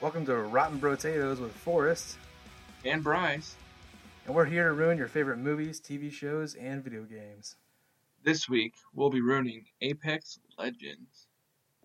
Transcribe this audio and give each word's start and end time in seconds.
Welcome 0.00 0.24
to 0.26 0.36
Rotten 0.36 0.78
Potatoes 0.78 1.40
with 1.40 1.52
Forrest, 1.52 2.18
and 2.84 3.02
Bryce. 3.02 3.56
and 4.26 4.34
we're 4.34 4.44
here 4.44 4.68
to 4.68 4.72
ruin 4.72 4.96
your 4.96 5.08
favorite 5.08 5.38
movies, 5.38 5.80
TV 5.80 6.12
shows, 6.12 6.54
and 6.54 6.84
video 6.84 7.02
games. 7.02 7.56
This 8.22 8.48
week 8.48 8.74
we'll 8.94 9.10
be 9.10 9.20
ruining 9.20 9.64
Apex 9.80 10.38
Legends. 10.56 11.26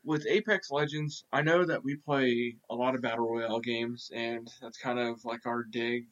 With 0.03 0.27
Apex 0.27 0.69
Legends, 0.69 1.23
I 1.33 1.41
know 1.41 1.65
that 1.65 1.83
we 1.83 1.95
play 1.95 2.55
a 2.69 2.75
lot 2.75 2.93
of 2.93 3.01
battle 3.01 3.27
royale 3.27 3.59
games, 3.59 4.11
and 4.13 4.51
that's 4.61 4.77
kind 4.77 4.99
of 4.99 5.23
like 5.25 5.45
our 5.45 5.63
dig. 5.63 6.05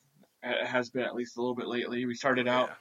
It 0.44 0.66
has 0.66 0.90
been 0.90 1.04
at 1.04 1.14
least 1.14 1.38
a 1.38 1.42
little 1.42 1.56
bit 1.56 1.68
lately. 1.68 2.06
We 2.06 2.16
started 2.16 2.48
out, 2.48 2.72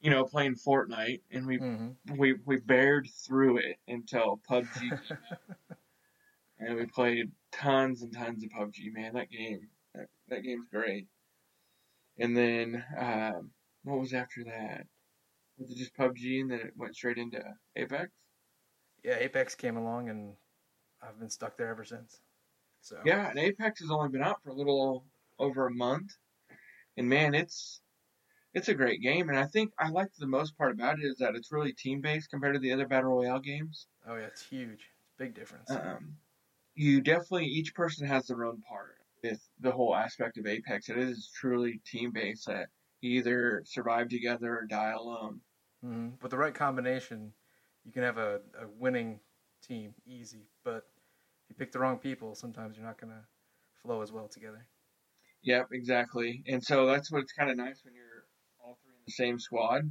you 0.00 0.10
know, 0.10 0.24
playing 0.24 0.54
Fortnite, 0.56 1.22
and 1.32 1.46
we 1.46 1.56
hmm 1.56 1.88
we 2.16 2.34
we 2.44 2.58
bared 2.58 3.08
through 3.26 3.56
it 3.58 3.78
until 3.88 4.40
PUBG 4.48 5.00
and 6.60 6.76
we 6.76 6.86
played 6.86 7.30
tons 7.52 8.02
and 8.02 8.12
tons 8.12 8.42
of 8.42 8.50
PUBG. 8.50 8.92
Man, 8.92 9.14
that 9.14 9.30
game 9.30 9.68
that, 9.94 10.06
that 10.28 10.42
game's 10.42 10.66
great. 10.70 11.06
And 12.18 12.36
then 12.36 12.84
um, 12.98 13.50
what 13.84 13.98
was 13.98 14.12
after 14.12 14.44
that? 14.44 14.86
Was 15.58 15.70
it 15.70 15.76
just 15.76 15.96
PUBG, 15.96 16.40
and 16.40 16.50
then 16.50 16.60
it 16.60 16.72
went 16.76 16.96
straight 16.96 17.18
into 17.18 17.42
Apex? 17.76 18.10
Yeah, 19.04 19.16
Apex 19.18 19.54
came 19.54 19.76
along, 19.76 20.08
and 20.08 20.34
I've 21.02 21.18
been 21.18 21.30
stuck 21.30 21.56
there 21.56 21.68
ever 21.68 21.84
since. 21.84 22.20
So 22.80 22.98
Yeah, 23.04 23.28
and 23.30 23.38
Apex 23.38 23.80
has 23.80 23.90
only 23.90 24.08
been 24.08 24.22
out 24.22 24.42
for 24.42 24.50
a 24.50 24.54
little 24.54 25.04
over 25.38 25.66
a 25.66 25.74
month, 25.74 26.16
and 26.96 27.08
man, 27.08 27.34
it's 27.34 27.80
it's 28.54 28.68
a 28.68 28.74
great 28.74 29.00
game. 29.00 29.28
And 29.28 29.38
I 29.38 29.46
think 29.46 29.72
I 29.78 29.88
like 29.88 30.08
the 30.18 30.26
most 30.26 30.56
part 30.58 30.72
about 30.72 30.98
it 30.98 31.04
is 31.04 31.16
that 31.18 31.34
it's 31.34 31.52
really 31.52 31.72
team 31.72 32.00
based 32.00 32.30
compared 32.30 32.54
to 32.54 32.60
the 32.60 32.72
other 32.72 32.86
battle 32.86 33.10
royale 33.14 33.40
games. 33.40 33.86
Oh 34.06 34.16
yeah, 34.16 34.26
it's 34.26 34.42
huge. 34.42 34.90
It's 35.04 35.14
a 35.16 35.18
big 35.18 35.34
difference. 35.34 35.70
um, 35.70 36.16
you 36.74 37.00
definitely 37.00 37.46
each 37.46 37.74
person 37.74 38.06
has 38.06 38.26
their 38.26 38.44
own 38.44 38.60
part 38.62 38.98
with 39.22 39.40
the 39.60 39.70
whole 39.70 39.94
aspect 39.94 40.38
of 40.38 40.46
Apex. 40.46 40.88
It 40.88 40.98
is 40.98 41.30
truly 41.34 41.80
team 41.86 42.12
based 42.12 42.46
that 42.46 42.68
you 43.00 43.18
either 43.18 43.62
survive 43.64 44.08
together 44.08 44.58
or 44.58 44.66
die 44.66 44.92
alone. 44.92 45.40
hmm 45.82 46.10
With 46.20 46.30
the 46.30 46.38
right 46.38 46.54
combination, 46.54 47.32
you 47.84 47.92
can 47.92 48.02
have 48.02 48.18
a, 48.18 48.40
a 48.58 48.68
winning 48.78 49.20
team 49.62 49.94
easy. 50.06 50.46
But 50.64 50.86
if 51.44 51.50
you 51.50 51.56
pick 51.56 51.72
the 51.72 51.78
wrong 51.78 51.98
people, 51.98 52.34
sometimes 52.34 52.76
you're 52.76 52.86
not 52.86 53.00
gonna 53.00 53.26
flow 53.82 54.02
as 54.02 54.12
well 54.12 54.28
together. 54.28 54.66
Yep, 55.42 55.68
exactly. 55.72 56.42
And 56.46 56.62
so 56.62 56.86
that's 56.86 57.10
what's 57.10 57.32
kind 57.32 57.50
of 57.50 57.56
nice 57.56 57.84
when 57.84 57.94
you're 57.94 58.24
all 58.64 58.78
three 58.82 58.94
in 58.94 59.02
the 59.06 59.12
same 59.12 59.38
squad. 59.38 59.90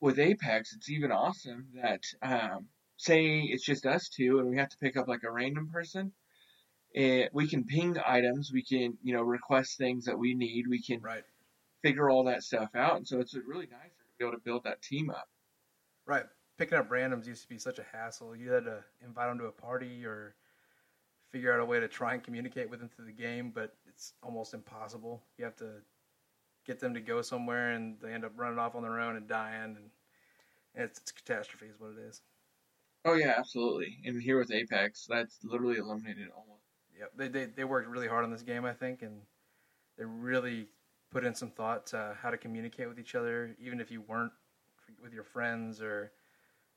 With 0.00 0.18
Apex, 0.18 0.74
it's 0.74 0.90
even 0.90 1.10
awesome 1.12 1.68
that 1.74 2.02
um, 2.22 2.68
say 2.96 3.40
it's 3.40 3.64
just 3.64 3.86
us 3.86 4.08
two 4.08 4.38
and 4.38 4.48
we 4.48 4.56
have 4.58 4.68
to 4.70 4.78
pick 4.78 4.96
up 4.96 5.08
like 5.08 5.22
a 5.24 5.30
random 5.30 5.68
person. 5.70 6.12
It, 6.92 7.30
we 7.32 7.48
can 7.48 7.64
ping 7.64 7.96
items, 8.04 8.52
we 8.52 8.62
can 8.64 8.98
you 9.02 9.14
know 9.14 9.22
request 9.22 9.78
things 9.78 10.04
that 10.06 10.18
we 10.18 10.34
need, 10.34 10.66
we 10.68 10.82
can 10.82 11.00
Right. 11.00 11.24
figure 11.82 12.10
all 12.10 12.24
that 12.24 12.42
stuff 12.42 12.70
out, 12.74 12.96
and 12.96 13.06
so 13.06 13.20
it's 13.20 13.34
really 13.34 13.66
nice 13.66 13.90
to 13.96 14.04
be 14.18 14.24
able 14.24 14.36
to 14.36 14.42
build 14.44 14.64
that 14.64 14.82
team 14.82 15.10
up. 15.10 15.28
Right. 16.06 16.26
Picking 16.58 16.78
up 16.78 16.88
randoms 16.90 17.26
used 17.26 17.42
to 17.42 17.48
be 17.48 17.58
such 17.58 17.78
a 17.78 17.82
hassle. 17.82 18.36
You 18.36 18.50
had 18.50 18.64
to 18.64 18.84
invite 19.00 19.28
them 19.28 19.38
to 19.38 19.46
a 19.46 19.52
party 19.52 20.04
or 20.04 20.36
figure 21.30 21.52
out 21.52 21.60
a 21.60 21.64
way 21.64 21.80
to 21.80 21.88
try 21.88 22.14
and 22.14 22.22
communicate 22.24 22.70
with 22.70 22.80
them 22.80 22.88
through 22.88 23.06
the 23.06 23.12
game, 23.12 23.50
but 23.52 23.76
it's 23.86 24.14
almost 24.22 24.54
impossible. 24.54 25.22
You 25.38 25.44
have 25.44 25.56
to 25.56 25.82
get 26.66 26.80
them 26.80 26.94
to 26.94 27.00
go 27.00 27.22
somewhere 27.22 27.72
and 27.72 28.00
they 28.00 28.12
end 28.12 28.24
up 28.24 28.32
running 28.36 28.58
off 28.58 28.74
on 28.76 28.82
their 28.82 29.00
own 29.00 29.16
and 29.16 29.28
dying 29.28 29.76
and 29.76 29.90
it's, 30.74 31.00
it's 31.00 31.10
a 31.12 31.14
catastrophe 31.14 31.66
is 31.66 31.80
what 31.80 31.92
it 31.92 31.98
is. 31.98 32.22
Oh 33.04 33.14
yeah, 33.14 33.34
absolutely. 33.36 34.00
And 34.06 34.20
here 34.22 34.38
with 34.38 34.50
Apex, 34.50 35.06
that's 35.06 35.42
literally 35.44 35.76
eliminated 35.76 36.30
almost. 36.30 36.49
Yep. 37.00 37.12
They, 37.16 37.28
they 37.28 37.44
they 37.46 37.64
worked 37.64 37.88
really 37.88 38.08
hard 38.08 38.24
on 38.24 38.30
this 38.30 38.42
game, 38.42 38.64
I 38.64 38.74
think, 38.74 39.02
and 39.02 39.22
they 39.96 40.04
really 40.04 40.68
put 41.10 41.24
in 41.24 41.34
some 41.34 41.50
thought 41.50 41.86
to 41.86 42.16
how 42.20 42.30
to 42.30 42.36
communicate 42.36 42.88
with 42.88 42.98
each 42.98 43.14
other, 43.14 43.56
even 43.58 43.80
if 43.80 43.90
you 43.90 44.02
weren't 44.02 44.32
with 45.02 45.12
your 45.12 45.24
friends 45.24 45.80
or 45.80 46.12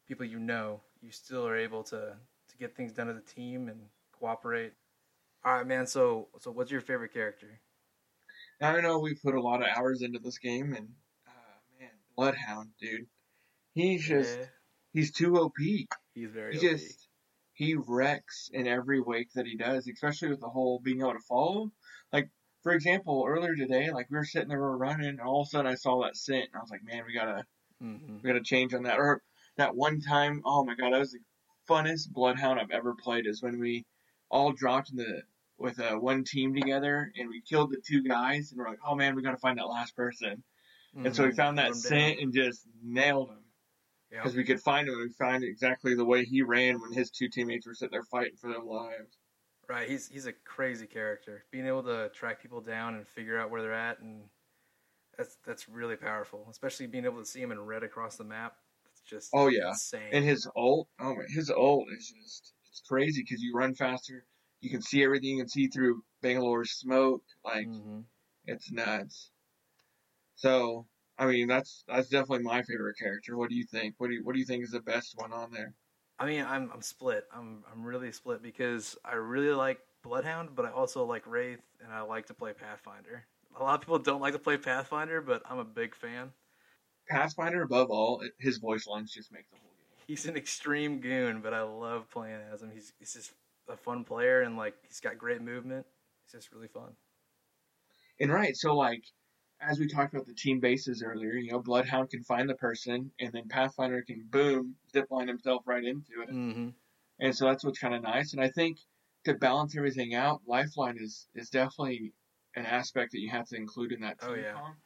people 0.07 0.25
you 0.25 0.39
know, 0.39 0.81
you 1.01 1.11
still 1.11 1.45
are 1.45 1.57
able 1.57 1.84
to 1.84 2.16
to 2.50 2.57
get 2.57 2.75
things 2.75 2.94
done 2.94 3.09
as 3.09 3.17
a 3.17 3.22
team 3.22 3.67
and 3.67 3.79
cooperate. 4.17 4.73
All 5.44 5.56
right, 5.56 5.67
man. 5.67 5.85
So 5.85 6.29
so 6.40 6.51
what's 6.51 6.72
your 6.72 6.81
favorite 6.81 7.13
character? 7.13 7.59
I 8.61 8.79
know 8.79 9.00
we 9.00 9.16
put 9.16 9.35
a 9.35 9.41
lot 9.41 9.61
of 9.61 9.67
hours 9.75 10.01
into 10.03 10.19
this 10.19 10.38
game, 10.38 10.73
and 10.73 10.88
uh, 11.28 11.31
man, 11.79 11.90
Bloodhound, 12.16 12.69
dude, 12.79 13.07
he's 13.73 14.05
just 14.07 14.38
Yeah, 14.38 14.45
he's 14.94 15.11
too 15.11 15.38
OP. 15.38 15.51
he's 16.13 16.29
very. 16.29 16.57
He 16.57 16.59
OP. 16.59 16.78
just 16.78 17.09
he 17.53 17.75
wrecks 17.75 18.50
in 18.53 18.68
every 18.68 19.00
wake 19.02 19.31
that 19.34 19.46
he 19.46 19.56
does, 19.56 19.88
especially 19.88 20.30
with 20.30 20.41
the 20.41 20.50
whole 20.50 20.80
being 20.80 21.02
able 21.02 21.14
to 21.14 21.19
follow. 21.19 21.72
Like 22.12 22.30
for 22.62 22.72
example, 22.74 23.25
earlier 23.28 23.56
today, 23.56 23.91
like 23.91 24.09
we 24.09 24.18
were 24.18 24.25
sitting 24.25 24.50
there, 24.50 24.58
we 24.58 24.64
were 24.64 24.78
running, 24.78 25.08
and 25.08 25.22
all 25.22 25.41
of 25.41 25.47
a 25.47 25.50
sudden 25.50 25.72
I 25.72 25.75
saw 25.75 26.02
that 26.03 26.16
scent, 26.18 26.46
and 26.46 26.56
I 26.56 26.59
was 26.59 26.69
like, 26.72 26.84
man, 26.84 27.03
we 27.06 27.14
gotta 27.14 27.46
Mhm. 27.81 28.22
we 28.24 28.28
gotta 28.28 28.41
change 28.44 28.74
on 28.74 28.84
that. 28.84 29.00
Or 29.00 29.22
that 29.58 29.75
one 29.75 30.00
time, 30.00 30.41
oh 30.46 30.64
my 30.64 30.75
god, 30.75 30.94
that 30.94 31.00
was 31.00 31.12
the 31.12 31.19
funnest 31.69 32.12
Bloodhound 32.12 32.59
I've 32.59 32.72
ever 32.72 32.96
played. 32.96 33.28
Is 33.28 33.41
when 33.44 33.59
we 33.59 33.85
all 34.30 34.52
dropped 34.53 34.91
in 34.91 34.97
the 34.97 35.24
with 35.58 35.80
uh, 35.80 35.96
one 35.96 36.24
team 36.24 36.53
together, 36.56 37.12
and 37.18 37.30
we 37.30 37.41
killed 37.41 37.72
the 37.72 37.81
two 37.85 38.02
guys, 38.02 38.52
and 38.52 38.59
we're 38.59 38.68
like, 38.70 38.80
oh 38.85 38.96
man, 38.96 39.16
we 39.16 39.22
gotta 39.22 39.38
find 39.38 39.59
that 39.59 39.68
last 39.68 39.96
person. 39.96 40.44
And 40.96 41.16
so 41.16 41.24
we 41.24 41.30
Mhm. 41.30 41.35
found 41.35 41.58
that 41.58 41.75
scent 41.75 42.18
down. 42.18 42.24
and 42.24 42.34
just 42.34 42.68
nailed 42.81 43.30
him 43.31 43.42
Because 44.22 44.35
we 44.35 44.44
could 44.44 44.62
find 44.62 44.88
him 44.88 44.96
and 44.96 45.03
we 45.03 45.13
found 45.13 45.44
exactly 45.44 45.96
the 45.96 46.06
way 46.06 46.24
he 46.24 46.41
ran 46.41 46.79
when 46.79 46.94
his 46.94 47.09
two 47.12 47.29
teammates 47.29 47.66
were 47.66 47.74
sitting 47.74 47.91
there 47.91 48.03
fighting 48.03 48.38
for 48.38 48.50
their 48.50 48.62
lives. 48.62 49.18
Right, 49.69 49.90
he's 49.90 50.09
he's 50.09 50.25
a 50.25 50.34
crazy 50.34 50.88
character. 50.88 51.46
Being 51.51 51.66
able 51.66 51.84
to 51.84 52.09
track 52.13 52.41
people 52.41 52.62
down 52.62 52.96
and 52.96 53.07
figure 53.07 53.38
out 53.40 53.50
where 53.50 53.62
they're 53.62 53.73
at, 53.73 54.00
and 54.00 54.29
that's 55.18 55.38
that's 55.46 55.69
really 55.69 55.96
powerful. 55.96 56.47
Especially 56.50 56.88
being 56.88 57.06
able 57.06 57.19
to 57.19 57.25
see 57.25 57.41
him 57.41 57.52
in 57.52 57.59
red 57.59 57.84
across 57.84 58.18
the 58.18 58.23
map. 58.23 58.57
It's 58.85 59.02
just 59.02 59.34
Oh, 59.34 59.47
yeah. 59.47 59.69
insane. 59.69 60.13
And 60.13 60.25
his 60.25 60.47
ult, 60.56 60.90
oh 61.00 61.16
my, 61.16 61.23
his 61.29 61.50
ult 61.50 61.88
is 61.97 62.13
just 62.23 62.53
it's 62.69 62.81
crazy 62.88 63.23
because 63.23 63.41
you 63.41 63.53
run 63.56 63.73
faster, 63.75 64.25
you 64.62 64.69
can 64.69 64.81
see 64.81 65.03
everything, 65.03 65.29
you 65.31 65.38
can 65.40 65.50
see 65.50 65.68
through 65.68 66.03
Bangalore's 66.22 66.72
smoke, 66.72 67.23
like 67.44 67.68
Mhm. 67.68 68.06
it's 68.46 68.72
nuts. 68.72 69.31
So 70.35 70.88
I 71.18 71.28
mean 71.28 71.47
that's 71.47 71.84
that's 71.88 72.09
definitely 72.09 72.44
my 72.44 72.63
favorite 72.63 72.97
character. 72.97 73.38
What 73.38 73.50
do 73.50 73.56
you 73.56 73.66
think? 73.66 73.96
What 73.97 74.07
do 74.07 74.13
you 74.13 74.24
what 74.24 74.34
do 74.34 74.40
you 74.40 74.46
think 74.46 74.63
is 74.63 74.72
the 74.72 74.79
best 74.81 75.13
one 75.18 75.31
on 75.31 75.51
there? 75.51 75.74
I 76.19 76.25
mean, 76.25 76.46
I'm 76.46 76.72
I'm 76.74 76.81
split. 76.81 77.25
I'm 77.35 77.63
I'm 77.72 77.84
really 77.84 78.12
split 78.12 78.41
because 78.41 78.97
I 79.03 79.16
really 79.16 79.53
like 79.53 79.79
Bloodhound, 80.03 80.50
but 80.56 80.66
I 80.66 80.72
also 80.72 81.06
like 81.06 81.25
Wraith, 81.25 81.62
and 81.84 81.91
I 81.91 82.02
like 82.02 82.28
to 82.28 82.34
play 82.34 82.53
Pathfinder. 82.53 83.25
A 83.56 83.63
lot 83.63 83.75
of 83.75 83.81
people 83.81 84.00
don't 84.00 84.22
like 84.22 84.34
to 84.34 84.40
play 84.40 84.57
Pathfinder, 84.57 85.22
but 85.22 85.44
I'm 85.50 85.59
a 85.59 85.66
big 85.66 85.96
fan. 85.96 86.31
Pathfinder 87.09 87.62
above 87.62 87.90
all, 87.90 88.22
it, 88.22 88.31
his 88.40 88.57
voice 88.57 88.88
lines 88.88 89.12
just 89.12 89.31
make 89.31 89.50
the 89.50 89.57
whole 89.57 89.72
game. 89.78 90.03
He's 90.07 90.25
an 90.25 90.35
extreme 90.35 91.00
goon, 91.00 91.41
but 91.41 91.53
I 91.53 91.62
love 91.62 92.09
playing 92.09 92.40
as 92.52 92.62
him. 92.62 92.72
He's 92.73 92.94
he's 93.00 93.13
just 93.13 93.34
a 93.69 93.78
fun 93.78 94.03
player, 94.03 94.41
and 94.41 94.57
like 94.57 94.75
he's 94.88 95.00
got 95.00 95.18
great 95.18 95.41
movement. 95.41 95.85
It's 96.23 96.34
just 96.34 96.52
really 96.52 96.68
fun. 96.68 96.96
And 98.19 98.31
right, 98.31 98.56
so 98.56 98.75
like 98.75 99.03
as 99.68 99.79
we 99.79 99.88
talked 99.88 100.13
about 100.13 100.25
the 100.25 100.34
team 100.34 100.59
bases 100.59 101.03
earlier, 101.03 101.34
you 101.34 101.51
know, 101.51 101.59
Bloodhound 101.59 102.09
can 102.09 102.24
find 102.24 102.50
the 102.50 102.56
person, 102.56 103.12
and 103.19 103.31
then 103.31 103.47
Pathfinder 103.47 104.01
can 104.01 104.25
boom 104.29 104.75
zipline 104.94 105.28
himself 105.28 105.63
right 105.66 105.84
into 105.84 106.22
it, 106.22 106.29
Mm-hmm. 106.29 106.69
and 107.19 107.35
so 107.35 107.46
that's 107.46 107.63
what's 107.63 107.79
kind 107.79 107.96
of 107.96 108.02
nice. 108.03 108.34
And 108.34 108.41
I 108.41 108.50
think 108.50 108.78
to 109.25 109.34
balance 109.35 109.75
everything 109.78 110.13
out, 110.16 110.41
Lifeline 110.47 110.97
is 111.00 111.28
is 111.35 111.50
definitely 111.50 112.13
an 112.56 112.66
aspect 112.66 113.12
that 113.13 113.19
you 113.22 113.29
have 113.29 113.47
to 113.47 113.56
include 113.56 113.91
in 113.91 114.02
that 114.02 114.19
team 114.19 114.29
Oh, 114.31 114.35
yeah. 114.35 114.53
comp. 114.53 114.78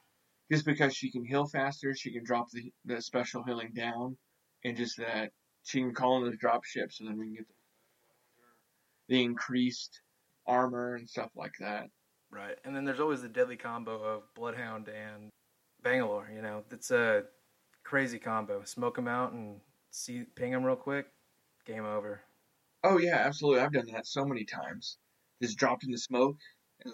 Just 0.51 0.65
because 0.65 0.95
she 0.95 1.11
can 1.11 1.25
heal 1.25 1.45
faster, 1.45 1.93
she 1.95 2.11
can 2.11 2.23
drop 2.23 2.49
the 2.51 2.71
the 2.85 3.01
special 3.01 3.43
healing 3.43 3.73
down, 3.73 4.17
and 4.63 4.77
just 4.77 4.97
that 4.97 5.31
she 5.63 5.79
can 5.79 5.93
call 5.93 6.23
in 6.23 6.31
the 6.31 6.37
drop 6.37 6.63
ships, 6.63 6.99
and 6.99 7.09
then 7.09 7.17
we 7.17 7.25
can 7.25 7.35
get 7.35 7.47
the, 7.47 7.53
the 9.09 9.23
increased 9.23 10.01
armor 10.45 10.95
and 10.95 11.09
stuff 11.09 11.31
like 11.35 11.53
that. 11.59 11.87
Right, 12.29 12.57
and 12.65 12.75
then 12.75 12.83
there's 12.83 12.99
always 12.99 13.21
the 13.21 13.29
deadly 13.29 13.55
combo 13.55 14.01
of 14.03 14.23
Bloodhound 14.35 14.89
and 14.89 15.29
Bangalore. 15.81 16.29
You 16.33 16.41
know, 16.41 16.63
it's 16.71 16.91
a 16.91 17.23
crazy 17.83 18.19
combo. 18.19 18.63
Smoke 18.65 18.95
them 18.95 19.07
out 19.07 19.31
and 19.31 19.61
see 19.91 20.23
ping 20.35 20.51
them 20.51 20.65
real 20.65 20.75
quick. 20.75 21.07
Game 21.65 21.85
over. 21.85 22.21
Oh 22.83 22.97
yeah, 22.97 23.15
absolutely. 23.15 23.61
I've 23.61 23.73
done 23.73 23.87
that 23.93 24.07
so 24.07 24.25
many 24.25 24.43
times. 24.43 24.97
Just 25.41 25.57
dropped 25.57 25.83
in 25.83 25.91
the 25.91 25.97
smoke, 25.97 26.37
and 26.83 26.93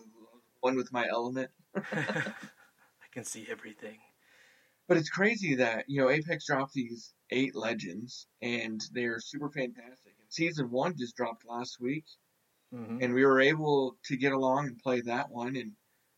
one 0.59 0.75
with 0.75 0.91
my 0.93 1.07
element. 1.07 1.49
I 1.75 2.33
can 3.11 3.23
see 3.23 3.47
everything. 3.49 3.97
But 4.87 4.97
it's 4.97 5.09
crazy 5.09 5.55
that 5.55 5.85
you 5.87 6.01
know 6.01 6.09
Apex 6.09 6.45
dropped 6.45 6.73
these 6.73 7.13
eight 7.31 7.55
legends, 7.55 8.27
and 8.41 8.81
they're 8.91 9.19
super 9.19 9.49
fantastic. 9.49 10.13
And 10.19 10.27
season 10.29 10.69
one 10.71 10.95
just 10.97 11.15
dropped 11.15 11.45
last 11.47 11.79
week, 11.79 12.05
hmm 12.73 12.97
and 12.99 13.13
we 13.13 13.25
were 13.25 13.39
able 13.41 13.97
to 14.05 14.17
get 14.17 14.33
along 14.33 14.67
and 14.67 14.79
play 14.79 15.01
that 15.01 15.29
one, 15.29 15.55
and 15.55 15.73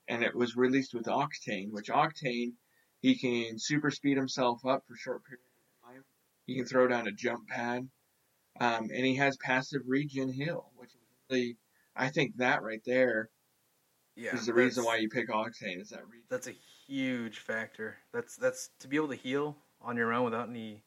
and 0.08 0.24
it 0.24 0.36
was 0.36 0.56
released 0.56 0.94
with 0.94 1.06
Octane, 1.06 1.72
which 1.72 1.90
Octane 1.90 2.54
he 3.02 3.16
can 3.18 3.60
super 3.60 3.92
speed 3.92 4.18
himself 4.18 4.66
up 4.66 4.84
for 4.88 4.96
short 4.96 5.24
periods 5.26 5.46
of 5.84 5.90
time. 5.94 6.04
He 6.48 6.56
can 6.56 6.66
throw 6.66 6.88
down 6.88 7.08
a 7.08 7.12
jump 7.12 7.48
pad, 7.48 7.90
um, 8.60 8.90
and 8.94 9.06
he 9.06 9.16
has 9.16 9.38
passive 9.38 9.84
regen 9.88 10.32
heal, 10.32 10.72
which 10.78 10.92
is 10.96 11.02
really 11.30 11.58
I 11.96 12.10
think 12.10 12.38
that 12.38 12.64
right 12.64 12.82
there 12.86 13.30
Yeah, 14.16 14.36
is 14.36 14.46
the 14.46 14.54
reason 14.54 14.84
why 14.84 14.98
you 14.98 15.10
pick 15.10 15.30
Octane. 15.30 15.82
Is 15.82 15.90
that 15.90 16.08
reason? 16.08 16.26
that's 16.30 16.48
a 16.48 16.56
huge 16.88 17.40
factor. 17.40 17.98
That's 18.14 18.36
that's 18.36 18.70
to 18.80 18.88
be 18.88 18.96
able 18.96 19.10
to 19.10 19.16
heal 19.16 19.58
on 19.82 19.98
your 19.98 20.14
own 20.14 20.26
without 20.26 20.50
any 20.50 20.84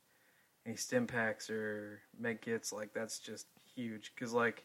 any 0.67 0.77
stim 0.77 1.07
packs 1.07 1.51
or 1.51 2.03
med 2.19 2.43
kits. 2.43 2.73
Like 2.73 2.93
that's 2.95 3.19
just 3.19 3.47
huge. 3.75 4.13
Because 4.15 4.33
like 4.33 4.65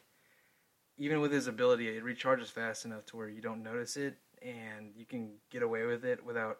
even 0.96 1.20
with 1.20 1.32
his 1.32 1.46
ability, 1.46 1.88
it 1.88 2.04
recharges 2.04 2.48
fast 2.48 2.84
enough 2.84 3.04
to 3.06 3.16
where 3.16 3.28
you 3.28 3.40
don't 3.40 3.62
notice 3.62 3.96
it, 3.96 4.16
and 4.42 4.92
you 4.96 5.04
can 5.04 5.32
get 5.50 5.62
away 5.62 5.84
with 5.84 6.04
it 6.04 6.24
without 6.24 6.58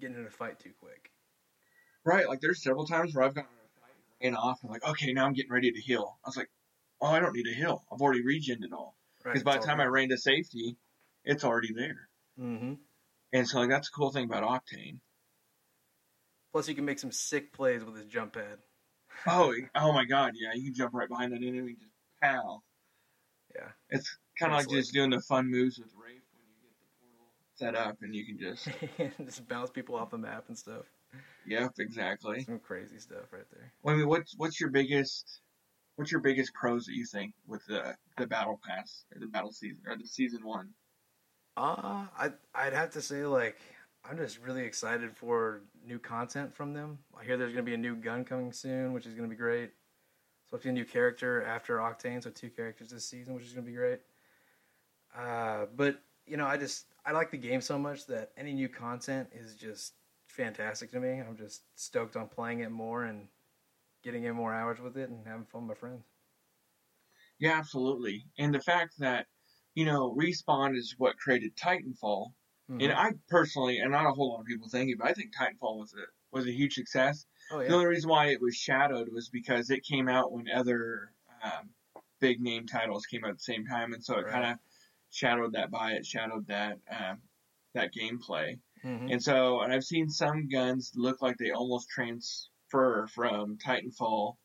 getting 0.00 0.16
in 0.16 0.26
a 0.26 0.30
fight 0.30 0.58
too 0.60 0.72
quick. 0.78 1.10
Right. 2.04 2.28
Like 2.28 2.40
there's 2.40 2.62
several 2.62 2.86
times 2.86 3.14
where 3.14 3.24
I've 3.24 3.34
gotten 3.34 3.50
in 3.50 3.66
a 3.66 3.80
fight 3.80 4.26
and 4.28 4.36
off 4.36 4.60
and 4.62 4.70
like, 4.70 4.86
okay, 4.88 5.12
now 5.12 5.26
I'm 5.26 5.32
getting 5.32 5.50
ready 5.50 5.72
to 5.72 5.80
heal. 5.80 6.18
I 6.24 6.28
was 6.28 6.36
like, 6.36 6.50
oh, 7.00 7.08
I 7.08 7.20
don't 7.20 7.34
need 7.34 7.44
to 7.44 7.54
heal. 7.54 7.84
I've 7.92 8.00
already 8.00 8.22
regened 8.22 8.64
it 8.64 8.72
all. 8.72 8.96
Because 9.22 9.42
by 9.42 9.58
the 9.58 9.66
time 9.66 9.80
I 9.80 9.86
ran 9.86 10.10
to 10.10 10.18
safety, 10.18 10.76
it's 11.24 11.44
already 11.44 11.72
there. 11.72 12.08
hmm 12.38 12.74
And 13.32 13.48
so 13.48 13.58
like 13.58 13.70
that's 13.70 13.90
the 13.90 13.94
cool 13.96 14.12
thing 14.12 14.24
about 14.24 14.44
Octane. 14.44 15.00
Plus, 16.52 16.68
you 16.68 16.74
can 16.74 16.84
make 16.84 16.98
some 16.98 17.12
sick 17.12 17.52
plays 17.52 17.84
with 17.84 17.96
his 17.96 18.06
jump 18.06 18.32
pad. 18.34 18.58
Oh, 19.26 19.52
oh 19.74 19.92
my 19.92 20.04
God, 20.04 20.32
yeah, 20.34 20.54
you 20.54 20.66
can 20.66 20.74
jump 20.74 20.94
right 20.94 21.08
behind 21.08 21.32
that 21.32 21.42
enemy 21.42 21.72
and 21.72 21.78
just 21.80 21.92
pow. 22.22 22.62
Yeah. 23.56 23.68
It's 23.90 24.18
kind 24.38 24.52
of 24.52 24.58
like 24.58 24.68
just 24.68 24.92
doing 24.92 25.10
the 25.10 25.20
fun 25.20 25.50
moves 25.50 25.78
with 25.78 25.92
Wraith 25.96 26.22
when 26.34 26.44
you 26.46 26.56
get 26.62 26.74
the 26.80 26.86
portal 27.00 27.32
set 27.54 27.74
up 27.74 27.96
and 28.02 28.14
you 28.14 28.24
can 28.26 28.38
just, 28.38 28.68
just 29.24 29.48
bounce 29.48 29.70
people 29.70 29.94
off 29.94 30.10
the 30.10 30.18
map 30.18 30.44
and 30.48 30.58
stuff. 30.58 30.84
yep, 31.46 31.72
exactly. 31.78 32.42
Some 32.42 32.58
crazy 32.58 32.98
stuff 32.98 33.32
right 33.32 33.48
there. 33.52 33.72
Well, 33.82 33.94
I 33.94 33.98
mean, 33.98 34.08
what's 34.08 34.34
what's 34.36 34.60
your 34.60 34.70
biggest, 34.70 35.40
what's 35.96 36.12
your 36.12 36.20
biggest 36.20 36.52
pros 36.54 36.84
that 36.86 36.94
you 36.94 37.06
think 37.06 37.32
with 37.46 37.64
the 37.66 37.94
the 38.18 38.26
battle 38.26 38.60
pass 38.66 39.04
or 39.14 39.20
the 39.20 39.26
battle 39.26 39.52
season 39.52 39.80
or 39.86 39.96
the 39.96 40.06
season 40.06 40.44
one? 40.44 40.70
Uh, 41.56 42.06
I 42.18 42.32
I'd 42.54 42.74
have 42.74 42.90
to 42.90 43.00
say 43.00 43.24
like 43.24 43.56
I'm 44.04 44.18
just 44.18 44.38
really 44.40 44.64
excited 44.64 45.16
for 45.16 45.62
new 45.86 45.98
content 45.98 46.54
from 46.54 46.74
them. 46.74 46.98
I 47.18 47.24
hear 47.24 47.36
there's 47.36 47.52
gonna 47.52 47.62
be 47.62 47.74
a 47.74 47.78
new 47.78 47.96
gun 47.96 48.24
coming 48.24 48.52
soon, 48.52 48.92
which 48.92 49.06
is 49.06 49.14
gonna 49.14 49.28
be 49.28 49.36
great. 49.36 49.70
So 50.50 50.58
a 50.68 50.72
new 50.72 50.84
character 50.84 51.42
after 51.42 51.78
Octane, 51.78 52.22
so 52.22 52.30
two 52.30 52.50
characters 52.50 52.90
this 52.90 53.06
season, 53.06 53.34
which 53.34 53.44
is 53.44 53.52
gonna 53.52 53.66
be 53.66 53.72
great. 53.72 54.02
Uh, 55.14 55.66
but 55.66 56.02
you 56.26 56.36
know, 56.36 56.46
I 56.46 56.56
just 56.56 56.86
I 57.04 57.12
like 57.12 57.30
the 57.30 57.38
game 57.38 57.60
so 57.60 57.78
much 57.78 58.06
that 58.06 58.32
any 58.36 58.52
new 58.52 58.68
content 58.68 59.30
is 59.32 59.56
just 59.56 59.94
fantastic 60.28 60.90
to 60.92 61.00
me. 61.00 61.20
I'm 61.20 61.36
just 61.36 61.62
stoked 61.78 62.16
on 62.16 62.28
playing 62.28 62.60
it 62.60 62.70
more 62.70 63.04
and 63.04 63.28
getting 64.02 64.24
in 64.24 64.36
more 64.36 64.54
hours 64.54 64.80
with 64.80 64.96
it 64.98 65.10
and 65.10 65.26
having 65.26 65.46
fun 65.46 65.66
with 65.68 65.76
my 65.78 65.80
friends. 65.80 66.06
Yeah, 67.38 67.58
absolutely. 67.58 68.24
And 68.38 68.54
the 68.54 68.60
fact 68.60 68.98
that 68.98 69.26
you 69.74 69.84
know 69.84 70.14
respawn 70.14 70.76
is 70.76 70.94
what 70.98 71.18
created 71.18 71.56
Titanfall, 71.56 72.32
Mhm. 72.68 72.76
and 72.78 72.92
I 72.92 73.12
personally, 73.28 73.78
and 73.78 73.90
not 73.92 74.06
a 74.06 74.12
whole 74.12 74.32
lot 74.32 74.40
of 74.40 74.46
people 74.46 74.68
think 74.68 74.90
it, 74.90 74.98
but 74.98 75.08
I 75.08 75.14
think 75.14 75.34
Titanfall 75.34 75.78
was 75.78 75.94
a 75.94 76.04
was 76.30 76.46
a 76.46 76.52
huge 76.52 76.74
success. 76.74 77.26
Oh 77.50 77.58
The 77.60 77.68
only 77.72 77.86
reason 77.86 78.10
why 78.10 78.26
it 78.28 78.40
was 78.40 78.56
shadowed 78.56 79.08
was 79.12 79.28
because 79.28 79.70
it 79.70 79.84
came 79.84 80.08
out 80.08 80.32
when 80.32 80.48
other 80.50 81.12
um, 81.42 81.70
big 82.20 82.40
name 82.40 82.66
titles 82.66 83.06
came 83.06 83.24
out 83.24 83.30
at 83.30 83.36
the 83.38 83.42
same 83.42 83.66
time, 83.66 83.92
and 83.92 84.04
so 84.04 84.18
it 84.18 84.24
Right. 84.24 84.32
kind 84.32 84.44
of 84.52 84.58
shadowed 85.10 85.52
that 85.52 85.70
by 85.70 85.92
it, 85.92 86.06
shadowed 86.06 86.46
that 86.48 86.78
um, 86.90 87.22
that 87.74 87.92
gameplay. 87.94 88.58
Mhm. 88.84 89.12
And 89.12 89.22
so, 89.22 89.60
and 89.60 89.72
I've 89.72 89.84
seen 89.84 90.08
some 90.08 90.48
guns 90.48 90.92
look 90.96 91.20
like 91.22 91.36
they 91.36 91.50
almost 91.50 91.88
transfer 91.90 93.06
from 93.08 93.58
Titanfall 93.58 94.36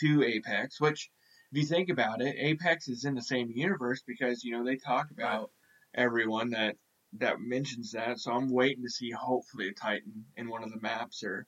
to 0.00 0.22
Apex, 0.22 0.80
which, 0.80 1.10
if 1.52 1.58
you 1.58 1.64
think 1.66 1.88
about 1.88 2.20
it, 2.20 2.36
Apex 2.38 2.88
is 2.88 3.04
in 3.04 3.14
the 3.14 3.22
same 3.22 3.50
universe 3.50 4.02
because 4.06 4.44
you 4.44 4.52
know 4.52 4.64
they 4.64 4.76
talk 4.76 5.10
about 5.10 5.50
everyone 5.94 6.50
that 6.50 6.76
that 7.14 7.40
mentions 7.40 7.92
that. 7.92 8.18
So 8.18 8.32
I'm 8.32 8.50
waiting 8.50 8.84
to 8.84 8.90
see 8.90 9.10
hopefully 9.10 9.68
a 9.68 9.72
Titan 9.72 10.26
in 10.36 10.48
one 10.48 10.62
of 10.62 10.70
the 10.70 10.80
maps 10.80 11.22
or 11.24 11.46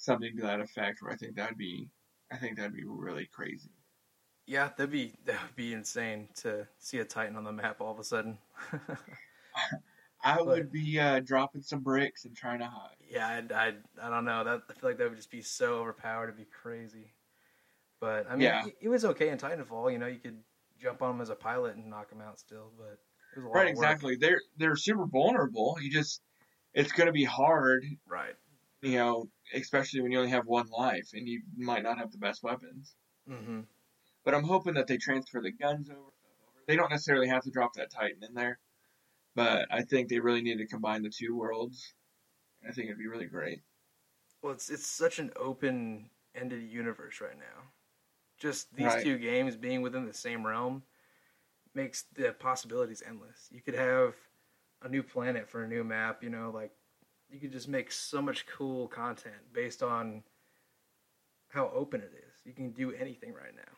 something 0.00 0.36
to 0.36 0.42
that 0.42 0.60
effect. 0.60 1.02
Where 1.02 1.12
I 1.12 1.16
think 1.16 1.36
that'd 1.36 1.56
be, 1.58 1.88
I 2.32 2.36
think 2.36 2.56
that'd 2.56 2.74
be 2.74 2.84
really 2.84 3.26
crazy. 3.32 3.70
Yeah, 4.46 4.70
that'd 4.76 4.90
be 4.90 5.14
that 5.26 5.40
would 5.42 5.56
be 5.56 5.72
insane 5.74 6.28
to 6.42 6.66
see 6.78 6.98
a 6.98 7.04
Titan 7.04 7.36
on 7.36 7.44
the 7.44 7.52
map 7.52 7.80
all 7.80 7.92
of 7.92 7.98
a 8.00 8.04
sudden. 8.04 8.38
I 10.22 10.36
But- 10.36 10.46
would 10.46 10.72
be 10.72 10.98
uh, 11.00 11.20
dropping 11.20 11.62
some 11.62 11.80
bricks 11.80 12.24
and 12.24 12.36
trying 12.36 12.58
to 12.58 12.66
hide. 12.66 12.96
yeah, 13.08 13.26
I, 13.50 13.54
I, 13.54 13.72
I 14.02 14.10
don't 14.10 14.24
know. 14.24 14.44
That 14.44 14.62
I 14.68 14.72
feel 14.74 14.90
like 14.90 14.98
that 14.98 15.08
would 15.08 15.16
just 15.16 15.30
be 15.30 15.40
so 15.42 15.74
overpowered. 15.80 16.24
It'd 16.24 16.36
be 16.36 16.44
crazy. 16.44 17.14
But 18.00 18.26
I 18.28 18.32
mean, 18.32 18.42
Yeah. 18.42 18.66
it, 18.66 18.76
it 18.82 18.88
was 18.88 19.04
okay 19.04 19.28
in 19.30 19.38
Titanfall. 19.38 19.92
You 19.92 19.98
know, 19.98 20.06
you 20.06 20.18
could 20.18 20.38
jump 20.78 21.02
on 21.02 21.12
them 21.14 21.20
as 21.22 21.30
a 21.30 21.34
pilot 21.34 21.76
and 21.76 21.88
knock 21.88 22.10
them 22.10 22.20
out 22.20 22.38
still. 22.38 22.70
But 22.76 22.98
it 23.36 23.38
was 23.38 23.44
a 23.44 23.48
lot 23.48 23.54
Right, 23.54 23.68
exactly. 23.68 24.16
They're 24.16 24.40
they're 24.56 24.76
super 24.76 25.06
vulnerable. 25.06 25.78
You 25.80 25.90
just 25.90 26.20
it's 26.74 26.92
going 26.92 27.06
to 27.06 27.12
be 27.12 27.24
hard 27.24 27.84
Right. 28.06 28.34
You 28.82 28.96
know, 28.96 29.30
especially 29.54 30.00
when 30.02 30.12
you 30.12 30.18
only 30.18 30.30
have 30.30 30.46
one 30.46 30.68
life 30.68 31.10
and 31.14 31.28
you 31.28 31.42
might 31.56 31.82
not 31.82 31.98
have 31.98 32.12
the 32.12 32.18
best 32.18 32.42
weapons. 32.42 32.96
hmm 33.26 33.60
But 34.24 34.34
I'm 34.34 34.44
hoping 34.44 34.72
that 34.74 34.86
they 34.86 34.96
transfer 34.96 35.42
the 35.42 35.50
guns 35.52 35.90
over. 35.90 36.10
They 36.66 36.74
don't 36.74 36.88
necessarily 36.90 37.28
have 37.28 37.42
to 37.44 37.50
drop 37.50 37.74
that 37.74 37.90
Titan 37.90 38.22
in 38.24 38.32
there, 38.32 38.58
but 39.34 39.68
I 39.72 39.82
think 39.82 40.08
they 40.08 40.20
really 40.20 40.42
need 40.42 40.58
to 40.58 40.66
combine 40.68 41.02
the 41.02 41.10
two 41.10 41.36
worlds. 41.36 41.94
I 42.62 42.72
think 42.72 42.86
it'd 42.86 42.98
be 42.98 43.08
really 43.08 43.26
great. 43.28 43.62
Well, 44.42 44.52
it's 44.52 44.70
it's 44.70 44.86
such 44.86 45.18
an 45.18 45.32
open-ended 45.36 46.62
universe 46.62 47.20
right 47.20 47.38
now. 47.38 47.72
Just 48.38 48.74
these 48.74 48.96
Right. 48.96 49.02
two 49.02 49.18
games 49.18 49.56
being 49.56 49.82
within 49.82 50.06
the 50.06 50.14
same 50.14 50.46
realm 50.46 50.84
makes 51.74 52.04
the 52.04 52.34
possibilities 52.34 53.02
endless. 53.02 53.48
You 53.52 53.62
could 53.62 53.74
have 53.74 54.16
a 54.82 54.88
new 54.90 55.02
planet 55.04 55.48
for 55.48 55.64
a 55.64 55.68
new 55.68 55.84
map. 55.84 56.24
You 56.24 56.30
know, 56.30 56.50
like 56.50 56.72
you 57.32 57.38
could 57.38 57.52
just 57.52 57.68
make 57.68 57.92
so 57.92 58.20
much 58.20 58.46
cool 58.46 58.88
content 58.88 59.36
based 59.52 59.82
on 59.82 60.22
how 61.48 61.70
open 61.74 62.00
it 62.00 62.12
is. 62.14 62.40
You 62.44 62.52
can 62.52 62.70
do 62.70 62.92
anything 62.92 63.32
right 63.32 63.54
now. 63.54 63.72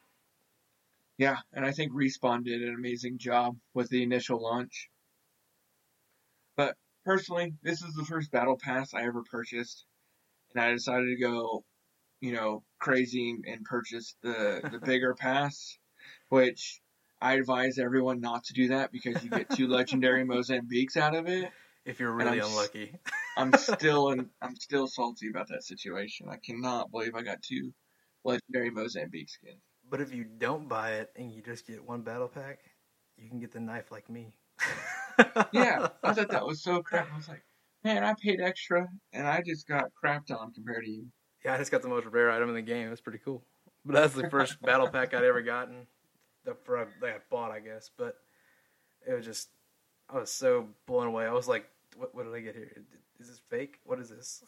Yeah, 1.19 1.37
and 1.53 1.65
I 1.65 1.73
think 1.73 1.93
Respawn 1.93 2.45
did 2.45 2.63
an 2.63 2.75
amazing 2.75 3.19
job 3.19 3.57
with 3.75 3.89
the 3.91 4.03
initial 4.03 4.43
launch. 4.43 4.89
But 6.57 6.77
personally, 7.05 7.55
this 7.63 7.83
is 7.83 7.95
the 7.95 8.05
first 8.05 8.31
battle 8.31 8.59
pass 8.61 8.95
I 8.95 9.03
ever 9.03 9.23
purchased, 9.31 9.85
and 10.55 10.63
I 10.63 10.73
decided 10.73 11.07
to 11.07 11.23
go, 11.23 11.65
you 12.21 12.33
know, 12.33 12.63
crazy 12.79 13.37
and 13.47 13.65
purchase 13.65 14.17
the 14.23 14.61
the 14.71 14.79
bigger 14.85 15.15
pass, 15.15 15.79
which 16.29 16.81
I 17.21 17.35
advise 17.35 17.79
everyone 17.79 18.21
not 18.21 18.45
to 18.45 18.53
do 18.53 18.69
that 18.69 18.91
because 18.91 19.23
you 19.23 19.31
get 19.31 19.51
two 19.51 19.69
legendary 19.69 20.25
Mozambiques 20.25 20.97
out 20.97 21.15
of 21.15 21.29
it. 21.29 21.51
If 21.85 22.01
you're 22.01 22.13
really 22.13 22.39
unlucky. 22.39 22.95
I'm 23.37 23.53
still 23.55 24.11
in, 24.11 24.29
I'm 24.41 24.57
still 24.57 24.87
salty 24.87 25.29
about 25.29 25.49
that 25.49 25.65
situation. 25.65 26.29
I 26.31 26.37
cannot 26.37 26.91
believe 26.91 27.15
I 27.15 27.23
got 27.23 27.43
two 27.43 27.73
legendary 28.25 28.71
Mozambique 28.71 29.31
skins. 29.31 29.61
But 29.89 30.01
if 30.01 30.15
you 30.15 30.25
don't 30.25 30.69
buy 30.69 30.93
it 30.95 31.11
and 31.17 31.33
you 31.33 31.43
just 31.43 31.67
get 31.67 31.87
one 31.87 32.03
battle 32.03 32.29
pack, 32.29 32.61
you 33.17 33.29
can 33.29 33.41
get 33.41 33.53
the 33.53 33.61
knife 33.61 33.91
like 33.91 34.09
me. 34.09 34.33
Yeah, 35.53 35.89
I 36.03 36.15
thought 36.15 36.31
that 36.31 36.47
was 36.47 36.63
so 36.63 36.83
crap. 36.83 37.09
I 37.13 37.17
was 37.17 37.29
like, 37.29 37.43
man, 37.85 38.03
I 38.03 38.15
paid 38.15 38.41
extra 38.41 38.89
and 39.13 39.27
I 39.27 39.43
just 39.43 39.69
got 39.69 39.91
crapped 40.03 40.31
on 40.31 40.53
compared 40.53 40.85
to 40.85 40.91
you. 40.91 41.07
Yeah, 41.45 41.55
I 41.55 41.59
just 41.59 41.71
got 41.71 41.83
the 41.83 41.89
most 41.89 42.07
rare 42.07 42.31
item 42.31 42.49
in 42.49 42.55
the 42.55 42.63
game. 42.63 42.89
That's 42.89 43.01
pretty 43.01 43.19
cool. 43.19 43.45
But 43.85 43.95
that's 43.95 44.15
the 44.15 44.31
first 44.31 44.61
battle 44.63 44.89
pack 44.89 45.13
I'd 45.13 45.25
ever 45.25 45.43
gotten. 45.43 45.87
That 46.45 46.57
I 46.69 47.17
bought, 47.31 47.53
I 47.53 47.61
guess. 47.61 47.91
But 47.97 48.17
it 49.07 49.15
was 49.15 49.25
just, 49.25 49.51
I 50.09 50.19
was 50.19 50.31
so 50.31 50.69
blown 50.87 51.09
away. 51.09 51.27
I 51.27 51.33
was 51.33 51.47
like, 51.49 51.69
"What? 51.97 52.15
What 52.15 52.25
did 52.25 52.35
I 52.35 52.41
get 52.41 52.55
here? 52.55 52.85
Is 53.23 53.29
this 53.29 53.41
fake? 53.49 53.79
What 53.85 54.01
is 54.01 54.09
this?" 54.11 54.43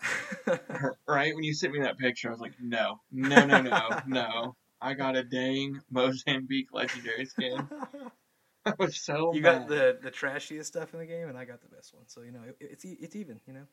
Right? 1.07 1.33
When 1.35 1.45
you 1.45 1.55
sent 1.55 1.73
me 1.73 1.81
that 1.81 1.97
picture, 1.97 2.29
I 2.29 2.33
was 2.33 2.41
like, 2.41 2.55
no, 2.61 3.01
no, 3.13 3.47
no, 3.47 3.61
no, 3.61 3.89
no. 4.09 4.57
I 4.81 4.95
got 4.95 5.17
a 5.17 5.23
dang 5.23 5.81
Mozambique 5.91 6.73
legendary 6.73 7.25
skin. 7.27 7.69
I 8.67 8.73
was 8.79 8.97
so 9.01 9.33
you 9.33 9.41
mad. 9.43 9.61
got 9.61 9.69
the 9.69 9.99
the 10.03 10.11
trashiest 10.11 10.65
stuff 10.65 10.93
in 10.93 10.99
the 10.99 11.07
game, 11.07 11.29
and 11.29 11.39
I 11.39 11.45
got 11.45 11.61
the 11.63 11.69
best 11.69 11.95
one. 11.95 12.09
So 12.09 12.23
you 12.23 12.33
know, 12.33 12.43
it, 12.49 12.57
it's 12.61 12.85
it's 12.85 13.15
even. 13.15 13.41
You 13.47 13.53
know. 13.55 13.67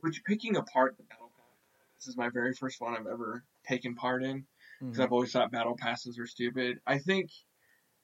Which 0.00 0.22
picking 0.24 0.56
apart 0.56 0.96
the 0.96 1.02
battle 1.02 1.32
pass. 1.36 1.96
This 1.98 2.08
is 2.08 2.16
my 2.16 2.28
very 2.28 2.54
first 2.54 2.80
one 2.80 2.94
I've 2.94 3.06
ever 3.06 3.44
taken 3.66 3.94
part 3.96 4.22
in. 4.22 4.46
because 4.78 4.98
Mhm. 4.98 5.02
I've 5.04 5.12
always 5.12 5.32
thought 5.32 5.50
battle 5.50 5.76
passes 5.76 6.16
were 6.18 6.26
stupid. 6.26 6.78
I 6.86 6.98
think 6.98 7.30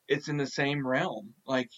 it's 0.08 0.28
in 0.28 0.36
the 0.36 0.46
same 0.46 0.84
realm. 0.86 1.34
Like 1.46 1.70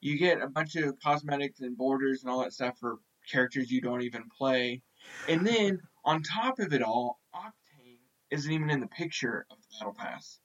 you 0.00 0.18
get 0.18 0.40
a 0.40 0.48
bunch 0.48 0.76
of 0.76 0.98
cosmetics 1.00 1.60
and 1.60 1.76
borders 1.76 2.22
and 2.22 2.30
all 2.30 2.42
that 2.42 2.52
stuff 2.52 2.78
for 2.78 2.98
characters 3.30 3.70
you 3.70 3.80
don't 3.80 4.02
even 4.02 4.24
play, 4.36 4.82
and 5.28 5.46
then 5.46 5.80
on 6.04 6.22
top 6.22 6.58
of 6.58 6.72
it 6.72 6.82
all, 6.82 7.20
Octane 7.34 7.98
isn't 8.30 8.52
even 8.52 8.70
in 8.70 8.80
the 8.80 8.86
picture 8.86 9.46
of 9.50 9.56
the 9.58 9.66
battle 9.78 9.94
pass. 9.98 10.38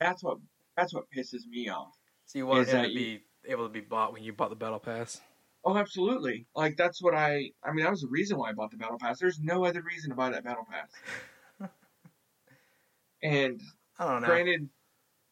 That's 0.00 0.22
what 0.22 0.38
that's 0.76 0.92
what 0.92 1.04
pisses 1.16 1.46
me 1.48 1.68
off. 1.68 1.94
So 2.26 2.38
you 2.38 2.52
him 2.52 2.64
that 2.66 2.82
to 2.82 2.88
you- 2.90 2.94
be 2.94 3.24
able 3.46 3.66
to 3.66 3.72
be 3.72 3.80
bought 3.80 4.12
when 4.12 4.22
you 4.22 4.32
bought 4.32 4.50
the 4.50 4.56
battle 4.56 4.80
pass. 4.80 5.20
Oh, 5.64 5.76
absolutely. 5.76 6.46
Like 6.54 6.76
that's 6.76 7.02
what 7.02 7.14
I. 7.14 7.50
I 7.62 7.72
mean, 7.72 7.84
that 7.84 7.90
was 7.90 8.02
the 8.02 8.08
reason 8.08 8.36
why 8.36 8.50
I 8.50 8.52
bought 8.52 8.70
the 8.70 8.76
battle 8.76 8.98
pass. 8.98 9.18
There's 9.18 9.40
no 9.40 9.64
other 9.64 9.82
reason 9.82 10.10
to 10.10 10.16
buy 10.16 10.30
that 10.30 10.44
battle 10.44 10.66
pass. 10.70 11.70
and 13.22 13.60
I 13.98 14.10
don't 14.10 14.22
know. 14.22 14.28
granted, 14.28 14.68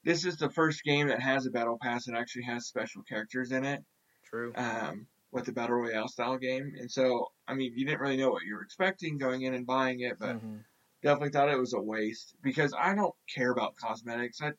this 0.05 0.25
is 0.25 0.37
the 0.37 0.49
first 0.49 0.85
game 0.85 1.09
that 1.09 1.21
has 1.21 1.45
a 1.47 1.51
battle 1.51 1.79
pass 1.81 2.07
that 2.07 2.17
actually 2.17 2.45
has 2.45 2.67
special 2.67 3.03
characters 3.03 3.53
in 3.53 3.65
it. 3.65 3.83
True. 4.25 4.53
Um, 4.57 5.07
with 5.33 5.47
the 5.47 5.53
battle 5.53 5.77
royale 5.77 6.09
style 6.09 6.39
game, 6.39 6.75
and 6.79 6.91
so 6.91 7.29
I 7.49 7.55
mean, 7.55 7.73
you 7.77 7.87
didn't 7.87 8.01
really 8.01 8.17
know 8.19 8.31
what 8.31 8.45
you 8.45 8.55
were 8.55 8.63
expecting 8.63 9.19
going 9.19 9.43
in 9.43 9.55
and 9.55 9.67
buying 9.67 10.01
it, 10.01 10.19
but 10.19 10.37
Mhm. 10.37 10.65
definitely 11.03 11.31
thought 11.31 11.51
it 11.51 11.59
was 11.59 11.75
a 11.75 11.81
waste 11.83 12.37
because 12.43 12.75
I 12.79 12.95
don't 12.95 13.15
care 13.35 13.53
about 13.53 13.77
cosmetics. 13.77 14.41
I, 14.43 14.53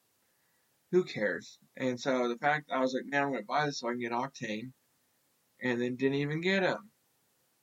who 0.92 1.04
cares? 1.04 1.60
And 1.76 2.00
so 2.00 2.30
the 2.30 2.38
fact 2.38 2.72
I 2.72 2.80
was 2.80 2.94
like, 2.94 3.06
man, 3.06 3.24
I'm 3.24 3.32
gonna 3.34 3.44
buy 3.44 3.66
this 3.66 3.80
so 3.80 3.90
I 3.90 3.92
can 3.92 4.00
get 4.00 4.12
Octane, 4.14 4.74
and 5.62 5.82
then 5.82 5.96
didn't 5.98 6.16
even 6.20 6.42
get 6.42 6.64
him. 6.64 6.92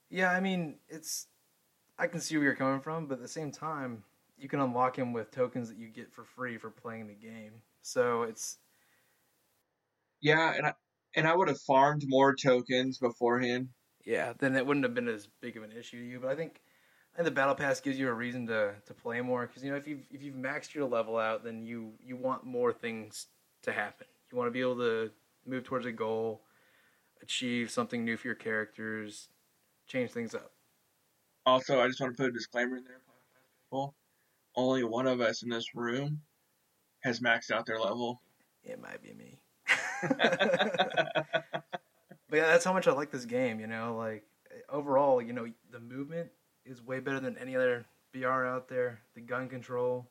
Yeah, 0.08 0.30
I 0.32 0.40
mean, 0.40 0.80
it's. 0.88 1.28
I 1.98 2.06
can 2.08 2.20
see 2.20 2.36
where 2.36 2.44
you're 2.46 2.56
coming 2.56 2.80
from, 2.80 3.08
but 3.08 3.16
at 3.16 3.20
the 3.22 3.28
same 3.28 3.52
time, 3.52 4.04
you 4.38 4.48
can 4.48 4.60
unlock 4.60 4.98
him 4.98 5.12
with 5.12 5.30
tokens 5.30 5.68
that 5.68 5.78
you 5.78 5.90
get 5.90 6.12
for 6.12 6.24
free 6.24 6.58
for 6.58 6.70
playing 6.70 7.08
the 7.08 7.14
game. 7.14 7.62
So 7.82 8.22
it's. 8.24 8.60
Yeah, 10.20 10.52
and 10.54 10.66
I 10.66 10.74
and 11.14 11.26
I 11.26 11.34
would 11.34 11.48
have 11.48 11.60
farmed 11.60 12.04
more 12.06 12.34
tokens 12.34 12.98
beforehand. 12.98 13.68
Yeah, 14.04 14.32
then 14.38 14.56
it 14.56 14.66
wouldn't 14.66 14.84
have 14.84 14.94
been 14.94 15.08
as 15.08 15.28
big 15.40 15.56
of 15.56 15.62
an 15.62 15.72
issue 15.72 15.98
to 15.98 16.04
you. 16.04 16.20
But 16.20 16.30
I 16.30 16.34
think, 16.34 16.60
I 17.12 17.18
think 17.18 17.26
the 17.26 17.32
battle 17.32 17.54
pass 17.54 17.80
gives 17.80 17.98
you 17.98 18.08
a 18.08 18.12
reason 18.12 18.46
to, 18.46 18.74
to 18.86 18.94
play 18.94 19.20
more 19.20 19.46
because 19.46 19.62
you 19.62 19.70
know 19.70 19.76
if 19.76 19.86
you've 19.86 20.06
if 20.10 20.22
you've 20.22 20.36
maxed 20.36 20.74
your 20.74 20.86
level 20.86 21.16
out, 21.16 21.44
then 21.44 21.64
you 21.64 21.92
you 22.02 22.16
want 22.16 22.44
more 22.44 22.72
things 22.72 23.26
to 23.62 23.72
happen. 23.72 24.06
You 24.30 24.38
want 24.38 24.48
to 24.48 24.52
be 24.52 24.60
able 24.60 24.76
to 24.76 25.10
move 25.46 25.64
towards 25.64 25.86
a 25.86 25.92
goal, 25.92 26.42
achieve 27.22 27.70
something 27.70 28.04
new 28.04 28.16
for 28.16 28.28
your 28.28 28.36
characters, 28.36 29.28
change 29.86 30.10
things 30.10 30.34
up. 30.34 30.52
Also, 31.46 31.80
I 31.80 31.88
just 31.88 32.00
want 32.00 32.16
to 32.16 32.22
put 32.22 32.30
a 32.30 32.32
disclaimer 32.32 32.76
in 32.76 32.84
there, 32.84 33.00
people. 33.64 33.94
Only 34.56 34.84
one 34.84 35.06
of 35.06 35.20
us 35.20 35.42
in 35.42 35.48
this 35.48 35.74
room 35.74 36.20
has 37.00 37.20
maxed 37.20 37.50
out 37.50 37.66
their 37.66 37.78
level. 37.78 38.20
It 38.62 38.80
might 38.80 39.02
be 39.02 39.14
me. 39.14 39.38
But 42.28 42.36
yeah, 42.36 42.46
that's 42.46 42.64
how 42.64 42.72
much 42.72 42.86
I 42.86 42.92
like 42.92 43.10
this 43.10 43.24
game. 43.24 43.60
You 43.60 43.66
know, 43.66 43.96
like 43.96 44.24
overall, 44.68 45.20
you 45.20 45.32
know, 45.32 45.46
the 45.70 45.80
movement 45.80 46.30
is 46.64 46.80
way 46.82 47.00
better 47.00 47.20
than 47.20 47.36
any 47.38 47.56
other 47.56 47.84
BR 48.12 48.46
out 48.46 48.68
there. 48.68 49.00
The 49.14 49.20
gun 49.20 49.48
control, 49.48 50.08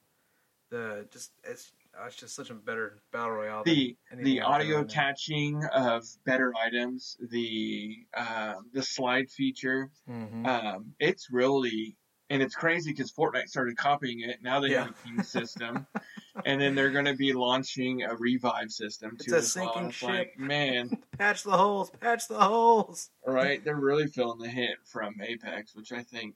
the 0.69 1.07
just 1.11 1.31
it's 1.43 1.71
uh, 1.99 2.05
it's 2.07 2.17
just 2.17 2.35
such 2.35 2.49
a 2.49 2.53
better 2.53 2.99
battle 3.11 3.31
royale. 3.31 3.63
the 3.63 3.95
the 4.17 4.41
audio 4.41 4.83
catching 4.83 5.63
of 5.73 6.03
better 6.25 6.53
items, 6.63 7.17
the 7.29 7.97
um, 8.15 8.69
the 8.73 8.83
slide 8.83 9.29
feature, 9.29 9.89
Mhm. 10.09 10.45
um, 10.47 10.93
it's 10.99 11.29
really 11.31 11.95
and 12.29 12.41
it's 12.43 12.53
crazy 12.55 12.91
because 12.91 13.11
Fortnite 13.11 13.47
started 13.47 13.75
copying 13.77 14.19
it. 14.21 14.37
Now 14.43 14.59
they 14.59 14.71
have 14.73 14.87
Yeah. 14.87 14.91
a 14.91 15.07
king 15.07 15.23
system, 15.23 15.87
and 16.45 16.59
then 16.61 16.75
they're 16.75 16.91
going 16.91 17.05
to 17.05 17.15
be 17.15 17.33
launching 17.33 18.03
a 18.03 18.15
revive 18.15 18.71
system 18.71 19.11
It's 19.15 19.25
too. 19.25 19.35
a 19.35 19.37
as 19.39 19.55
well. 19.55 19.73
sinking 19.73 19.89
It's 19.89 20.03
like, 20.03 20.37
man, 20.37 20.91
patch 21.17 21.43
the 21.43 21.51
holes, 21.57 21.91
patch 21.99 22.27
the 22.27 22.39
holes. 22.39 23.09
right? 23.25 23.63
They're 23.63 23.75
really 23.75 24.07
feeling 24.07 24.39
the 24.39 24.47
hit 24.49 24.77
from 24.85 25.15
Apex, 25.21 25.75
which 25.75 25.91
I 25.91 26.03
think 26.03 26.35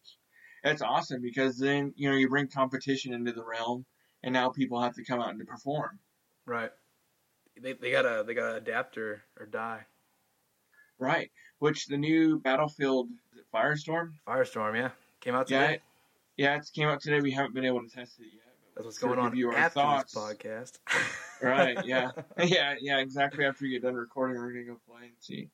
that's 0.64 0.82
awesome 0.82 1.22
because 1.22 1.58
then 1.58 1.94
you 1.96 2.10
know 2.10 2.16
you 2.16 2.30
bring 2.30 2.48
competition 2.48 3.14
into 3.14 3.32
the 3.34 3.44
realm, 3.44 3.86
and 4.24 4.34
now 4.34 4.50
people 4.50 4.82
have 4.82 4.96
to 4.96 5.04
come 5.04 5.20
out 5.22 5.30
and 5.30 5.40
to 5.40 5.46
perform. 5.46 6.00
Right. 6.46 6.72
They 7.62 7.74
they 7.74 7.92
gotta 7.92 8.24
they 8.26 8.34
gotta 8.34 8.56
adapt 8.58 8.98
or, 8.98 9.24
or 9.40 9.46
die. 9.46 9.86
Right. 11.00 11.32
Which 11.60 11.88
the 11.88 11.98
new 11.98 12.40
Battlefield 12.40 13.10
is 13.34 13.40
it 13.40 13.46
Firestorm? 13.54 14.14
Firestorm, 14.28 14.76
yeah, 14.76 14.90
came 15.22 15.36
out 15.36 15.50
Yeah, 15.50 15.62
today. 15.62 15.74
it, 15.76 15.82
yeah, 16.38 16.56
it 16.58 16.70
came 16.74 16.88
out 16.90 17.02
today. 17.02 17.20
We 17.22 17.32
haven't 17.32 17.54
been 17.54 17.66
able 17.66 17.82
to 17.82 17.90
test 17.90 18.20
it 18.20 18.28
yet. 18.34 18.43
That's 18.76 18.86
what's 18.86 18.98
going 18.98 19.20
on 19.20 19.36
you 19.36 19.54
after 19.54 19.82
thoughts. 19.82 20.14
this 20.14 20.24
podcast. 20.24 20.80
Right, 21.42 21.78
yeah. 21.86 22.12
yeah, 22.44 22.76
yeah, 22.80 23.00
exactly. 23.00 23.44
After 23.46 23.66
you 23.66 23.78
get 23.78 23.86
done 23.86 23.96
recording, 23.96 24.38
we're 24.38 24.54
gonna 24.54 24.64
go 24.64 24.80
play 24.88 25.08
and 25.08 25.12
see. 25.20 25.50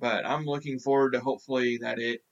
But 0.00 0.26
I'm 0.26 0.44
looking 0.44 0.80
forward 0.80 1.12
to 1.12 1.20
hopefully 1.20 1.78
that 1.82 2.00
it, 2.00 2.22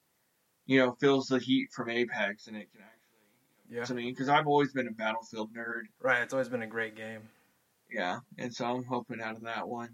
you 0.67 0.81
know, 0.81 0.93
feels 0.99 1.29
the 1.29 1.39
heat 1.39 1.69
from 1.73 1.91
Apex 1.91 2.49
and 2.49 2.57
it 2.57 2.69
can 2.73 2.81
actually. 2.81 3.77
Yeah. 3.77 3.85
I 3.89 3.93
mean, 3.93 4.13
because 4.13 4.29
I've 4.29 4.49
always 4.49 4.73
been 4.73 4.89
a 4.89 4.93
Battlefield 4.93 5.55
nerd. 5.55 5.83
Right. 6.01 6.23
It's 6.23 6.33
always 6.33 6.49
been 6.49 6.63
a 6.63 6.67
great 6.67 6.97
game. 6.97 7.21
Yeah, 7.91 8.19
and 8.39 8.53
so 8.53 8.65
I'm 8.65 8.85
hoping 8.85 9.21
out 9.21 9.37
of 9.37 9.43
that 9.43 9.69
one, 9.69 9.91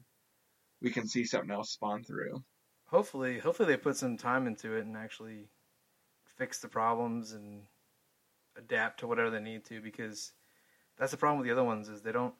we 0.81 0.91
can 0.91 1.07
see 1.07 1.25
something 1.25 1.51
else 1.51 1.73
spawn 1.73 2.05
through. 2.05 2.43
hopefully 2.87 3.39
hopefully 3.39 3.69
they 3.69 3.77
put 3.77 3.97
some 3.97 4.17
time 4.17 4.47
into 4.47 4.75
it 4.77 4.87
and 4.87 4.97
actually 4.97 5.49
fix 6.39 6.61
the 6.61 6.69
problems 6.69 7.33
and 7.33 7.63
adapt 8.59 9.01
to 9.01 9.07
whatever 9.07 9.31
they 9.31 9.41
need 9.41 9.65
to 9.67 9.81
because 9.81 10.33
that's 10.99 11.13
the 11.13 11.17
problem 11.17 11.39
with 11.39 11.47
the 11.47 11.53
other 11.53 11.65
ones 11.65 11.89
is 11.89 12.03
they 12.03 12.13
don't 12.13 12.35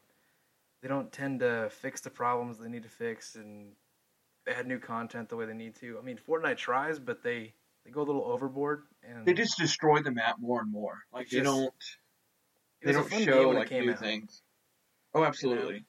they 0.83 0.89
don't 0.89 1.13
tend 1.13 1.41
to 1.41 1.69
fix 1.71 2.01
the 2.01 2.11
problems 2.11 2.59
they 2.59 2.69
need 2.69 2.83
to 2.83 2.89
fix 2.89 3.35
and 3.37 3.73
add 4.49 4.67
new 4.67 4.79
content 4.79 5.29
the 5.29 5.37
way 5.37 5.47
they 5.47 5.55
need 5.55 5.75
to. 5.77 5.99
I 5.99 6.03
mean 6.03 6.19
Fortnite 6.29 6.57
tries 6.57 6.99
but 6.99 7.23
they 7.23 7.55
they 7.85 7.91
go 7.91 8.01
a 8.01 8.03
little 8.09 8.25
overboard 8.25 8.83
and 9.09 9.25
They 9.25 9.33
just 9.35 9.59
destroy 9.59 10.03
the 10.03 10.11
map 10.11 10.37
more 10.41 10.61
and 10.61 10.71
more. 10.71 11.05
Like 11.13 11.29
they 11.31 11.39
just- 11.39 11.45
don't, 11.45 11.75
they 12.83 12.93
don't 12.93 13.11
show 13.11 13.49
when 13.49 13.57
it 13.57 13.61
like 13.61 13.69
came 13.69 13.87
new 13.87 13.93
out, 13.93 13.99
things. 14.01 14.43
Oh, 15.15 15.25
absolutely. 15.25 15.85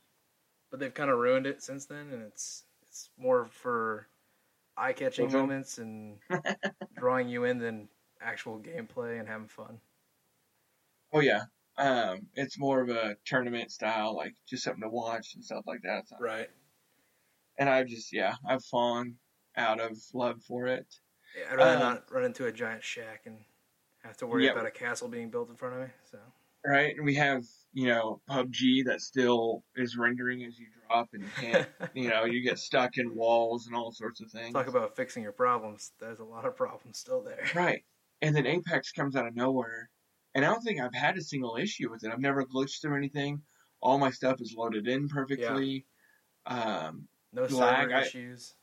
but 0.71 0.79
they've 0.79 0.93
kind 0.93 1.09
of 1.09 1.17
ruined 1.19 1.45
it 1.47 1.61
since 1.61 1.85
then 1.85 2.09
and 2.11 2.21
it's 2.23 2.63
it's 2.83 3.09
more 3.17 3.45
for 3.45 4.07
eye-catching 4.77 5.25
Children. 5.25 5.41
moments 5.41 5.77
and 5.77 6.17
drawing 6.97 7.27
you 7.29 7.43
in 7.43 7.57
than 7.59 7.89
actual 8.21 8.59
gameplay 8.59 9.19
and 9.19 9.27
having 9.27 9.47
fun. 9.47 9.79
Oh 11.13 11.19
yeah. 11.21 11.43
Um, 11.77 12.27
it's 12.35 12.59
more 12.59 12.81
of 12.81 12.89
a 12.89 13.15
tournament 13.25 13.71
style, 13.71 14.15
like 14.15 14.33
just 14.47 14.63
something 14.63 14.81
to 14.83 14.89
watch 14.89 15.35
and 15.35 15.43
stuff 15.43 15.63
like 15.65 15.81
that. 15.83 16.07
So- 16.07 16.17
Right. 16.19 16.49
And 17.57 17.69
I've 17.69 17.87
just, 17.87 18.13
yeah, 18.13 18.35
I've 18.47 18.63
fallen 18.63 19.17
out 19.57 19.79
of 19.81 19.97
love 20.13 20.41
for 20.47 20.67
it. 20.67 20.85
Yeah, 21.37 21.51
I'd 21.51 21.57
rather 21.57 21.73
Um, 21.73 21.79
not 21.79 22.11
run 22.11 22.23
into 22.23 22.45
a 22.45 22.51
giant 22.51 22.83
shack 22.83 23.23
and 23.25 23.43
have 24.03 24.15
to 24.17 24.27
worry 24.27 24.47
about 24.47 24.65
a 24.65 24.71
castle 24.71 25.09
being 25.09 25.29
built 25.29 25.49
in 25.49 25.55
front 25.57 25.75
of 25.75 25.81
me. 25.81 25.87
So 26.09 26.19
Right? 26.65 26.95
And 26.95 27.05
we 27.05 27.15
have, 27.15 27.45
you 27.73 27.87
know, 27.87 28.21
PUBG 28.29 28.83
that 28.85 28.99
still 29.01 29.63
is 29.75 29.95
rendering 29.97 30.43
as 30.43 30.57
you 30.59 30.67
drop 30.87 31.09
and 31.13 31.23
you 31.23 31.29
can't, 31.37 31.69
you 31.95 32.09
know, 32.09 32.25
you 32.25 32.41
get 32.41 32.59
stuck 32.59 32.97
in 32.97 33.15
walls 33.15 33.67
and 33.67 33.75
all 33.75 33.91
sorts 33.93 34.19
of 34.21 34.29
things. 34.31 34.53
talk 34.53 34.67
about 34.67 34.95
fixing 34.95 35.23
your 35.23 35.31
problems. 35.31 35.91
There's 35.99 36.19
a 36.19 36.25
lot 36.25 36.45
of 36.45 36.55
problems 36.57 36.97
still 36.97 37.21
there. 37.21 37.45
Right. 37.55 37.83
And 38.21 38.35
then 38.35 38.45
Apex 38.45 38.91
comes 38.91 39.15
out 39.15 39.25
of 39.27 39.35
nowhere. 39.35 39.89
And 40.35 40.45
I 40.45 40.49
don't 40.49 40.61
think 40.61 40.79
I've 40.79 40.93
had 40.93 41.17
a 41.17 41.21
single 41.21 41.55
issue 41.57 41.89
with 41.89 42.03
it. 42.03 42.11
I've 42.11 42.19
never 42.19 42.45
glitched 42.45 42.85
or 42.85 42.95
anything. 42.95 43.41
All 43.81 43.97
my 43.97 44.11
stuff 44.11 44.41
is 44.41 44.53
loaded 44.55 44.87
in 44.87 45.07
perfectly. 45.07 45.85
Um, 46.45 47.07
No 47.33 47.43
Lag, 47.45 47.91
I- 47.91 48.01
issues. 48.01 48.55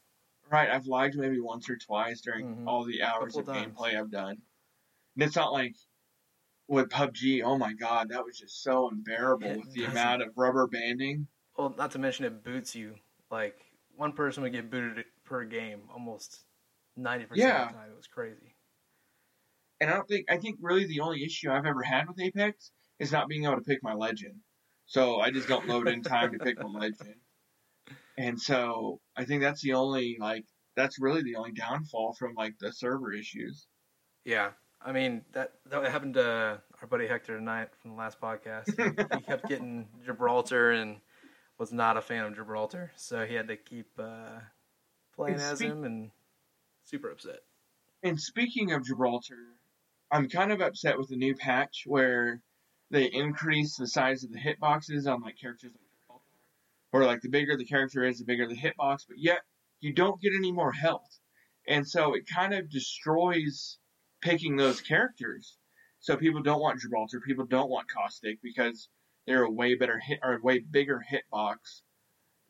right, 0.50 0.68
I've 0.70 0.87
lagged 0.87 1.16
maybe 1.16 1.40
once 1.40 1.68
or 1.70 1.76
twice 1.76 2.20
during 2.20 2.56
Mhm. 2.56 2.66
all 2.68 2.85
the 2.85 3.02
hours 3.02 3.37
of 3.37 3.46
times. 3.46 3.75
gameplay 3.76 3.96
I've 3.99 4.11
done. 4.11 4.42
And 5.14 5.23
it's 5.23 5.37
not 5.37 5.52
like 5.52 5.76
with 6.68 6.90
PUBG, 6.90 7.42
oh 7.42 7.56
my 7.56 7.73
god, 7.75 8.08
that 8.08 8.25
was 8.25 8.38
just 8.38 8.62
so 8.62 8.88
unbearable 8.90 9.46
It 9.49 9.58
with 9.58 9.73
the 9.73 9.85
amount 9.85 10.23
of 10.23 10.37
rubber 10.37 10.66
banding. 10.66 11.28
Well, 11.56 11.70
not 11.70 11.92
to 11.92 11.99
mention 11.99 12.25
it 12.25 12.42
boots 12.42 12.75
you. 12.75 12.99
Like 13.30 13.73
one 13.94 14.12
person 14.12 14.42
would 14.42 14.52
get 14.52 14.68
booted 14.70 15.06
per 15.25 15.44
game 15.44 15.88
almost 15.90 16.44
ninety 16.96 17.25
percent 17.26 17.49
Yeah. 17.49 17.62
of 17.66 17.68
the 17.73 17.78
time. 17.78 17.90
It 17.92 17.96
was 17.96 18.06
crazy. 18.08 18.55
And 19.80 19.90
I 19.90 19.95
don't 19.95 20.09
think 20.09 20.26
I 20.30 20.38
think 20.38 20.59
really 20.61 20.87
the 20.87 21.00
only 21.00 21.25
issue 21.25 21.50
I've 21.50 21.66
ever 21.66 21.83
had 21.83 22.09
with 22.09 22.21
Apex 22.21 22.71
is 22.99 23.12
not 23.12 23.28
being 23.28 23.45
able 23.45 23.56
to 23.56 23.62
pick 23.62 23.83
my 23.83 23.95
legend. 23.95 24.37
So 24.87 25.21
I 25.21 25.30
just 25.30 25.49
don't 25.49 25.68
load 25.68 25.88
in 25.88 26.02
time 26.02 26.33
to 26.33 26.38
pick 26.38 26.59
my 26.59 26.68
legend. 26.80 27.16
And 28.16 28.40
so 28.40 29.00
I 29.16 29.25
think 29.25 29.42
that's 29.42 29.62
the 29.62 29.75
only 29.75 30.16
like 30.18 30.45
that's 30.76 31.00
really 31.00 31.23
the 31.23 31.37
only 31.37 31.52
downfall 31.52 32.14
from 32.18 32.35
like 32.35 32.54
the 32.59 32.73
server 32.73 33.12
issues. 33.12 33.66
Yeah. 34.25 34.50
I 34.80 34.92
mean 34.92 35.23
that 35.33 35.52
that 35.66 35.85
happened 35.90 36.14
to 36.14 36.61
our 36.80 36.88
buddy 36.88 37.06
Hector 37.06 37.37
tonight 37.37 37.68
from 37.80 37.92
the 37.92 37.97
last 37.97 38.21
podcast. 38.21 38.66
He, 38.76 39.16
he 39.16 39.23
kept 39.23 39.49
getting 39.49 39.88
Gibraltar 40.04 40.73
and 40.73 40.99
was 41.59 41.73
not 41.73 41.97
a 41.97 42.02
fan 42.02 42.25
of 42.25 42.37
Gibraltar, 42.37 42.92
so 42.97 43.25
he 43.25 43.35
had 43.35 43.49
to 43.49 43.56
keep 43.56 43.88
uh, 43.99 44.40
playing 45.14 45.35
And 45.35 45.42
as 45.42 45.61
him 45.61 45.85
and 45.85 46.11
super 46.85 47.11
upset. 47.11 47.40
And 48.02 48.21
speaking 48.21 48.73
of 48.73 48.85
Gibraltar, 48.85 49.55
I'm 50.10 50.28
kind 50.28 50.52
of 50.52 50.60
upset 50.60 50.98
with 50.98 51.08
the 51.08 51.16
new 51.16 51.34
patch 51.34 51.82
where 51.86 52.40
they 52.90 53.06
increase 53.06 53.76
the 53.76 53.88
size 53.88 54.22
of 54.25 54.32
the 54.32 54.38
hitboxes 54.38 55.12
on 55.12 55.22
like 55.22 55.38
characters 55.40 55.72
like 55.72 56.20
Or 56.92 57.04
like 57.04 57.20
the 57.20 57.28
bigger 57.28 57.56
the 57.56 57.64
character 57.64 58.04
is, 58.04 58.18
the 58.18 58.25
bigger 58.25 58.46
the 58.46 58.56
hitbox, 58.56 59.06
but 59.08 59.18
yet 59.18 59.40
you 59.80 59.92
don't 59.92 60.20
get 60.20 60.32
any 60.34 60.52
more 60.52 60.72
health. 60.72 61.18
And 61.68 61.86
so 61.86 62.14
it 62.14 62.28
kind 62.32 62.54
of 62.54 62.70
destroys 62.70 63.78
picking 64.22 64.56
those 64.56 64.80
characters. 64.80 65.58
So 65.98 66.16
people 66.16 66.42
don't 66.42 66.60
want 66.60 66.80
Gibraltar, 66.80 67.20
people 67.20 67.46
don't 67.46 67.70
want 67.70 67.88
Caustic 67.90 68.38
because 68.42 68.88
they're 69.26 69.42
a 69.42 69.50
way 69.50 69.75
better 69.75 69.98
hit 69.98 70.20
or 70.22 70.34
a 70.34 70.40
way 70.40 70.60
bigger 70.60 71.04
hitbox 71.10 71.82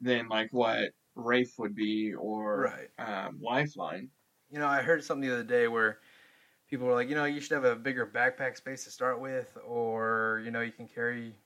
than 0.01 0.29
like 0.29 0.53
what 0.53 0.91
Wraith 1.15 1.55
would 1.59 1.75
be 1.75 2.13
or 2.15 2.65
Right. 2.99 3.27
um, 3.27 3.41
Lifeline. 3.41 4.11
You 4.51 4.59
know, 4.59 4.67
I 4.67 4.83
heard 4.83 5.03
something 5.03 5.27
the 5.27 5.35
other 5.35 5.45
day 5.45 5.69
where 5.69 5.99
people 6.69 6.87
were 6.87 6.95
like, 6.95 7.09
you 7.09 7.15
know, 7.15 7.25
you 7.25 7.41
should 7.41 7.53
have 7.53 7.65
a 7.65 7.77
bigger 7.77 8.07
backpack 8.07 8.57
space 8.57 8.85
to 8.85 8.91
start 8.91 9.21
with, 9.21 9.57
or 9.65 10.43
you 10.45 10.51
know, 10.51 10.61
you 10.61 10.73
can 10.73 10.89
carry 10.89 11.37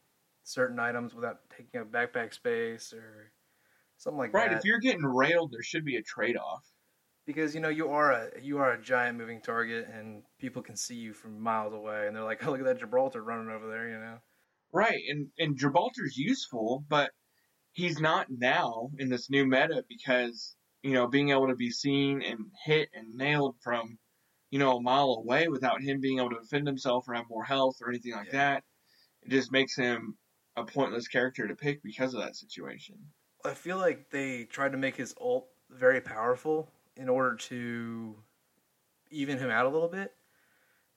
certain 0.44 0.78
items 0.80 1.14
without 1.14 1.48
taking 1.50 1.80
up 1.80 1.90
backpack 1.90 2.34
space 2.34 2.92
or 2.92 3.32
something 3.98 4.18
like 4.18 4.32
Right. 4.32 4.50
that. 4.50 4.52
Right. 4.52 4.58
If 4.58 4.64
you're 4.64 4.80
getting 4.80 5.04
railed, 5.04 5.52
there 5.52 5.62
should 5.62 5.84
be 5.84 5.94
a 5.94 6.02
trade 6.02 6.36
off. 6.36 6.66
because 7.26 7.54
you 7.54 7.60
know 7.60 7.68
you 7.68 7.88
are 7.90 8.12
a 8.12 8.40
you 8.40 8.58
are 8.58 8.72
a 8.72 8.80
giant 8.80 9.18
moving 9.18 9.40
target, 9.40 9.88
and 9.88 10.24
people 10.38 10.62
can 10.62 10.76
see 10.76 10.96
you 10.96 11.12
from 11.14 11.40
miles 11.40 11.72
away, 11.72 12.06
and 12.06 12.14
they're 12.16 12.24
like, 12.24 12.44
"Oh, 12.46 12.50
look 12.50 12.60
at 12.60 12.66
that 12.66 12.78
Gibraltar 12.78 13.22
running 13.22 13.50
over 13.50 13.68
there," 13.68 13.88
you 13.88 13.98
know. 13.98 14.20
Right, 14.72 15.02
and 15.08 15.30
and 15.38 15.56
Gibraltar's 15.56 16.16
useful, 16.16 16.84
but 16.88 17.12
he's 17.72 18.00
not 18.00 18.28
now 18.30 18.90
in 18.98 19.08
this 19.10 19.30
new 19.30 19.46
meta 19.46 19.84
because 19.88 20.56
you 20.82 20.92
know 20.92 21.08
being 21.08 21.30
able 21.30 21.48
to 21.48 21.56
be 21.56 21.70
seen 21.70 22.22
and 22.22 22.52
hit 22.64 22.90
and 22.94 23.14
nailed 23.14 23.60
from 23.62 23.98
you 24.50 24.58
know 24.58 24.76
a 24.76 24.82
mile 24.82 25.14
away 25.14 25.48
without 25.48 25.82
him 25.82 26.00
being 26.00 26.18
able 26.18 26.30
to 26.30 26.40
defend 26.40 26.66
himself 26.66 27.08
or 27.08 27.14
have 27.14 27.28
more 27.28 27.44
health 27.44 27.76
or 27.82 27.88
anything 27.90 28.12
like 28.12 28.28
Yeah. 28.28 28.32
that, 28.32 28.64
it 29.22 29.30
just 29.30 29.52
makes 29.52 29.76
him 29.76 30.18
a 30.56 30.64
pointless 30.66 31.08
character 31.08 31.48
to 31.48 31.56
pick 31.56 31.82
because 31.82 32.14
of 32.14 32.22
that 32.22 32.36
situation. 32.36 33.12
I 33.44 33.54
feel 33.54 33.78
like 33.78 34.10
they 34.10 34.44
tried 34.44 34.72
to 34.72 34.78
make 34.78 34.96
his 34.96 35.14
ult 35.20 35.48
very 35.70 36.00
powerful 36.00 36.70
in 36.96 37.08
order 37.08 37.36
to 37.36 38.22
even 39.10 39.38
him 39.38 39.50
out 39.50 39.66
a 39.66 39.70
little 39.70 39.88
bit, 39.88 40.16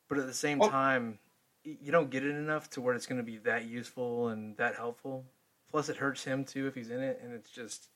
but 0.09 0.19
at 0.19 0.27
the 0.27 0.33
same 0.33 0.61
Oh. 0.61 0.69
time, 0.69 1.19
you 1.63 1.91
don't 1.91 2.11
get 2.11 2.25
it 2.25 2.35
enough 2.35 2.69
to 2.71 2.81
where 2.81 2.95
it's 2.95 3.07
going 3.07 3.19
to 3.19 3.23
be 3.23 3.37
that 3.39 3.65
useful 3.65 4.29
and 4.29 4.57
that 4.57 4.75
helpful. 4.75 5.25
Plus, 5.69 5.89
it 5.89 5.97
hurts 5.97 6.23
him 6.25 6.45
too 6.45 6.67
if 6.67 6.75
he's 6.75 6.91
in 6.91 7.01
it, 7.01 7.19
and 7.21 7.33
it's 7.33 7.51
just, 7.51 7.89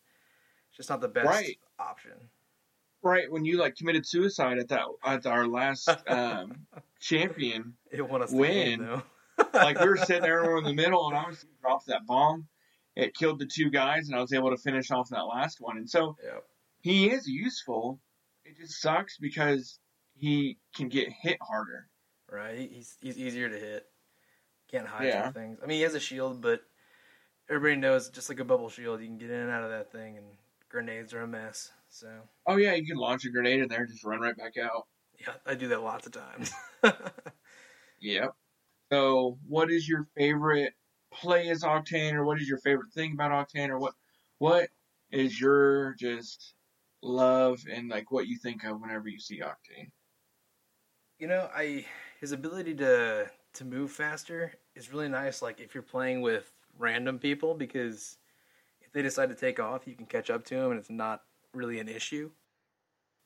it's 0.69 0.77
just 0.77 0.89
not 0.89 1.01
the 1.01 1.09
best 1.09 1.45
Right. 1.45 1.59
option. 1.79 2.29
Right 3.07 3.31
when 3.31 3.45
you 3.45 3.57
like 3.57 3.75
committed 3.77 4.05
suicide 4.05 4.57
at 4.57 4.67
that 4.67 4.81
at 5.05 5.25
our 5.25 5.47
last 5.47 5.89
um, 6.07 6.67
champion, 6.99 7.73
It 7.89 8.01
won 8.07 8.21
us 8.21 8.31
Win. 8.33 9.01
like 9.53 9.79
we 9.79 9.87
were 9.87 9.95
sitting 9.97 10.23
there 10.23 10.41
we 10.43 10.49
were 10.49 10.57
in 10.57 10.65
the 10.65 10.73
middle, 10.73 11.07
and 11.07 11.17
I 11.17 11.27
was 11.29 11.45
dropped 11.61 11.87
that 11.87 12.05
bomb. 12.05 12.47
It 12.97 13.13
killed 13.15 13.39
the 13.39 13.45
two 13.45 13.69
guys, 13.69 14.07
and 14.09 14.17
I 14.17 14.19
was 14.21 14.33
able 14.33 14.49
to 14.49 14.57
finish 14.57 14.91
off 14.91 15.09
that 15.09 15.21
last 15.21 15.61
one. 15.61 15.77
And 15.77 15.89
so 15.89 16.17
Yep. 16.23 16.43
he 16.81 17.09
is 17.09 17.27
useful. 17.27 17.99
It 18.43 18.57
just 18.57 18.81
sucks 18.81 19.17
because 19.17 19.79
he 20.15 20.57
can 20.75 20.89
get 20.89 21.07
hit 21.21 21.37
harder. 21.41 21.87
right? 22.29 22.57
He's 22.69 22.97
he's 22.99 23.17
easier 23.17 23.47
to 23.47 23.57
hit. 23.57 23.85
Can't 24.69 24.85
hide 24.87 25.07
Yeah. 25.07 25.31
things. 25.31 25.59
I 25.63 25.65
mean, 25.65 25.77
he 25.77 25.83
has 25.83 25.95
a 25.95 25.99
shield, 25.99 26.41
but 26.41 26.59
everybody 27.49 27.79
knows 27.79 28.09
just 28.09 28.27
like 28.27 28.39
a 28.41 28.43
bubble 28.43 28.69
shield, 28.69 28.99
you 28.99 29.07
can 29.07 29.17
get 29.17 29.29
in 29.29 29.39
and 29.39 29.49
out 29.51 29.63
of 29.63 29.69
that 29.69 29.93
thing, 29.93 30.17
and 30.17 30.25
grenades 30.67 31.13
are 31.13 31.21
a 31.21 31.27
mess. 31.27 31.71
So 31.89 32.07
Oh 32.45 32.57
yeah, 32.57 32.73
you 32.75 32.85
can 32.85 32.97
launch 32.97 33.25
a 33.25 33.29
grenade 33.29 33.61
in 33.61 33.67
there, 33.69 33.81
and 33.81 33.89
just 33.89 34.03
run 34.03 34.21
right 34.21 34.37
back 34.37 34.57
out. 34.57 34.87
yeah, 35.19 35.33
I 35.45 35.55
do 35.55 35.67
that 35.69 35.83
lots 35.83 36.07
of 36.07 36.13
times. 36.13 36.51
Yep. 37.99 38.35
So, 38.91 39.39
what 39.47 39.71
is 39.71 39.87
your 39.87 40.07
favorite 40.15 40.73
play 41.11 41.49
as 41.49 41.63
Octane, 41.63 42.13
or 42.13 42.25
what 42.25 42.41
is 42.41 42.47
your 42.49 42.59
favorite 42.59 42.93
thing 42.93 43.13
about 43.13 43.31
Octane, 43.31 43.69
or 43.69 43.79
what 43.79 43.93
what 44.39 44.69
is 45.11 45.39
your 45.39 45.93
just 45.95 46.55
love 47.03 47.59
and 47.71 47.89
like 47.89 48.11
what 48.11 48.27
you 48.27 48.37
think 48.37 48.63
of 48.63 48.81
whenever 48.81 49.07
you 49.07 49.19
see 49.19 49.41
Octane? 49.41 49.91
you 51.19 51.27
know, 51.27 51.49
I 51.55 51.85
his 52.19 52.31
ability 52.31 52.75
to 52.75 53.29
to 53.53 53.65
move 53.65 53.91
faster 53.91 54.53
is 54.75 54.91
really 54.91 55.09
nice. 55.09 55.41
Like 55.41 55.59
if 55.59 55.73
you're 55.73 55.83
playing 55.83 56.21
with 56.21 56.51
random 56.77 57.19
people, 57.19 57.53
because 57.55 58.17
if 58.81 58.91
they 58.91 59.01
decide 59.01 59.29
to 59.29 59.35
take 59.35 59.59
off, 59.59 59.87
you 59.87 59.95
can 59.95 60.05
catch 60.05 60.29
up 60.29 60.45
to 60.45 60.55
them, 60.55 60.71
and 60.71 60.79
it's 60.79 60.89
not 60.89 61.23
really 61.57 61.79
an 61.79 61.89
issue. 61.89 62.31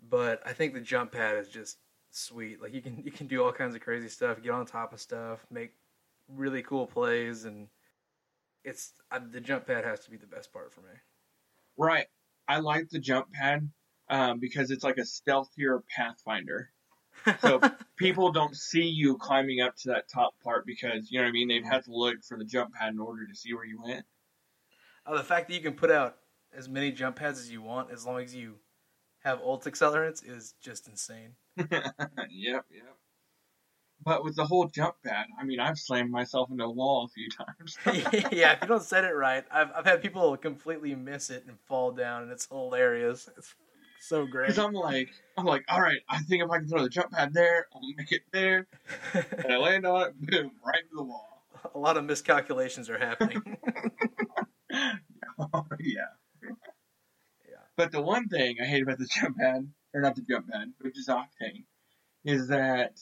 But 0.09 0.41
I 0.45 0.53
think 0.53 0.73
the 0.73 0.81
jump 0.81 1.11
pad 1.11 1.37
is 1.37 1.47
just 1.47 1.77
sweet. 2.09 2.61
Like 2.61 2.73
you 2.73 2.81
can 2.81 3.01
you 3.03 3.11
can 3.11 3.27
do 3.27 3.43
all 3.43 3.51
kinds 3.51 3.75
of 3.75 3.81
crazy 3.81 4.09
stuff, 4.09 4.41
get 4.41 4.51
on 4.51 4.65
top 4.65 4.93
of 4.93 4.99
stuff, 4.99 5.45
make 5.51 5.73
really 6.27 6.61
cool 6.61 6.87
plays, 6.87 7.45
and 7.45 7.67
it's 8.63 8.93
I, 9.11 9.19
the 9.19 9.41
jump 9.41 9.67
pad 9.67 9.83
has 9.83 10.01
to 10.01 10.11
be 10.11 10.17
the 10.17 10.27
best 10.27 10.51
part 10.53 10.73
for 10.73 10.81
me. 10.81 10.93
Right. 11.77 12.07
I 12.47 12.59
like 12.59 12.89
the 12.89 12.99
jump 12.99 13.31
pad 13.31 13.69
um, 14.09 14.39
because 14.39 14.71
it's 14.71 14.83
like 14.83 14.97
a 14.97 15.05
stealthier 15.05 15.81
Pathfinder. 15.95 16.69
So 17.39 17.61
people 17.97 18.31
don't 18.31 18.55
see 18.55 18.83
you 18.83 19.17
climbing 19.17 19.61
up 19.61 19.75
to 19.77 19.89
that 19.89 20.09
top 20.13 20.33
part 20.43 20.65
because 20.65 21.11
you 21.11 21.19
know 21.19 21.25
what 21.25 21.29
I 21.29 21.33
mean. 21.33 21.47
They'd 21.47 21.65
have 21.65 21.85
to 21.85 21.91
look 21.93 22.23
for 22.27 22.37
the 22.37 22.45
jump 22.45 22.73
pad 22.73 22.93
in 22.93 22.99
order 22.99 23.25
to 23.25 23.35
see 23.35 23.53
where 23.53 23.65
you 23.65 23.81
went. 23.81 24.05
Uh, 25.05 25.17
the 25.17 25.23
fact 25.23 25.47
that 25.47 25.55
you 25.55 25.61
can 25.61 25.73
put 25.73 25.91
out 25.91 26.17
as 26.55 26.69
many 26.69 26.91
jump 26.91 27.17
pads 27.17 27.39
as 27.39 27.51
you 27.51 27.61
want, 27.61 27.91
as 27.91 28.05
long 28.05 28.21
as 28.21 28.35
you 28.35 28.55
have 29.23 29.39
ult 29.41 29.65
accelerants, 29.65 30.27
is 30.27 30.53
just 30.61 30.87
insane. 30.87 31.35
yep, 31.57 31.85
yep. 32.29 32.65
But 34.03 34.23
with 34.23 34.35
the 34.35 34.45
whole 34.45 34.65
jump 34.67 34.95
pad, 35.05 35.27
I 35.39 35.43
mean, 35.43 35.59
I've 35.59 35.77
slammed 35.77 36.09
myself 36.09 36.49
into 36.49 36.63
a 36.63 36.69
wall 36.69 37.05
a 37.05 37.07
few 37.09 37.29
times. 37.29 37.77
yeah, 38.31 38.53
if 38.53 38.61
you 38.61 38.67
don't 38.67 38.81
set 38.81 39.03
it 39.03 39.13
right, 39.13 39.45
I've 39.51 39.71
I've 39.75 39.85
had 39.85 40.01
people 40.01 40.35
completely 40.37 40.95
miss 40.95 41.29
it 41.29 41.45
and 41.47 41.59
fall 41.67 41.91
down, 41.91 42.23
and 42.23 42.31
it's 42.31 42.47
hilarious. 42.47 43.29
It's 43.37 43.53
so 43.99 44.25
great. 44.25 44.47
Because 44.47 44.63
I'm 44.63 44.73
like, 44.73 45.09
I'm 45.37 45.45
like, 45.45 45.63
all 45.69 45.81
right, 45.81 46.01
I 46.09 46.19
think 46.23 46.43
if 46.43 46.49
I 46.49 46.57
can 46.57 46.67
throw 46.67 46.81
the 46.81 46.89
jump 46.89 47.11
pad 47.11 47.33
there, 47.33 47.67
I'll 47.75 47.81
make 47.95 48.11
it 48.11 48.21
there, 48.31 48.67
and 49.13 49.53
I 49.53 49.57
land 49.57 49.85
on 49.85 50.07
it, 50.07 50.19
boom, 50.19 50.51
right 50.65 50.81
into 50.81 50.95
the 50.95 51.03
wall. 51.03 51.43
A 51.75 51.77
lot 51.77 51.95
of 51.95 52.05
miscalculations 52.05 52.89
are 52.89 52.97
happening. 52.97 53.57
Oh, 55.53 55.65
yeah. 55.79 56.01
But 57.77 57.91
the 57.91 58.01
one 58.01 58.27
thing 58.27 58.57
I 58.61 58.65
hate 58.65 58.83
about 58.83 58.99
the 58.99 59.05
jump 59.21 59.37
pad, 59.37 59.67
or 59.93 60.01
not 60.01 60.15
the 60.15 60.21
jump 60.21 60.49
pad, 60.49 60.73
which 60.79 60.97
is 60.97 61.07
Octane, 61.07 61.65
is 62.23 62.49
that 62.49 62.99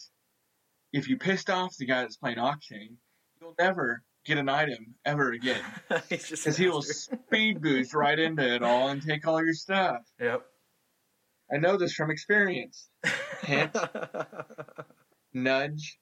if 0.94 1.08
you 1.10 1.18
pissed 1.18 1.50
off 1.50 1.76
the 1.78 1.86
guy 1.86 2.02
that's 2.02 2.18
playing 2.18 2.38
Octane, 2.38 2.96
you'll 3.42 3.56
never 3.60 4.04
get 4.26 4.38
an 4.38 4.50
item 4.50 4.96
ever 5.06 5.32
again. 5.32 5.62
Because 6.10 6.58
he 6.58 6.68
will 6.68 6.82
speed 6.84 7.62
boost 7.62 7.94
right 7.94 8.18
into 8.18 8.44
it 8.44 8.64
all 8.64 8.90
and 8.90 9.02
take 9.02 9.28
all 9.28 9.44
your 9.44 9.54
stuff. 9.54 10.02
Yep. 10.20 10.44
I 11.52 11.58
know 11.58 11.78
this 11.78 11.94
from 11.94 12.12
experience. 12.12 12.90
Hint. 13.42 13.76
Nudge. 15.34 15.98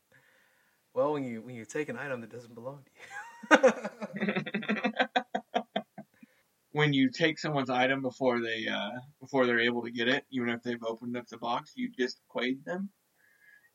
well, 0.94 1.14
when 1.14 1.24
you 1.24 1.42
when 1.42 1.56
you 1.56 1.64
take 1.66 1.88
an 1.90 1.98
item 1.98 2.22
that 2.22 2.32
doesn't 2.32 2.54
belong 2.54 2.84
to 2.84 2.92
you. 4.84 4.87
When 6.78 6.94
you 6.94 7.10
take 7.10 7.40
someone's 7.40 7.72
item 7.72 8.04
before 8.04 8.40
they 8.40 8.68
uh, 8.68 8.92
before 9.20 9.48
they're 9.48 9.60
able 9.60 9.82
to 9.82 9.90
get 9.90 10.08
it, 10.08 10.24
even 10.32 10.50
if 10.50 10.62
they've 10.62 10.84
opened 10.86 11.18
up 11.18 11.28
the 11.28 11.38
box, 11.38 11.74
you 11.76 11.90
just 11.90 12.22
quade 12.28 12.64
them. 12.66 12.90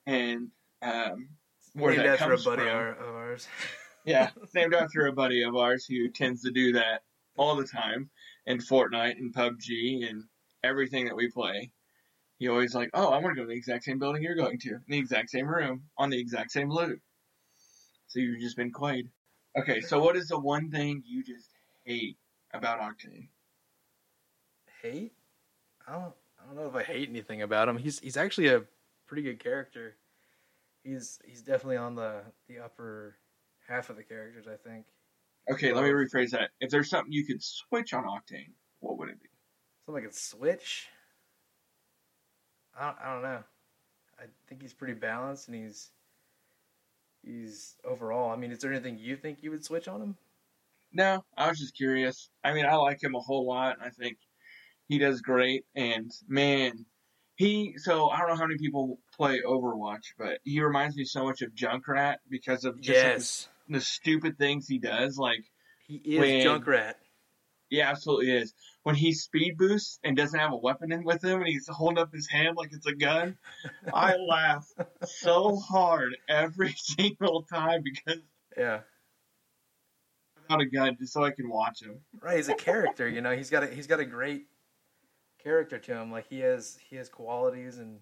And 0.07 0.49
um, 0.83 1.29
where 1.75 1.97
Named 1.97 2.07
that 2.07 2.21
after 2.21 2.27
a 2.27 2.29
comes 2.29 2.45
buddy 2.45 2.63
from, 2.63 2.71
our, 2.71 2.93
of 2.93 3.15
ours. 3.15 3.49
yeah, 4.05 4.31
named 4.55 4.75
after 4.75 5.07
a 5.09 5.13
buddy 5.13 5.43
of 5.43 5.57
ours 5.57 5.85
who 5.85 6.09
tends 6.11 6.43
to 6.43 6.53
do 6.53 6.75
that 6.75 7.03
all 7.37 7.57
the 7.57 7.67
time 7.67 8.09
in 8.47 8.59
Fortnite 8.59 9.19
and 9.19 9.35
PUBG 9.35 10.09
and 10.09 10.23
everything 10.63 11.07
that 11.07 11.17
we 11.17 11.29
play. 11.29 11.73
He 12.39 12.49
always 12.49 12.75
like, 12.75 12.91
oh, 12.95 13.09
I 13.09 13.19
want 13.19 13.35
to 13.35 13.41
go 13.41 13.43
to 13.43 13.49
the 13.49 13.57
exact 13.57 13.85
same 13.85 13.99
building 13.99 14.23
you're 14.23 14.37
going 14.37 14.59
to, 14.61 14.71
in 14.71 14.83
the 14.89 14.99
exact 14.99 15.31
same 15.31 15.49
room, 15.49 15.83
on 15.99 16.11
the 16.11 16.21
exact 16.21 16.53
same 16.53 16.71
loot. 16.71 17.01
So 18.07 18.21
you've 18.21 18.41
just 18.41 18.57
been 18.57 18.73
quayed. 18.73 19.09
Okay, 19.59 19.81
so 19.81 20.01
what 20.01 20.17
is 20.17 20.29
the 20.29 20.39
one 20.39 20.71
thing 20.71 21.03
you 21.05 21.25
just 21.25 21.49
hate 21.85 22.17
about 22.53 22.81
Octane? 22.81 23.29
hate? 24.83 25.13
I 25.87 25.93
don't. 25.93 26.15
I 26.41 26.47
don't 26.47 26.57
know 26.57 26.67
if 26.67 26.75
I 26.75 26.83
hate 26.83 27.09
anything 27.09 27.43
about 27.43 27.69
him. 27.69 27.79
He's 27.79 28.01
he's 28.01 28.17
actually 28.17 28.49
a 28.49 28.63
pretty 29.07 29.23
good 29.23 29.39
character. 29.39 29.97
He's 30.83 31.21
he's 31.25 31.43
definitely 31.43 31.77
on 31.77 31.95
the 31.95 32.23
the 32.49 32.59
upper 32.59 33.17
half 33.69 33.91
of 33.91 33.97
the 33.97 34.03
characters. 34.03 34.47
I 34.49 34.57
think. 34.69 34.87
Okay, 35.51 35.73
let 35.73 35.85
me 35.85 35.91
rephrase 35.91 36.31
that. 36.31 36.51
If 36.61 36.71
there's 36.71 36.91
something 36.91 37.13
you 37.13 37.25
could 37.25 37.43
switch 37.43 37.95
on 37.95 38.05
Octane, 38.05 38.53
what 38.81 38.99
would 38.99 39.09
it 39.09 39.21
be? 39.21 39.29
Something 39.87 40.05
I 40.05 40.07
could 40.07 40.15
switch. 40.15 40.87
I 42.79 42.87
don't, 42.87 42.97
I 43.03 43.13
don't 43.13 43.23
know. 43.23 43.43
I 44.19 44.25
think 44.49 44.63
he's 44.63 44.73
pretty 44.73 44.95
balanced, 44.95 45.49
and 45.49 45.57
he's 45.57 45.91
he's 47.25 47.77
overall. 47.85 48.31
I 48.33 48.37
mean, 48.37 48.53
is 48.53 48.59
there 48.59 48.73
anything 48.73 48.99
you 48.99 49.17
think 49.17 49.43
you 49.43 49.51
would 49.51 49.65
switch 49.65 49.89
on 49.89 50.01
him? 50.01 50.17
No, 50.93 51.25
I 51.37 51.49
was 51.49 51.59
just 51.59 51.77
curious. 51.77 52.31
I 52.45 52.53
mean, 52.53 52.67
I 52.67 52.75
like 52.77 53.03
him 53.03 53.15
a 53.15 53.21
whole 53.21 53.47
lot. 53.47 53.77
I 53.85 53.91
think 53.91 54.19
he 54.89 54.99
does 54.99 55.21
great. 55.21 55.65
And 55.75 56.11
man, 56.29 56.85
he, 57.37 57.75
so 57.79 58.11
I 58.11 58.19
don't 58.19 58.29
know 58.29 58.37
how 58.37 58.47
many 58.47 58.59
people 58.59 58.99
play 59.17 59.41
Overwatch, 59.47 60.13
but 60.19 60.39
he 60.45 60.61
reminds 60.61 60.97
me 60.97 61.05
so 61.05 61.25
much 61.25 61.41
of 61.43 61.55
Junkrat 61.55 62.17
because 62.29 62.65
of 62.65 62.81
just 62.81 62.99
like, 62.99 63.49
the, 63.69 63.79
the 63.79 63.85
stupid 63.85 64.39
things 64.39 64.69
he 64.69 64.79
does. 64.79 65.17
Like, 65.17 65.45
he 65.87 65.97
is 65.97 66.19
when- 66.21 66.41
Junkrat. 66.61 66.95
he 67.71 67.81
absolutely 67.81 68.31
is. 68.33 68.53
When 68.83 68.95
he 68.97 69.13
speed 69.13 69.57
boosts 69.57 69.99
and 70.05 70.17
doesn't 70.17 70.39
have 70.39 70.53
a 70.53 70.57
weapon 70.57 70.91
in 70.93 71.05
with 71.05 71.23
him 71.25 71.39
and 71.41 71.47
he's 71.49 71.69
holding 71.69 71.99
up 71.99 72.13
his 72.13 72.29
hand 72.29 72.57
like 72.57 72.71
it's 72.73 72.87
a 72.87 72.95
gun, 72.95 73.39
I 73.95 74.17
laugh 74.17 74.67
so 75.05 75.57
hard 75.57 76.17
every 76.29 76.73
single 76.77 77.45
time 77.45 77.83
because 77.83 78.21
Yeah, 78.59 78.81
without 80.53 80.67
a 80.67 80.71
gun 80.71 80.97
just 80.99 81.13
so 81.13 81.25
I 81.25 81.31
can 81.31 81.49
watch 81.49 81.83
him. 81.83 82.01
right. 82.21 82.37
He's 82.37 82.49
a 82.49 82.55
character. 82.55 83.09
You 83.09 83.21
know, 83.21 83.35
he's 83.35 83.51
got 83.51 83.63
a 83.63 83.67
he's 83.67 83.87
got 83.87 84.01
a 84.01 84.05
great 84.05 84.47
character 85.43 85.79
to 85.79 85.97
him. 85.97 86.13
Like 86.13 86.27
he 86.29 86.41
has 86.41 86.79
he 86.89 86.97
has 86.97 87.09
qualities 87.09 87.79
and 87.79 88.01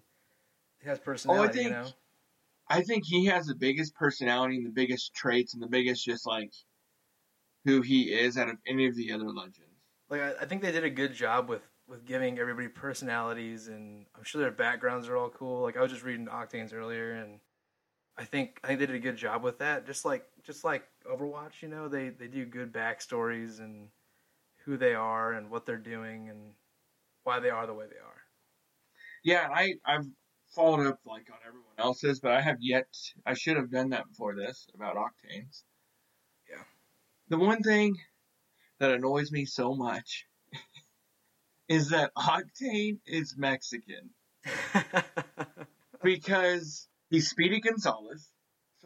he 0.81 0.89
has 0.89 0.99
oh, 0.99 1.01
personality. 1.03 1.53
think- 1.53 1.65
you 1.67 1.73
know. 1.73 1.87
I 2.69 2.81
think 2.81 3.03
he 3.05 3.25
has 3.25 3.47
the 3.47 3.55
biggest 3.55 3.95
personality 3.95 4.55
and 4.55 4.65
the 4.65 4.71
biggest 4.71 5.13
traits 5.13 5.53
and 5.53 5.61
the 5.61 5.67
biggest 5.67 6.05
just 6.05 6.25
like 6.25 6.53
who 7.65 7.81
he 7.81 8.03
is 8.03 8.37
out 8.37 8.47
of 8.47 8.55
any 8.65 8.87
of 8.87 8.95
the 8.95 9.11
other 9.11 9.29
legends. 9.29 9.59
Like 10.09 10.21
I, 10.21 10.33
I 10.41 10.45
think 10.45 10.61
they 10.61 10.71
did 10.71 10.85
a 10.85 10.89
good 10.89 11.13
job 11.13 11.49
with 11.49 11.63
with 11.87 12.05
giving 12.05 12.39
everybody 12.39 12.69
personalities, 12.69 13.67
and 13.67 14.05
I'm 14.15 14.23
sure 14.23 14.39
their 14.39 14.51
backgrounds 14.51 15.09
are 15.09 15.17
all 15.17 15.29
cool. 15.29 15.61
Like 15.61 15.75
I 15.75 15.81
was 15.81 15.91
just 15.91 16.03
reading 16.03 16.27
Octane's 16.27 16.71
earlier, 16.71 17.11
and 17.13 17.39
I 18.17 18.23
think 18.23 18.59
I 18.63 18.67
think 18.67 18.79
they 18.79 18.85
did 18.85 18.95
a 18.95 18.99
good 18.99 19.17
job 19.17 19.43
with 19.43 19.59
that. 19.59 19.85
Just 19.85 20.05
like 20.05 20.25
just 20.43 20.63
like 20.63 20.87
Overwatch, 21.05 21.61
you 21.61 21.67
know, 21.67 21.87
they 21.87 22.09
they 22.09 22.27
do 22.27 22.45
good 22.45 22.71
backstories 22.71 23.59
and 23.59 23.89
who 24.65 24.77
they 24.77 24.93
are 24.93 25.33
and 25.33 25.49
what 25.49 25.65
they're 25.65 25.77
doing 25.77 26.29
and 26.29 26.53
why 27.23 27.39
they 27.39 27.49
are 27.49 27.67
the 27.67 27.73
way 27.73 27.85
they 27.85 27.97
are. 27.97 28.21
Yeah, 29.23 29.47
I 29.53 29.75
I've 29.85 30.07
followed 30.55 30.87
up 30.87 30.99
like 31.05 31.27
on 31.31 31.37
everyone 31.45 31.73
else's, 31.77 32.19
but 32.19 32.31
I 32.31 32.41
have 32.41 32.57
yet. 32.59 32.87
I 33.25 33.33
should 33.33 33.57
have 33.57 33.71
done 33.71 33.89
that 33.89 34.07
before 34.09 34.35
this 34.35 34.67
about 34.73 34.95
Octanes. 34.95 35.63
Yeah. 36.49 36.63
The 37.29 37.37
one 37.37 37.61
thing 37.63 37.97
that 38.79 38.91
annoys 38.91 39.31
me 39.31 39.45
so 39.45 39.75
much 39.75 40.25
is 41.67 41.89
that 41.89 42.11
Octane 42.15 42.99
is 43.05 43.35
Mexican 43.37 44.09
because 46.03 46.87
he's 47.09 47.29
Speedy 47.29 47.59
Gonzalez. 47.59 48.27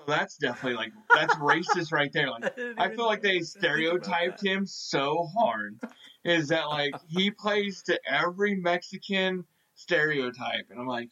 That's 0.08 0.38
definitely 0.38 0.78
like 0.78 0.94
that's 1.14 1.36
racist 1.36 1.92
right 1.92 2.12
there. 2.12 2.30
Like 2.30 2.54
I 2.78 2.90
feel 2.90 3.06
like 3.06 3.22
they 3.22 3.40
stereotyped 3.42 4.44
him 4.44 4.66
so 4.66 5.28
hard. 5.38 5.80
Is 6.24 6.50
that 6.50 6.68
like 6.68 6.94
he 7.08 7.32
plays 7.40 7.84
to 7.84 8.00
every 8.08 8.56
Mexican 8.56 9.46
stereotype, 9.76 10.68
and 10.70 10.80
I'm 10.80 10.88
like, 10.88 11.10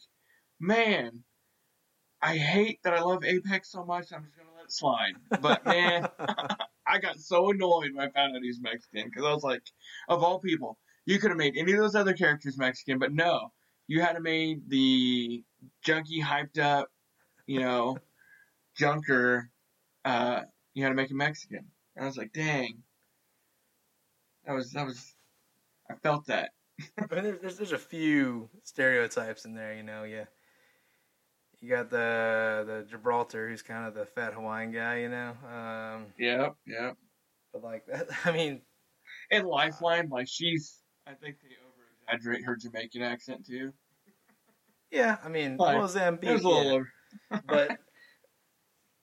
man, 0.60 1.24
I 2.22 2.38
hate 2.38 2.80
that 2.84 2.94
I 2.94 3.02
love 3.02 3.24
Apex 3.24 3.72
so 3.72 3.86
much. 3.86 4.14
I'm 4.14 4.24
just 4.24 4.38
gonna 4.38 4.56
let 4.56 4.66
it 4.66 4.72
slide. 4.72 5.14
But 5.42 5.66
man, 5.66 6.08
I 6.88 7.00
got 7.00 7.20
so 7.20 7.50
annoyed 7.50 7.94
when 7.94 8.08
I 8.08 8.12
found 8.12 8.36
out 8.36 8.42
he's 8.42 8.62
Mexican 8.62 9.10
because 9.10 9.26
I 9.26 9.34
was 9.34 9.44
like, 9.44 9.64
of 10.08 10.24
all 10.24 10.40
people, 10.40 10.78
you 11.06 11.20
could 11.20 11.32
have 11.32 11.38
made 11.38 11.56
any 11.58 11.74
of 11.74 11.80
those 11.80 11.96
other 11.96 12.14
characters 12.14 12.58
Mexican, 12.58 13.00
but 13.00 13.12
no, 13.12 13.52
you 13.88 14.02
had 14.02 14.14
to 14.14 14.22
made 14.22 14.70
the 14.70 15.44
junkie 15.84 16.22
hyped 16.22 16.60
up, 16.60 16.90
you 17.46 17.60
know, 17.60 17.98
junker. 18.76 19.50
Uh, 20.06 20.42
you 20.74 20.84
had 20.84 20.90
to 20.90 20.96
make 20.96 21.12
him 21.12 21.18
Mexican. 21.18 21.72
And 21.96 22.04
I 22.04 22.08
was 22.08 22.18
like, 22.18 22.34
dang, 22.34 22.84
that 24.46 24.54
was 24.54 24.72
that 24.72 24.86
was. 24.86 25.16
I 25.90 25.96
felt 25.96 26.26
that. 26.28 26.52
I 26.98 27.14
mean, 27.16 27.24
there's, 27.24 27.40
there's 27.42 27.58
there's 27.58 27.72
a 27.72 27.78
few 27.78 28.50
stereotypes 28.64 29.46
in 29.46 29.54
there, 29.54 29.74
you 29.76 29.84
know. 29.84 30.04
Yeah, 30.04 30.26
you 31.62 31.70
got 31.70 31.90
the 31.90 32.64
the 32.66 32.86
Gibraltar, 32.90 33.48
who's 33.50 33.62
kind 33.62 33.86
of 33.88 33.94
the 33.94 34.06
fat 34.06 34.34
Hawaiian 34.34 34.72
guy, 34.72 35.00
you 35.02 35.10
know. 35.10 35.34
Um, 35.48 36.08
Yep, 36.18 36.56
yep. 36.66 36.98
but 37.54 37.64
like 37.64 37.86
that, 37.86 38.08
I 38.26 38.32
mean, 38.32 38.62
And 39.32 39.46
Lifeline, 39.48 40.10
like 40.10 40.28
she's, 40.28 40.82
I 41.08 41.14
think 41.14 41.38
they 41.42 41.50
over 41.66 41.84
exaggerate 42.08 42.44
her 42.46 42.56
Jamaican 42.56 43.02
accent 43.04 43.46
too. 43.46 43.72
yeah, 44.92 45.18
I 45.24 45.30
mean, 45.30 45.58
Like, 45.58 45.78
Mozambique, 45.78 46.30
It 46.30 46.34
was 46.34 46.44
a 46.44 46.50
little 46.50 46.74
over. 46.74 46.90
but 47.46 47.78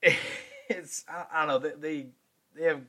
it's 0.68 1.04
I, 1.08 1.24
I 1.32 1.46
don't 1.46 1.48
know 1.48 1.58
they, 1.58 1.80
they 1.80 2.06
they 2.56 2.64
have 2.64 2.82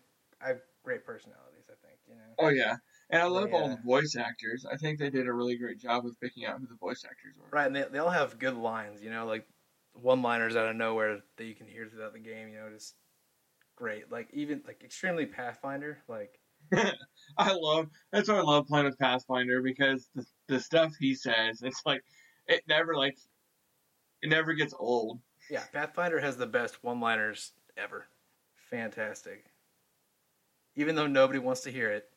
I 0.43 0.49
have 0.49 0.61
great 0.83 1.05
personalities. 1.05 1.65
I 1.69 1.75
think 1.85 1.99
you 2.07 2.15
know. 2.15 2.21
Oh 2.39 2.49
yeah, 2.49 2.75
and 3.09 3.21
I 3.21 3.25
love 3.25 3.53
all 3.53 3.69
the 3.69 3.79
voice 3.85 4.15
actors. 4.17 4.65
I 4.71 4.77
think 4.77 4.99
they 4.99 5.09
did 5.09 5.27
a 5.27 5.33
really 5.33 5.57
great 5.57 5.79
job 5.79 6.03
with 6.03 6.19
picking 6.19 6.45
out 6.45 6.59
who 6.59 6.67
the 6.67 6.75
voice 6.75 7.03
actors 7.05 7.35
were. 7.37 7.47
Right, 7.51 7.67
and 7.67 7.75
they, 7.75 7.85
they 7.91 7.99
all 7.99 8.09
have 8.09 8.39
good 8.39 8.55
lines, 8.55 9.01
you 9.01 9.09
know, 9.09 9.25
like 9.25 9.45
one 9.93 10.21
liners 10.21 10.55
out 10.55 10.69
of 10.69 10.75
nowhere 10.75 11.19
that 11.37 11.45
you 11.45 11.55
can 11.55 11.67
hear 11.67 11.85
throughout 11.85 12.13
the 12.13 12.19
game, 12.19 12.49
you 12.49 12.55
know, 12.55 12.69
just 12.73 12.95
great. 13.75 14.11
Like 14.11 14.29
even 14.33 14.61
like 14.65 14.83
extremely 14.83 15.25
Pathfinder, 15.25 15.99
like 16.07 16.39
I 17.37 17.53
love 17.53 17.87
that's 18.11 18.29
why 18.29 18.35
I 18.35 18.41
love 18.41 18.67
playing 18.67 18.85
with 18.85 18.99
Pathfinder 18.99 19.61
because 19.61 20.07
the 20.15 20.25
the 20.47 20.59
stuff 20.59 20.93
he 20.99 21.15
says, 21.15 21.61
it's 21.61 21.81
like 21.85 22.01
it 22.47 22.63
never 22.67 22.95
like 22.95 23.17
it 24.21 24.29
never 24.29 24.53
gets 24.53 24.73
old. 24.77 25.19
Yeah, 25.51 25.63
Pathfinder 25.73 26.21
has 26.21 26.37
the 26.37 26.47
best 26.47 26.81
one 26.81 27.01
liners 27.01 27.51
ever. 27.75 28.05
Fantastic. 28.69 29.43
Even 30.77 30.95
though 30.95 31.07
nobody 31.07 31.39
wants 31.39 31.61
to 31.61 31.71
hear 31.71 31.91
it, 31.91 32.09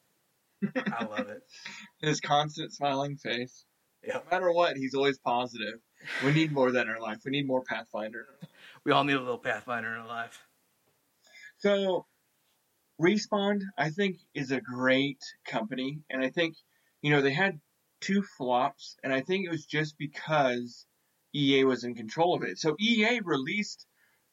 I 0.76 1.04
love 1.04 1.28
it. 1.28 1.42
His 2.00 2.20
constant 2.20 2.72
smiling 2.72 3.16
face. 3.16 3.64
Yeah. 4.06 4.14
No 4.14 4.22
matter 4.30 4.52
what, 4.52 4.76
he's 4.76 4.94
always 4.94 5.18
positive. 5.18 5.80
We 6.24 6.32
need 6.32 6.52
more 6.52 6.68
of 6.68 6.74
that 6.74 6.86
in 6.86 6.92
our 6.92 7.00
life. 7.00 7.18
We 7.24 7.32
need 7.32 7.46
more 7.46 7.62
Pathfinder. 7.62 8.26
We 8.84 8.92
all 8.92 9.02
need 9.02 9.16
a 9.16 9.20
little 9.20 9.38
Pathfinder 9.38 9.92
in 9.92 10.00
our 10.02 10.06
life. 10.06 10.40
So, 11.58 12.06
Respawn, 13.00 13.62
I 13.76 13.90
think, 13.90 14.18
is 14.34 14.52
a 14.52 14.60
great 14.60 15.18
company, 15.44 16.02
and 16.08 16.22
I 16.22 16.30
think, 16.30 16.54
you 17.02 17.10
know, 17.10 17.20
they 17.20 17.32
had 17.32 17.58
two 18.00 18.22
flops, 18.22 18.96
and 19.02 19.12
I 19.12 19.22
think 19.22 19.44
it 19.44 19.50
was 19.50 19.66
just 19.66 19.98
because 19.98 20.86
EA 21.34 21.64
was 21.64 21.84
in 21.84 21.94
control 21.94 22.34
of 22.34 22.42
it. 22.42 22.58
So 22.58 22.76
EA 22.78 23.20
released 23.24 23.86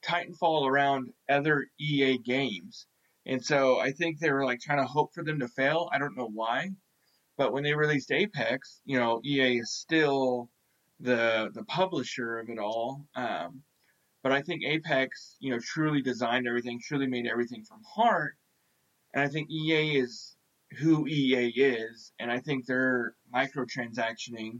Titanfall 0.03 0.67
around 0.67 1.13
other 1.29 1.67
EA 1.79 2.17
games, 2.17 2.87
and 3.25 3.43
so 3.43 3.79
I 3.79 3.91
think 3.91 4.19
they 4.19 4.31
were 4.31 4.45
like 4.45 4.59
trying 4.59 4.79
to 4.79 4.85
hope 4.85 5.13
for 5.13 5.23
them 5.23 5.39
to 5.39 5.47
fail. 5.47 5.89
I 5.91 5.99
don't 5.99 6.17
know 6.17 6.29
why, 6.31 6.71
but 7.37 7.53
when 7.53 7.63
they 7.63 7.73
released 7.73 8.11
Apex, 8.11 8.81
you 8.85 8.97
know, 8.97 9.21
EA 9.23 9.59
is 9.59 9.73
still 9.73 10.49
the 10.99 11.51
the 11.53 11.63
publisher 11.65 12.39
of 12.39 12.49
it 12.49 12.59
all. 12.59 13.05
Um, 13.15 13.63
but 14.23 14.31
I 14.31 14.41
think 14.41 14.63
Apex, 14.63 15.37
you 15.39 15.51
know, 15.51 15.59
truly 15.59 16.01
designed 16.01 16.47
everything, 16.47 16.79
truly 16.79 17.07
made 17.07 17.27
everything 17.27 17.63
from 17.63 17.81
heart. 17.83 18.35
And 19.13 19.23
I 19.23 19.27
think 19.27 19.49
EA 19.49 19.97
is 19.97 20.35
who 20.77 21.07
EA 21.07 21.47
is, 21.49 22.13
and 22.19 22.31
I 22.31 22.39
think 22.39 22.65
they're 22.65 23.15
microtransactioning 23.33 24.59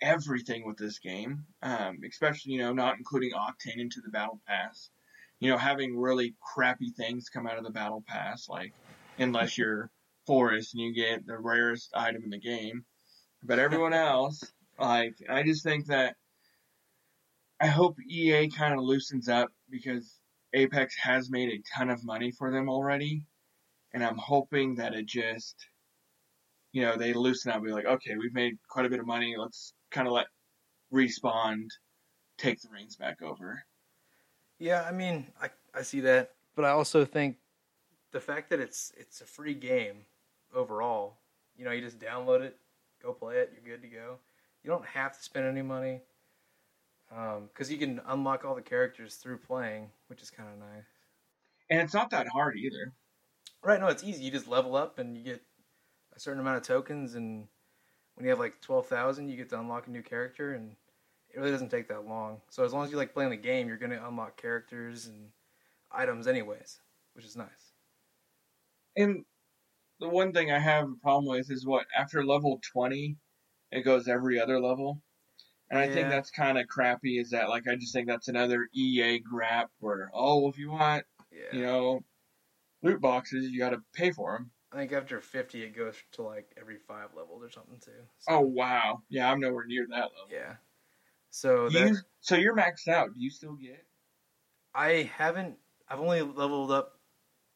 everything 0.00 0.66
with 0.66 0.76
this 0.76 0.98
game, 0.98 1.44
um, 1.62 1.98
especially, 2.08 2.52
you 2.52 2.58
know, 2.58 2.72
not 2.72 2.98
including 2.98 3.32
Octane 3.32 3.78
into 3.78 4.00
the 4.00 4.10
Battle 4.10 4.40
Pass. 4.46 4.90
You 5.38 5.50
know, 5.50 5.56
having 5.56 5.98
really 5.98 6.34
crappy 6.40 6.90
things 6.90 7.30
come 7.30 7.46
out 7.46 7.56
of 7.58 7.64
the 7.64 7.70
Battle 7.70 8.04
Pass, 8.06 8.48
like, 8.48 8.74
unless 9.18 9.56
you're 9.56 9.90
Forrest 10.26 10.74
and 10.74 10.82
you 10.82 10.94
get 10.94 11.26
the 11.26 11.38
rarest 11.38 11.90
item 11.94 12.22
in 12.24 12.30
the 12.30 12.38
game. 12.38 12.84
But 13.42 13.58
everyone 13.58 13.92
else, 13.94 14.44
like, 14.78 15.14
I 15.28 15.42
just 15.42 15.62
think 15.62 15.86
that 15.86 16.16
I 17.60 17.66
hope 17.66 17.96
EA 18.00 18.48
kind 18.48 18.74
of 18.74 18.80
loosens 18.80 19.28
up 19.28 19.50
because 19.70 20.18
Apex 20.54 20.94
has 20.96 21.30
made 21.30 21.50
a 21.50 21.62
ton 21.76 21.90
of 21.90 22.04
money 22.04 22.32
for 22.32 22.50
them 22.50 22.68
already, 22.68 23.24
and 23.92 24.04
I'm 24.04 24.16
hoping 24.16 24.76
that 24.76 24.94
it 24.94 25.06
just, 25.06 25.56
you 26.72 26.82
know, 26.82 26.96
they 26.96 27.12
loosen 27.12 27.50
up. 27.50 27.58
and 27.58 27.66
Be 27.66 27.72
like, 27.72 27.86
okay, 27.86 28.16
we've 28.18 28.34
made 28.34 28.58
quite 28.68 28.86
a 28.86 28.90
bit 28.90 29.00
of 29.00 29.06
money. 29.06 29.36
Let's 29.36 29.74
kind 29.90 30.06
of 30.06 30.12
let 30.12 30.26
Respawn 30.92 31.66
take 32.38 32.60
the 32.60 32.68
reins 32.72 32.96
back 32.96 33.22
over. 33.22 33.62
Yeah, 34.58 34.82
I 34.82 34.92
mean, 34.92 35.26
I 35.40 35.50
I 35.74 35.82
see 35.82 36.00
that, 36.00 36.32
but 36.54 36.64
I 36.64 36.70
also 36.70 37.04
think 37.04 37.36
the 38.12 38.20
fact 38.20 38.50
that 38.50 38.60
it's 38.60 38.92
it's 38.96 39.20
a 39.20 39.26
free 39.26 39.54
game 39.54 40.04
overall. 40.54 41.16
You 41.56 41.64
know, 41.64 41.72
you 41.72 41.80
just 41.80 41.98
download 41.98 42.40
it, 42.40 42.56
go 43.02 43.12
play 43.12 43.36
it, 43.36 43.52
you're 43.52 43.76
good 43.76 43.82
to 43.82 43.88
go. 43.88 44.16
You 44.62 44.70
don't 44.70 44.84
have 44.86 45.16
to 45.16 45.22
spend 45.22 45.46
any 45.46 45.62
money 45.62 46.00
um, 47.14 47.48
because 47.52 47.70
you 47.70 47.78
can 47.78 48.00
unlock 48.06 48.44
all 48.44 48.54
the 48.54 48.62
characters 48.62 49.16
through 49.16 49.38
playing, 49.38 49.90
which 50.08 50.22
is 50.22 50.30
kind 50.30 50.48
of 50.48 50.58
nice. 50.58 50.84
And 51.70 51.80
it's 51.80 51.94
not 51.94 52.10
that 52.10 52.28
hard 52.28 52.56
either. 52.56 52.92
Right? 53.62 53.80
No, 53.80 53.88
it's 53.88 54.04
easy. 54.04 54.24
You 54.24 54.30
just 54.30 54.48
level 54.48 54.76
up 54.76 54.98
and 54.98 55.16
you 55.16 55.22
get 55.22 55.42
a 56.14 56.20
certain 56.20 56.40
amount 56.40 56.56
of 56.56 56.62
tokens, 56.62 57.14
and 57.14 57.46
when 58.14 58.24
you 58.24 58.30
have 58.30 58.38
like 58.38 58.60
twelve 58.60 58.86
thousand, 58.86 59.28
you 59.28 59.36
get 59.36 59.48
to 59.50 59.60
unlock 59.60 59.86
a 59.86 59.90
new 59.90 60.02
character, 60.02 60.54
and 60.54 60.74
it 61.32 61.38
really 61.38 61.50
doesn't 61.52 61.70
take 61.70 61.88
that 61.88 62.06
long. 62.06 62.40
So 62.50 62.64
as 62.64 62.72
long 62.72 62.84
as 62.84 62.90
you 62.90 62.96
like 62.96 63.14
playing 63.14 63.30
the 63.30 63.36
game, 63.36 63.68
you're 63.68 63.76
going 63.76 63.92
to 63.92 64.06
unlock 64.06 64.36
characters 64.40 65.06
and 65.06 65.28
items 65.92 66.26
anyways, 66.26 66.80
which 67.14 67.24
is 67.24 67.36
nice. 67.36 67.72
And 68.96 69.24
the 70.00 70.08
one 70.08 70.32
thing 70.32 70.50
I 70.50 70.58
have 70.58 70.84
a 70.88 70.94
problem 71.02 71.26
with 71.26 71.50
is 71.50 71.66
what 71.66 71.86
after 71.96 72.24
level 72.24 72.60
20, 72.72 73.16
it 73.70 73.82
goes 73.82 74.08
every 74.08 74.40
other 74.40 74.60
level. 74.60 75.02
And 75.70 75.78
I 75.78 75.88
think 75.88 76.08
that's 76.08 76.32
kind 76.32 76.58
of 76.58 76.66
crappy. 76.66 77.20
Is 77.20 77.30
that 77.30 77.48
like 77.48 77.68
I 77.68 77.76
just 77.76 77.92
think 77.92 78.08
that's 78.08 78.26
another 78.26 78.68
EA 78.74 79.20
grab 79.20 79.68
where 79.78 80.10
oh 80.12 80.48
if 80.48 80.58
you 80.58 80.72
want 80.72 81.04
Yeah. 81.30 81.56
you 81.56 81.62
know 81.62 82.00
loot 82.82 83.00
boxes 83.00 83.50
you 83.50 83.60
got 83.60 83.70
to 83.70 83.82
pay 83.94 84.10
for 84.10 84.32
them. 84.32 84.50
I 84.72 84.76
think 84.76 84.92
after 84.92 85.20
50, 85.20 85.62
it 85.62 85.70
goes 85.70 85.96
to 86.12 86.22
like 86.22 86.52
every 86.58 86.78
five 86.78 87.14
levels 87.14 87.42
or 87.42 87.50
something 87.50 87.78
too. 87.80 88.06
So, 88.18 88.32
Oh 88.34 88.40
wow, 88.40 89.02
yeah, 89.08 89.30
I'm 89.30 89.40
nowhere 89.40 89.64
near 89.66 89.86
that 89.88 90.12
level. 90.14 90.28
yeah. 90.30 90.56
So 91.30 91.70
that, 91.70 91.88
you, 91.88 91.96
so 92.20 92.36
you're 92.36 92.56
maxed 92.56 92.88
out. 92.88 93.14
Do 93.14 93.20
you 93.20 93.30
still 93.30 93.54
get? 93.54 93.84
I 94.74 95.10
haven't. 95.16 95.58
I've 95.88 96.00
only 96.00 96.22
leveled 96.22 96.70
up 96.70 97.00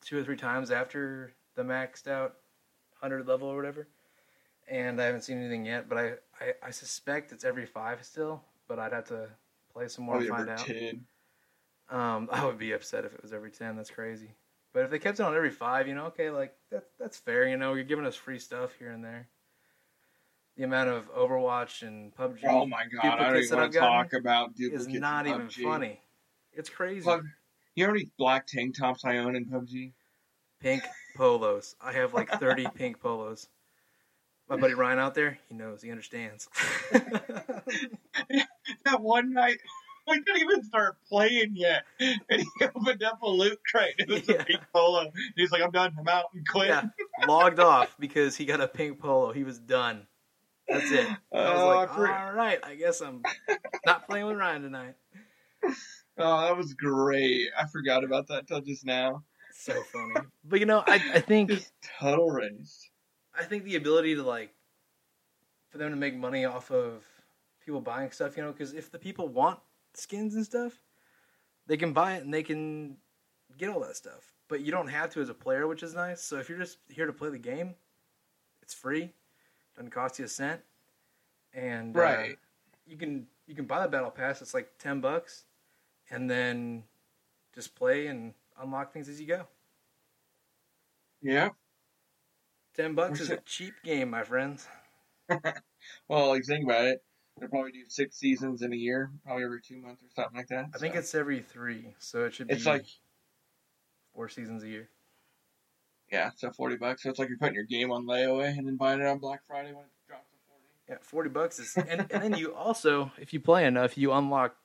two 0.03 0.18
or 0.18 0.24
three 0.24 0.37
times 0.37 0.70
after 0.70 1.35
the 1.55 1.62
maxed 1.62 2.09
out 2.09 2.37
hundred 3.00 3.27
level 3.27 3.48
or 3.48 3.57
whatever, 3.57 3.88
and 4.68 5.00
I 5.00 5.07
haven't 5.07 5.22
seen 5.22 5.38
anything 5.38 5.66
yet. 5.66 5.88
But 5.88 5.98
I, 5.98 6.14
I, 6.40 6.55
I 6.64 6.70
suspect 6.70 7.33
it's 7.33 7.44
every 7.44 7.66
five 7.66 8.05
still. 8.05 8.42
But 8.68 8.79
I'd 8.79 8.92
have 8.92 9.07
to 9.09 9.31
play 9.72 9.88
some 9.88 10.05
more 10.05 10.16
Oh, 10.16 10.22
to 10.22 10.29
find 10.29 10.48
out. 10.50 10.66
kid? 10.66 11.05
Um, 11.88 12.29
I 12.33 12.44
would 12.44 12.59
be 12.59 12.72
upset 12.72 13.05
if 13.05 13.14
it 13.14 13.22
was 13.22 13.33
every 13.33 13.50
ten. 13.50 13.77
That's 13.77 13.90
crazy. 13.90 14.31
But 14.74 14.82
if 14.82 14.90
they 14.90 14.98
kept 14.98 15.20
it 15.20 15.22
on 15.22 15.34
every 15.34 15.50
five, 15.50 15.87
you 15.87 15.94
know, 15.94 16.06
okay, 16.06 16.30
like 16.30 16.52
that 16.70 16.84
that's 16.98 17.16
fair. 17.16 17.48
You 17.48 17.56
know, 17.56 17.74
you're 17.74 17.84
giving 17.84 18.04
us 18.04 18.16
free 18.16 18.40
stuff 18.40 18.72
here 18.78 18.90
and 18.90 19.02
there. 19.04 19.28
The 20.56 20.64
amount 20.64 20.90
of 20.90 21.14
Overwatch 21.14 21.87
and 21.87 22.14
PUBG. 22.14 22.40
Oh 22.48 22.66
my 22.66 22.84
god, 23.00 23.18
I 23.20 23.30
don't 23.30 23.42
even 23.42 23.58
want 23.58 23.72
to 23.72 23.78
talk 23.78 24.12
about 24.12 24.50
is 24.50 24.70
duplicates. 24.70 25.00
not 25.00 25.26
even 25.28 25.48
funny. 25.48 26.00
It's 26.52 26.68
crazy. 26.68 27.08
You 27.76 27.84
know 27.84 27.88
how 27.88 27.92
many 27.92 28.10
black 28.18 28.46
tank 28.46 28.76
tops 28.76 29.04
I 29.04 29.18
own 29.18 29.37
in 29.37 29.46
PUBG? 29.46 29.92
Pink 30.60 30.82
polos. 31.16 31.74
I 31.80 31.92
have 31.92 32.12
like 32.12 32.30
30 32.30 32.66
pink 32.74 33.00
polos. 33.00 33.48
My 34.48 34.56
buddy 34.56 34.74
Ryan 34.74 34.98
out 34.98 35.14
there, 35.14 35.38
he 35.48 35.54
knows, 35.54 35.82
he 35.82 35.90
understands. 35.90 36.48
That 38.84 39.00
one 39.00 39.32
night, 39.32 39.58
we 40.08 40.20
didn't 40.20 40.42
even 40.42 40.62
start 40.64 40.96
playing 41.08 41.52
yet, 41.54 41.84
and 42.00 42.20
he 42.30 42.46
opened 42.64 43.02
up 43.02 43.22
a 43.22 43.28
loot 43.28 43.58
crate. 43.70 43.94
It 43.98 44.08
was 44.08 44.28
Yeah. 44.28 44.36
a 44.36 44.44
pink 44.44 44.60
polo. 44.72 45.10
He's 45.36 45.50
like, 45.52 45.62
"I'm 45.62 45.70
done. 45.70 45.94
I'm 45.98 46.08
out." 46.08 46.26
And 46.34 46.46
quit. 46.48 46.68
yeah, 46.68 46.84
logged 47.26 47.58
off 47.60 47.96
because 47.98 48.36
he 48.36 48.44
got 48.44 48.60
a 48.60 48.68
pink 48.68 48.98
polo. 49.00 49.32
He 49.32 49.44
was 49.44 49.58
done. 49.58 50.06
That's 50.68 50.90
it. 50.90 51.06
I 51.32 51.52
was 51.52 51.60
Oh, 51.60 51.66
like, 51.68 51.92
for- 51.94 52.10
all 52.10 52.32
right, 52.32 52.58
I 52.64 52.74
guess 52.74 53.00
I'm 53.00 53.22
not 53.84 54.06
playing 54.08 54.26
with 54.26 54.36
Ryan 54.36 54.62
tonight. 54.62 54.94
Oh, 56.16 56.40
that 56.42 56.56
was 56.56 56.74
great. 56.74 57.48
I 57.58 57.66
forgot 57.66 58.04
about 58.04 58.28
that 58.28 58.46
till 58.46 58.60
just 58.60 58.84
now. 58.84 59.24
So 59.52 59.72
funny. 59.92 60.26
But 60.44 60.60
you 60.60 60.66
know, 60.66 60.82
I, 60.86 60.94
I 61.14 61.20
think 61.20 61.50
Just 61.50 61.72
total 62.00 62.30
race. 62.30 62.90
I 63.38 63.44
think 63.44 63.64
the 63.64 63.76
ability 63.76 64.14
to 64.16 64.22
like 64.22 64.54
for 65.70 65.78
them 65.78 65.90
to 65.90 65.96
make 65.96 66.14
money 66.16 66.44
off 66.44 66.70
of 66.70 67.04
people 67.64 67.80
buying 67.80 68.10
stuff, 68.10 68.36
you 68.36 68.42
know, 68.42 68.52
because 68.52 68.74
if 68.74 68.90
the 68.90 68.98
people 68.98 69.28
want 69.28 69.58
skins 69.96 70.35
and 70.35 70.44
stuff, 70.44 70.80
they 71.66 71.76
can 71.76 71.92
buy 71.92 72.16
it 72.16 72.24
and 72.24 72.33
they 72.35 72.42
can 72.42 72.98
get 73.59 73.70
all 73.70 73.80
that 73.80 73.96
stuff. 73.96 74.33
But 74.48 74.61
you 74.62 74.72
don't 74.72 74.88
have 74.88 75.11
to 75.12 75.20
as 75.22 75.28
a 75.30 75.35
player, 75.35 75.66
which 75.66 75.83
is 75.83 75.94
nice. 75.94 76.22
So 76.22 76.38
if 76.38 76.48
you're 76.48 76.59
just 76.59 76.78
here 76.88 77.07
to 77.07 77.12
play 77.12 77.30
the 77.30 77.38
game, 77.38 77.76
it's 78.62 78.74
free, 78.74 79.12
doesn't 79.76 79.90
cost 79.90 80.18
you 80.18 80.26
a 80.26 80.28
cent, 80.28 80.62
and 81.54 81.98
uh, 81.98 82.24
Right. 82.24 82.38
you 82.87 82.96
can 82.96 83.28
you 83.46 83.54
can 83.54 83.66
buy 83.66 83.83
the 83.83 83.88
battle 83.88 84.11
pass. 84.11 84.42
It's 84.42 84.54
like 84.54 84.78
ten 84.78 85.00
bucks, 85.00 85.44
and 86.11 86.30
then 86.30 86.85
just 87.54 87.74
play 87.76 88.09
and 88.09 88.35
unlock 88.61 88.92
things 88.92 89.09
as 89.09 89.20
you 89.20 89.26
go. 89.28 89.48
Yeah. 91.22 91.50
Ten 92.74 92.94
bucks 92.94 93.20
is 93.20 93.30
a 93.30 93.38
cheap 93.38 93.83
game, 93.83 94.11
my 94.11 94.22
friends. 94.22 94.68
Well, 96.09 96.28
like 96.28 96.44
think 96.44 96.64
about 96.64 96.87
it. 96.87 97.02
They'll 97.38 97.48
probably 97.48 97.72
do 97.72 97.84
six 97.88 98.16
seasons 98.16 98.62
in 98.62 98.72
a 98.72 98.76
year, 98.76 99.10
probably 99.24 99.44
every 99.44 99.60
two 99.60 99.78
months 99.78 100.02
or 100.02 100.06
something 100.14 100.36
like 100.36 100.48
that. 100.48 100.66
I 100.74 100.78
think 100.78 100.94
it's 100.94 101.14
every 101.14 101.40
three, 101.40 101.94
so 101.98 102.24
it 102.24 102.34
should 102.34 102.48
be 102.48 102.54
it's 102.54 102.66
like 102.66 102.86
four 104.14 104.28
seasons 104.28 104.62
a 104.62 104.68
year. 104.68 104.88
yeah, 106.12 106.30
so 106.36 106.50
forty 106.52 106.76
bucks. 106.76 107.02
So 107.02 107.10
it's 107.10 107.18
like 107.18 107.28
you're 107.28 107.38
putting 107.38 107.54
your 107.56 107.64
game 107.64 107.90
on 107.90 108.06
layaway 108.06 108.56
and 108.56 108.66
then 108.66 108.76
buying 108.76 109.00
it 109.00 109.06
on 109.06 109.18
Black 109.18 109.40
Friday 109.46 109.72
when 109.72 109.84
it 109.84 109.90
drops 110.06 110.30
to 110.30 110.36
forty. 110.48 110.64
Yeah, 110.88 110.96
forty 111.00 111.28
bucks 111.30 111.58
is, 111.58 111.76
and, 111.76 112.06
and 112.10 112.22
then 112.22 112.34
you 112.34 112.54
also, 112.54 113.10
if 113.18 113.32
you 113.32 113.40
play 113.40 113.66
enough, 113.66 113.98
you 113.98 114.12
unlock 114.12 114.56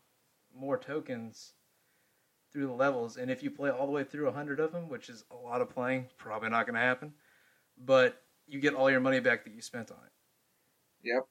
more 0.56 0.78
tokens 0.78 1.54
through 2.54 2.68
the 2.68 2.74
levels. 2.74 3.18
And 3.18 3.32
if 3.32 3.42
you 3.42 3.50
play 3.50 3.72
all 3.72 3.86
the 3.88 3.92
way 3.92 4.04
through 4.04 4.32
hundred 4.32 4.60
of 4.60 4.72
them, 4.72 4.90
which 4.90 5.10
is 5.10 5.24
a 5.32 5.36
lot 5.36 5.62
of 5.62 5.70
playing, 5.70 6.08
probably 6.18 6.50
not 6.50 6.66
going 6.68 6.76
to 6.76 6.82
happen, 6.82 7.14
but 7.78 8.22
you 8.48 8.60
get 8.60 8.74
all 8.76 8.92
your 8.92 9.00
money 9.00 9.20
back 9.20 9.44
that 9.46 9.54
you 9.54 9.62
spent 9.62 9.90
on 9.92 9.98
it. 10.06 10.12
Yep. 11.04 11.28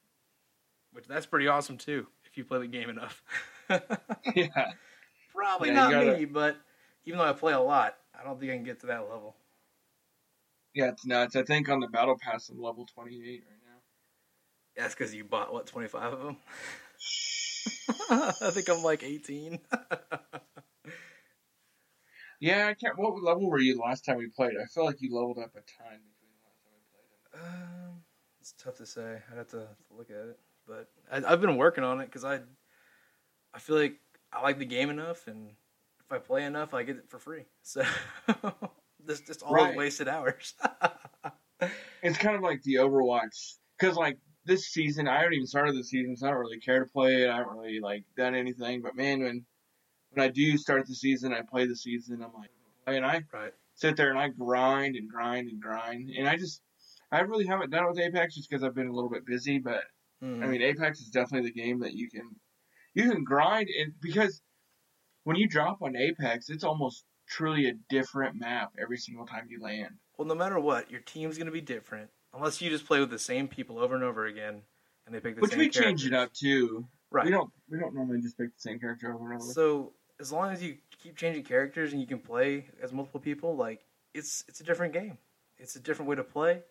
Which 0.99 1.07
that's 1.07 1.25
pretty 1.25 1.47
awesome 1.47 1.77
too, 1.77 2.07
if 2.25 2.37
you 2.37 2.43
play 2.43 2.59
the 2.59 2.67
game 2.67 2.89
enough. 2.89 3.23
yeah. 4.35 4.71
probably 5.33 5.69
Yeah, 5.69 5.73
not 5.75 5.91
gotta- 5.91 6.17
me, 6.17 6.25
but 6.25 6.57
even 7.05 7.19
though 7.19 7.23
I 7.25 7.31
play 7.31 7.53
a 7.53 7.59
lot, 7.61 7.95
I 8.19 8.25
don't 8.25 8.37
think 8.37 8.51
I 8.51 8.55
can 8.55 8.65
get 8.65 8.81
to 8.81 8.87
that 8.87 9.03
level. 9.09 9.37
Yeah, 10.75 10.89
it's 10.89 11.05
nuts. 11.05 11.37
I 11.37 11.43
think 11.43 11.69
on 11.69 11.79
the 11.79 11.87
battle 11.87 12.17
pass 12.21 12.49
I'm 12.49 12.61
level 12.61 12.85
twenty 12.85 13.15
eight 13.15 13.43
right 13.49 13.61
now. 13.65 13.79
That's 14.75 14.93
because 14.93 15.15
you 15.15 15.23
bought 15.23 15.53
what 15.53 15.67
twenty 15.67 15.87
five 15.87 16.11
of 16.11 16.21
them. 16.21 16.35
I 18.11 18.51
think 18.51 18.67
I'm 18.69 18.83
like 18.83 19.01
18. 19.01 19.57
Yeah, 22.41 22.67
I 22.67 22.73
can't. 22.73 22.97
What 22.97 23.23
level 23.23 23.49
were 23.49 23.59
you 23.59 23.79
last 23.79 24.03
time 24.05 24.17
we 24.17 24.27
played? 24.27 24.51
I 24.61 24.65
feel 24.65 24.83
like 24.85 25.01
you 25.01 25.15
leveled 25.15 25.37
up 25.37 25.51
a 25.55 25.61
ton 25.61 25.99
between 26.01 26.33
the 26.35 26.45
last 26.45 26.61
time 26.63 26.73
we 26.75 26.81
played. 26.91 27.87
um, 27.87 28.01
it's 28.41 28.53
tough 28.53 28.77
to 28.77 28.85
say. 28.85 29.21
I'd 29.31 29.37
have 29.37 29.47
to 29.49 29.67
look 29.95 30.09
at 30.09 30.27
it, 30.27 30.39
but 30.69 30.89
I, 31.11 31.33
I've 31.33 31.41
been 31.41 31.57
working 31.57 31.83
on 31.83 32.01
it 32.01 32.05
because 32.05 32.23
I, 32.23 32.41
I 33.53 33.59
feel 33.59 33.77
like 33.77 33.99
I 34.31 34.41
like 34.41 34.59
the 34.59 34.65
game 34.65 34.89
enough, 34.89 35.27
and 35.27 35.51
if 35.99 36.11
I 36.11 36.19
play 36.19 36.43
enough, 36.45 36.73
I 36.73 36.83
get 36.83 36.97
it 36.97 37.09
for 37.09 37.19
free. 37.19 37.45
So 37.63 37.83
this 39.05 39.21
just 39.21 39.43
all 39.43 39.55
Right. 39.55 39.73
wasted 39.73 40.07
hours. 40.07 40.53
It's 42.01 42.17
kind 42.17 42.35
of 42.35 42.41
like 42.41 42.61
the 42.63 42.75
Overwatch 42.75 43.55
because 43.77 43.95
like 43.97 44.17
this 44.45 44.67
season, 44.69 45.07
I 45.07 45.17
haven't 45.19 45.33
even 45.33 45.47
started 45.47 45.75
the 45.75 45.83
season, 45.83 46.15
so 46.15 46.27
I 46.27 46.31
don't 46.31 46.39
really 46.39 46.59
care 46.59 46.79
to 46.79 46.89
play 46.89 47.23
it. 47.23 47.29
I 47.29 47.37
haven't 47.37 47.57
really 47.57 47.79
like 47.79 48.05
done 48.15 48.35
anything. 48.35 48.81
But 48.81 48.95
man, 48.95 49.19
when 49.21 49.45
when 50.11 50.25
I 50.25 50.29
do 50.29 50.57
start 50.57 50.87
the 50.87 50.95
season, 50.95 51.33
I 51.33 51.41
play 51.41 51.67
the 51.67 51.75
season. 51.75 52.23
I'm 52.23 52.33
like, 52.33 52.51
and 52.87 53.05
I 53.05 53.23
right. 53.33 53.53
sit 53.75 53.97
there 53.97 54.09
and 54.09 54.19
I 54.19 54.29
grind 54.29 54.95
and 54.95 55.09
grind 55.09 55.49
and 55.49 55.61
grind, 55.61 56.09
and 56.11 56.27
I 56.27 56.37
just 56.37 56.61
I 57.11 57.21
really 57.21 57.47
haven't 57.47 57.71
done 57.71 57.85
it 57.85 57.89
with 57.89 57.99
Apex 57.99 58.35
just 58.35 58.49
because 58.49 58.63
I've 58.63 58.75
been 58.75 58.87
a 58.87 58.93
little 58.93 59.09
bit 59.09 59.25
busy. 59.25 59.59
But 59.59 59.83
Mhm. 60.21 60.43
I 60.43 60.47
mean, 60.47 60.61
Apex 60.61 60.99
is 60.99 61.09
definitely 61.09 61.49
the 61.49 61.61
game 61.61 61.79
that 61.79 61.93
you 61.93 62.09
can 62.09 62.35
you 62.93 63.09
can 63.09 63.23
grind 63.23 63.69
and 63.69 63.93
because 64.01 64.41
when 65.23 65.35
you 65.35 65.47
drop 65.47 65.81
on 65.81 65.95
Apex, 65.95 66.49
it's 66.49 66.63
almost 66.63 67.05
truly 67.27 67.67
a 67.69 67.73
different 67.89 68.35
map 68.35 68.71
every 68.81 68.97
single 68.97 69.25
time 69.25 69.47
you 69.49 69.61
land. 69.61 69.95
well, 70.17 70.27
no 70.27 70.35
matter 70.35 70.59
what, 70.59 70.89
your 70.91 71.01
team's 71.01 71.37
going 71.37 71.45
to 71.45 71.51
be 71.51 71.61
different 71.61 72.09
unless 72.33 72.61
you 72.61 72.69
just 72.69 72.85
play 72.85 72.99
with 72.99 73.09
the 73.09 73.19
same 73.19 73.47
people 73.47 73.79
over 73.79 73.95
and 73.95 74.03
over 74.03 74.25
again, 74.25 74.61
and 75.05 75.13
they 75.15 75.19
pick 75.19 75.35
the 75.35 75.41
Which 75.41 75.51
same 75.51 75.59
we 75.59 75.69
change 75.69 76.05
it 76.05 76.13
up 76.13 76.33
too. 76.33 76.87
Right. 77.11 77.25
We 77.25 77.31
don't 77.31 77.51
we 77.69 77.79
don't 77.79 77.93
normally 77.93 78.21
just 78.21 78.37
pick 78.37 78.53
the 78.53 78.59
same 78.61 78.79
character 78.79 79.13
over 79.13 79.31
and 79.31 79.41
over. 79.41 79.51
So 79.51 79.93
as 80.19 80.31
long 80.31 80.51
as 80.51 80.61
you 80.61 80.77
keep 81.01 81.15
changing 81.15 81.43
characters 81.43 81.93
and 81.93 82.01
you 82.01 82.07
can 82.07 82.19
play 82.19 82.69
as 82.81 82.91
multiple 82.91 83.19
people, 83.19 83.55
like 83.55 83.85
it's 84.13 84.43
it's 84.47 84.59
a 84.59 84.63
different 84.63 84.93
game. 84.93 85.17
It's 85.57 85.75
a 85.75 85.79
different 85.79 86.09
way 86.09 86.15
to 86.15 86.23
play. 86.23 86.63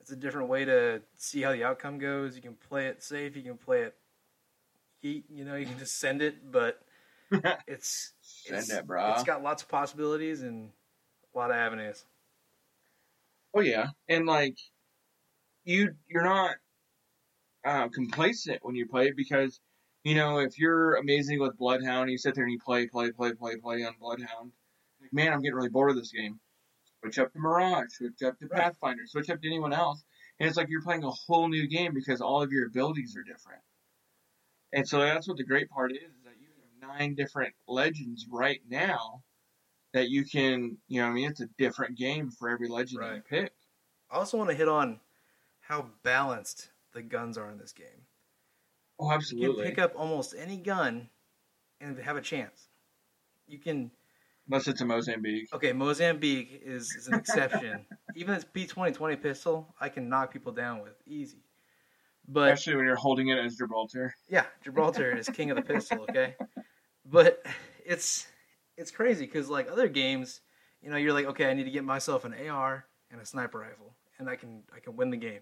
It's 0.00 0.12
a 0.12 0.16
different 0.16 0.48
way 0.48 0.64
to 0.64 1.02
see 1.16 1.42
how 1.42 1.52
the 1.52 1.64
outcome 1.64 1.98
goes. 1.98 2.36
You 2.36 2.42
can 2.42 2.54
play 2.54 2.86
it 2.86 3.02
safe. 3.02 3.36
You 3.36 3.42
can 3.42 3.56
play 3.56 3.82
it 3.82 3.94
heat. 5.00 5.24
You 5.28 5.44
know, 5.44 5.56
you 5.56 5.66
can 5.66 5.78
just 5.78 5.98
send 5.98 6.22
it, 6.22 6.50
but 6.50 6.80
it's 7.66 8.12
Send 8.20 8.58
it's, 8.58 8.72
it, 8.72 8.86
brah. 8.86 9.14
It's 9.14 9.24
got 9.24 9.42
lots 9.42 9.62
of 9.62 9.68
possibilities 9.68 10.42
and 10.42 10.70
a 11.34 11.38
lot 11.38 11.50
of 11.50 11.56
avenues. 11.56 12.04
Oh 13.54 13.60
yeah, 13.60 13.88
and 14.08 14.26
like 14.26 14.56
you 15.64 15.94
you're 16.08 16.24
not 16.24 16.56
uh, 17.64 17.88
complacent 17.88 18.58
when 18.62 18.74
you 18.74 18.86
play 18.86 19.08
it 19.08 19.16
because 19.16 19.60
you 20.04 20.14
know 20.14 20.38
if 20.38 20.58
you're 20.58 20.96
amazing 20.96 21.40
with 21.40 21.56
Bloodhound, 21.56 22.10
you 22.10 22.18
sit 22.18 22.34
there 22.34 22.44
and 22.44 22.52
you 22.52 22.58
play, 22.64 22.86
play, 22.86 23.10
play, 23.10 23.32
play, 23.32 23.56
play 23.56 23.84
on 23.84 23.94
Bloodhound. 23.98 24.52
Like 25.00 25.12
man, 25.12 25.32
I'm 25.32 25.40
getting 25.40 25.56
really 25.56 25.68
bored 25.68 25.90
of 25.90 25.96
this 25.96 26.12
game. 26.12 26.38
Switch 27.06 27.18
up 27.20 27.32
to 27.32 27.38
Mirage, 27.38 27.92
switch 27.92 28.22
up 28.24 28.36
to 28.40 28.46
Right. 28.48 28.62
Pathfinder, 28.62 29.06
switch 29.06 29.30
up 29.30 29.40
to 29.40 29.46
anyone 29.46 29.72
else, 29.72 30.04
and 30.40 30.48
it's 30.48 30.56
like 30.56 30.68
you're 30.68 30.82
playing 30.82 31.04
a 31.04 31.10
whole 31.10 31.48
new 31.48 31.68
game 31.68 31.94
because 31.94 32.20
all 32.20 32.42
of 32.42 32.50
your 32.50 32.66
abilities 32.66 33.16
are 33.16 33.22
different. 33.22 33.62
And 34.72 34.88
so 34.88 34.98
that's 34.98 35.28
what 35.28 35.36
the 35.36 35.44
great 35.44 35.70
part 35.70 35.92
is, 35.92 36.02
is 36.02 36.24
that 36.24 36.34
you 36.40 36.48
have 36.48 36.98
nine 36.98 37.14
different 37.14 37.54
legends 37.68 38.26
right 38.28 38.60
now 38.68 39.22
that 39.92 40.10
you 40.10 40.24
can, 40.24 40.76
you 40.88 41.00
know, 41.00 41.06
I 41.06 41.12
mean, 41.12 41.30
it's 41.30 41.40
a 41.40 41.48
different 41.58 41.96
game 41.96 42.30
for 42.30 42.50
every 42.50 42.68
legend 42.68 43.02
that 43.02 43.14
you 43.14 43.22
pick. 43.22 43.52
I 44.10 44.16
also 44.16 44.36
want 44.36 44.50
to 44.50 44.56
hit 44.56 44.68
on 44.68 44.98
how 45.60 45.86
balanced 46.02 46.70
the 46.92 47.02
guns 47.02 47.38
are 47.38 47.50
in 47.50 47.58
this 47.58 47.72
game. 47.72 48.06
Oh, 48.98 49.12
absolutely. 49.12 49.46
You 49.46 49.54
can 49.54 49.64
pick 49.64 49.78
up 49.78 49.92
almost 49.96 50.34
any 50.36 50.56
gun 50.56 51.08
and 51.80 51.96
have 51.98 52.16
a 52.16 52.20
chance. 52.20 52.68
You 53.46 53.58
can 53.58 53.92
Unless 54.48 54.68
it's 54.68 54.80
a 54.80 54.84
Mozambique. 54.84 55.48
Okay, 55.52 55.72
Mozambique 55.72 56.62
is, 56.64 56.94
is 56.94 57.08
an 57.08 57.14
exception. 57.14 57.84
Even 58.14 58.34
this 58.34 58.44
P 58.44 58.66
twenty 58.66 58.92
twenty 58.92 59.16
pistol, 59.16 59.74
I 59.80 59.88
can 59.88 60.08
knock 60.08 60.32
people 60.32 60.52
down 60.52 60.82
with 60.82 60.94
easy. 61.06 61.42
But 62.28 62.52
Especially 62.52 62.76
when 62.76 62.86
you're 62.86 62.96
holding 62.96 63.28
it 63.28 63.38
as 63.38 63.56
Gibraltar. 63.56 64.14
yeah, 64.28 64.46
Gibraltar 64.62 65.16
is 65.16 65.28
king 65.28 65.50
of 65.50 65.56
the 65.56 65.62
pistol. 65.62 66.02
Okay, 66.08 66.36
but 67.04 67.44
it's 67.84 68.26
it's 68.76 68.90
crazy 68.90 69.26
because 69.26 69.48
like 69.48 69.70
other 69.70 69.88
games, 69.88 70.40
you 70.80 70.90
know, 70.90 70.96
you're 70.96 71.12
like, 71.12 71.26
okay, 71.26 71.50
I 71.50 71.54
need 71.54 71.64
to 71.64 71.70
get 71.70 71.84
myself 71.84 72.24
an 72.24 72.34
AR 72.48 72.86
and 73.10 73.20
a 73.20 73.26
sniper 73.26 73.58
rifle, 73.58 73.96
and 74.18 74.28
I 74.28 74.36
can 74.36 74.62
I 74.74 74.78
can 74.80 74.96
win 74.96 75.10
the 75.10 75.16
game. 75.16 75.40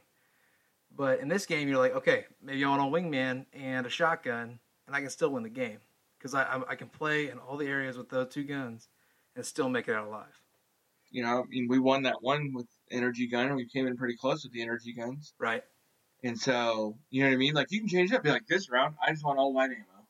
But 0.96 1.20
in 1.20 1.28
this 1.28 1.44
game, 1.44 1.68
you're 1.68 1.78
like, 1.78 1.94
okay, 1.96 2.24
maybe 2.42 2.64
I 2.64 2.68
want 2.68 2.80
a 2.80 2.84
wingman 2.84 3.46
and 3.52 3.84
a 3.84 3.90
shotgun, 3.90 4.60
and 4.86 4.96
I 4.96 5.00
can 5.00 5.10
still 5.10 5.30
win 5.30 5.42
the 5.42 5.48
game 5.50 5.78
because 6.18 6.34
I 6.34 6.44
I 6.44 6.70
I 6.70 6.74
can 6.74 6.88
play 6.88 7.28
in 7.28 7.38
all 7.38 7.58
the 7.58 7.66
areas 7.66 7.98
with 7.98 8.08
those 8.08 8.32
two 8.32 8.44
guns 8.44 8.88
and 9.36 9.44
still 9.44 9.68
make 9.68 9.88
it 9.88 9.94
out 9.94 10.06
alive. 10.06 10.40
You 11.10 11.22
know, 11.22 11.42
I 11.42 11.46
mean, 11.48 11.68
we 11.68 11.78
won 11.78 12.02
that 12.02 12.22
one 12.22 12.52
with 12.52 12.66
energy 12.90 13.28
gun, 13.28 13.46
and 13.46 13.56
we 13.56 13.68
came 13.68 13.86
in 13.86 13.96
pretty 13.96 14.16
close 14.16 14.42
with 14.44 14.52
the 14.52 14.62
energy 14.62 14.92
guns. 14.92 15.32
Right. 15.38 15.62
And 16.22 16.38
so, 16.38 16.96
you 17.10 17.22
know 17.22 17.28
what 17.28 17.34
I 17.34 17.38
mean? 17.38 17.54
Like, 17.54 17.70
you 17.70 17.80
can 17.80 17.88
change 17.88 18.10
it 18.10 18.16
up. 18.16 18.22
Be 18.22 18.30
like, 18.30 18.46
this 18.46 18.70
round, 18.70 18.96
I 19.04 19.10
just 19.10 19.24
want 19.24 19.38
all 19.38 19.54
light 19.54 19.70
ammo. 19.70 20.06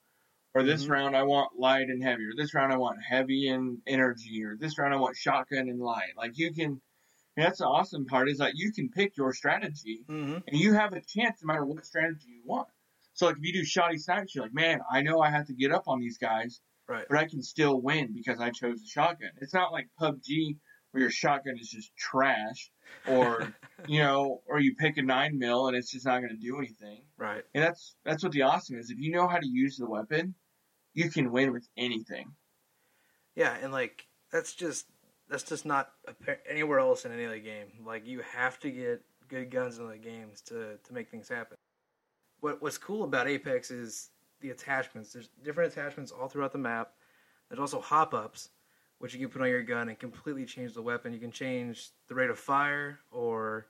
Or 0.55 0.63
this 0.63 0.85
Mhm. 0.87 0.91
round 0.91 1.17
I 1.17 1.25
want 1.25 1.59
light 1.59 1.89
and 1.89 2.01
heavy, 2.03 2.25
or 2.27 2.33
this 2.37 2.55
round 2.55 2.73
I 2.73 2.77
want 2.77 3.03
heavy 3.03 3.49
and 3.49 3.83
energy, 3.89 4.45
or 4.45 4.57
this 4.57 4.79
round 4.79 4.95
I 4.95 4.99
want 4.99 5.17
shotgun 5.17 5.69
and 5.69 5.81
light. 5.81 6.17
Like 6.17 6.39
you 6.39 6.53
can, 6.55 6.81
and 7.37 7.45
that's 7.45 7.59
the 7.59 7.67
awesome 7.67 8.07
part 8.07 8.29
is 8.29 8.39
that 8.39 8.55
you 8.55 8.71
can 8.71 8.89
pick 8.89 9.17
your 9.17 9.33
strategy 9.35 10.05
Mm-hmm. 10.09 10.39
and 10.47 10.57
you 10.57 10.73
have 10.75 10.93
a 10.93 11.01
chance 11.01 11.43
no 11.43 11.49
matter 11.49 11.65
what 11.65 11.85
strategy 11.85 12.29
you 12.29 12.43
want. 12.45 12.69
So 13.15 13.27
like 13.27 13.37
if 13.39 13.43
you 13.45 13.53
do 13.53 13.65
shoddy 13.65 13.99
snipes, 13.99 14.33
you're 14.33 14.45
like, 14.45 14.55
man, 14.55 14.81
I 14.89 15.03
know 15.03 15.21
I 15.21 15.29
have 15.31 15.47
to 15.49 15.55
get 15.55 15.73
up 15.73 15.89
on 15.89 15.99
these 15.99 16.19
guys, 16.19 16.61
Right. 16.89 17.07
but 17.09 17.19
I 17.19 17.27
can 17.27 17.43
still 17.43 17.81
win 17.81 18.13
because 18.15 18.41
I 18.41 18.51
chose 18.51 18.81
the 18.81 18.87
shotgun. 18.87 19.31
It's 19.41 19.55
not 19.55 19.73
like 19.73 19.89
PUBG 20.01 20.57
where 20.95 21.01
your 21.01 21.11
shotgun 21.11 21.59
is 21.59 21.69
just 21.69 21.97
trash, 21.97 22.71
or 23.09 23.53
you 23.89 23.99
know, 24.01 24.43
or 24.47 24.61
you 24.61 24.77
pick 24.77 24.97
a 24.97 25.03
nine 25.03 25.39
mil 25.39 25.67
and 25.67 25.77
it's 25.77 25.91
just 25.91 26.07
not 26.07 26.21
going 26.21 26.31
to 26.31 26.37
do 26.37 26.57
anything. 26.59 27.03
right. 27.19 27.43
And 27.55 27.65
that's 27.65 27.97
that's 28.05 28.23
what 28.23 28.33
the 28.33 28.43
awesome 28.43 28.79
is. 28.79 28.91
If 28.91 28.99
you 29.01 29.11
know 29.11 29.27
how 29.27 29.39
to 29.39 29.47
use 29.47 29.77
the 29.77 29.89
weapon, 29.89 30.35
you 30.93 31.11
can 31.11 31.33
win 31.33 31.53
with 31.53 31.67
anything. 31.77 32.33
Yeah, 33.35 33.57
and 33.61 33.73
like 33.73 34.07
that's 34.31 34.55
just 34.55 34.87
that's 35.29 35.43
just 35.43 35.67
not 35.67 35.91
anywhere 36.49 36.79
else 36.79 37.05
in 37.05 37.13
any 37.13 37.25
other 37.25 37.41
game. 37.41 37.67
Like 37.85 38.07
you 38.07 38.21
have 38.33 38.61
to 38.61 38.71
get 38.71 39.03
good 39.29 39.51
guns 39.51 39.79
in 39.79 39.89
the 39.89 39.99
games 39.99 40.43
to 40.43 40.77
to 40.85 40.93
make 40.93 41.11
things 41.11 41.29
happen. 41.29 41.57
What 42.41 42.63
what's 42.63 42.79
cool 42.79 43.03
about 43.03 43.27
Apex 43.27 43.73
is 43.73 44.11
the 44.45 44.51
attachments. 44.51 45.13
There's 45.13 45.31
different 45.43 45.73
attachments 45.73 46.13
all 46.13 46.29
throughout 46.29 46.53
the 46.53 46.59
map. 46.59 46.93
There's 47.49 47.59
also 47.59 47.81
hop 47.81 48.13
ups, 48.13 48.51
which 48.99 49.15
you 49.15 49.21
can 49.21 49.31
put 49.31 49.43
on 49.43 49.49
your 49.49 49.63
gun 49.63 49.89
and 49.89 49.99
completely 49.99 50.45
change 50.45 50.75
the 50.75 50.83
weapon. 50.83 51.15
You 51.15 51.19
can 51.19 51.33
change 51.33 51.89
the 52.09 52.15
rate 52.15 52.31
of 52.31 52.39
fire, 52.39 53.01
or 53.11 53.67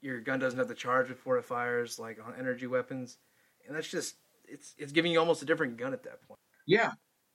your 0.00 0.20
gun 0.20 0.38
doesn't 0.38 0.58
have 0.58 0.68
to 0.68 0.74
charge 0.74 1.08
before 1.08 1.38
it 1.38 1.44
fires, 1.44 1.98
like 1.98 2.18
on 2.24 2.34
energy 2.38 2.68
weapons. 2.68 3.18
And 3.66 3.76
that's 3.76 3.90
just 3.90 4.14
it's 4.46 4.74
it's 4.78 4.92
giving 4.92 5.10
you 5.10 5.18
almost 5.18 5.42
a 5.42 5.46
different 5.46 5.76
gun 5.76 5.92
at 5.92 6.04
that 6.04 6.22
point. 6.22 6.38
Yeah, 6.66 6.92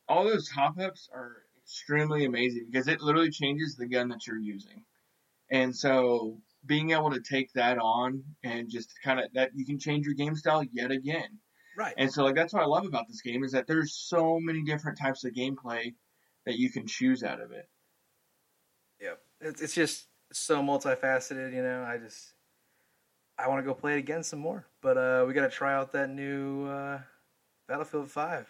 all 0.07 0.23
those 0.23 0.49
hop 0.49 0.79
ups 0.79 1.09
are 1.13 1.43
extremely 1.61 2.23
amazing 2.23 2.67
because 2.71 2.87
it 2.87 3.01
literally 3.01 3.31
changes 3.31 3.75
the 3.75 3.87
gun 3.87 4.07
that 4.09 4.25
you're 4.25 4.39
using. 4.39 4.81
And 5.51 5.75
so 5.75 6.39
being 6.65 6.91
able 6.91 7.11
to 7.11 7.21
take 7.21 7.51
that 7.53 7.77
on 7.79 8.23
and 8.43 8.69
just 8.69 8.93
kind 9.03 9.19
of 9.19 9.25
that 9.33 9.51
you 9.55 9.65
can 9.65 9.77
change 9.77 10.05
your 10.05 10.15
game 10.15 10.35
style 10.35 10.63
yet 10.71 10.91
again. 10.91 11.39
Right. 11.77 11.93
And 11.97 12.11
so 12.11 12.23
like 12.23 12.35
that's 12.35 12.53
what 12.53 12.63
I 12.63 12.65
love 12.65 12.85
about 12.85 13.07
this 13.07 13.21
game 13.21 13.43
is 13.43 13.51
that 13.51 13.67
there's 13.67 13.93
so 13.93 14.39
many 14.39 14.63
different 14.63 14.97
types 14.97 15.23
of 15.25 15.33
gameplay 15.33 15.93
that 16.45 16.57
you 16.57 16.69
can 16.69 16.87
choose 16.87 17.23
out 17.23 17.41
of 17.41 17.51
it. 17.51 17.67
Yep. 19.01 19.19
It's, 19.41 19.61
it's 19.61 19.73
just 19.73 20.07
so 20.31 20.61
multifaceted, 20.61 21.53
you 21.53 21.61
know. 21.61 21.83
I 21.83 21.97
just 21.97 22.33
I 23.37 23.47
want 23.47 23.59
to 23.59 23.67
go 23.67 23.73
play 23.73 23.95
it 23.95 23.99
again 23.99 24.23
some 24.23 24.39
more. 24.39 24.65
But 24.81 24.97
uh, 24.97 25.25
we 25.27 25.33
got 25.33 25.49
to 25.49 25.55
try 25.55 25.73
out 25.73 25.91
that 25.93 26.09
new 26.09 26.65
uh, 26.67 26.99
Battlefield 27.67 28.09
5. 28.09 28.47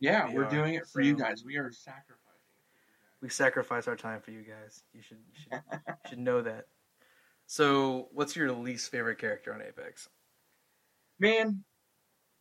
Yeah, 0.00 0.28
We 0.28 0.34
we're 0.34 0.44
doing 0.44 0.74
it 0.74 0.86
for 0.86 1.00
you 1.00 1.16
guys. 1.16 1.42
We 1.44 1.56
are 1.56 1.72
sacrificing. 1.72 2.18
We 3.20 3.28
sacrifice 3.28 3.88
our 3.88 3.96
time 3.96 4.20
for 4.20 4.30
you 4.30 4.42
guys. 4.42 4.82
You 4.92 5.02
should 5.02 5.18
you 5.28 5.42
should, 5.42 5.60
you 5.88 5.94
should 6.08 6.18
know 6.20 6.40
that. 6.42 6.66
So, 7.46 8.08
what's 8.12 8.36
your 8.36 8.52
least 8.52 8.90
favorite 8.90 9.18
character 9.18 9.52
on 9.52 9.60
Apex? 9.60 10.08
Man, 11.18 11.64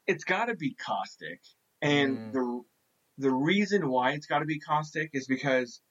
it's 0.08 0.24
got 0.24 0.46
to 0.46 0.56
be 0.56 0.74
caustic, 0.76 1.40
and 1.82 2.18
Mm. 2.18 2.32
the 2.32 2.62
the 3.20 3.32
reason 3.32 3.90
why 3.90 4.12
it's 4.12 4.28
got 4.28 4.40
to 4.40 4.46
be 4.46 4.60
caustic 4.60 5.10
is 5.14 5.26
because 5.28 5.82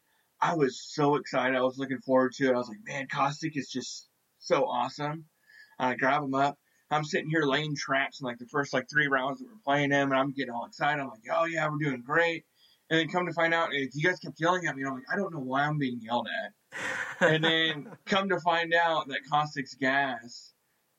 I 0.41 0.55
was 0.55 0.81
so 0.81 1.17
excited. 1.17 1.57
I 1.57 1.63
was 1.63 1.77
looking 1.79 2.01
forward 2.01 2.33
to 2.35 2.49
it. 2.49 2.55
I 2.55 2.57
was 2.57 2.69
like, 2.69 2.79
man, 2.85 3.09
caustic 3.11 3.57
is 3.57 3.69
just 3.69 4.09
so 4.39 4.65
awesome. 4.67 5.25
I 5.79 5.95
grab 5.97 6.23
him 6.23 6.35
up. 6.35 6.57
I'm 6.91 7.03
sitting 7.05 7.29
here 7.29 7.43
laying 7.43 7.75
traps 7.75 8.21
in 8.21 8.27
like 8.27 8.39
the 8.39 8.47
first 8.47 8.73
like 8.73 8.89
three 8.89 9.09
rounds 9.09 9.41
that 9.41 9.47
we're 9.47 9.59
playing 9.65 9.91
him, 9.91 10.13
and 10.13 10.21
I'm 10.21 10.33
getting 10.33 10.55
all 10.55 10.67
excited. 10.67 11.01
I'm 11.03 11.09
like, 11.09 11.19
oh 11.35 11.45
yeah, 11.47 11.69
we're 11.69 11.79
doing 11.85 12.03
great. 12.07 12.45
And 12.91 13.01
then 13.01 13.09
come 13.09 13.27
to 13.27 13.33
find 13.33 13.53
out, 13.53 13.71
eh, 13.75 13.87
you 13.93 14.09
guys 14.09 14.21
kept 14.21 14.39
yelling 14.39 14.67
at 14.67 14.77
me. 14.77 14.83
And 14.83 14.91
I'm 14.91 14.95
like, 14.95 15.13
I 15.13 15.17
don't 15.17 15.35
know 15.35 15.41
why 15.41 15.63
I'm 15.63 15.79
being 15.79 15.99
yelled 16.01 16.29
at. 16.45 17.29
And 17.29 17.43
then 17.43 17.89
come 18.07 18.29
to 18.29 18.39
find 18.39 18.73
out 18.73 19.09
that 19.09 19.21
caustic's 19.29 19.75
gas 19.75 20.53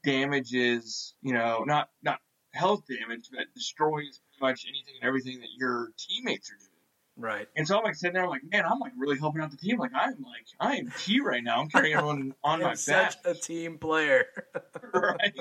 damages, 0.03 1.15
you 1.21 1.33
know, 1.33 1.63
not 1.65 1.89
not 2.03 2.19
health 2.57 2.83
damage, 2.87 3.29
but 3.31 3.45
destroys 3.53 4.19
pretty 4.19 4.51
much 4.51 4.65
anything 4.67 4.95
and 5.01 5.07
everything 5.07 5.39
that 5.39 5.49
your 5.57 5.89
teammates 5.97 6.51
are 6.51 6.57
doing. 6.57 7.29
right. 7.29 7.47
And 7.55 7.67
so 7.67 7.77
I'm 7.77 7.83
like 7.83 7.95
sitting 7.95 8.13
there, 8.13 8.23
I'm 8.23 8.29
like, 8.29 8.43
man, 8.49 8.65
I'm 8.65 8.79
like 8.79 8.93
really 8.97 9.17
helping 9.17 9.41
out 9.41 9.51
the 9.51 9.57
team. 9.57 9.77
Like 9.77 9.91
I'm 9.95 10.15
like 10.23 10.47
I 10.59 10.75
am 10.77 10.91
key 10.97 11.21
right 11.21 11.43
now. 11.43 11.61
I'm 11.61 11.69
carrying 11.69 11.95
everyone 11.95 12.33
on 12.43 12.61
my 12.61 12.71
I'm 12.71 12.75
such 12.75 13.15
a 13.25 13.33
team 13.33 13.77
player. 13.77 14.25
right? 14.93 15.33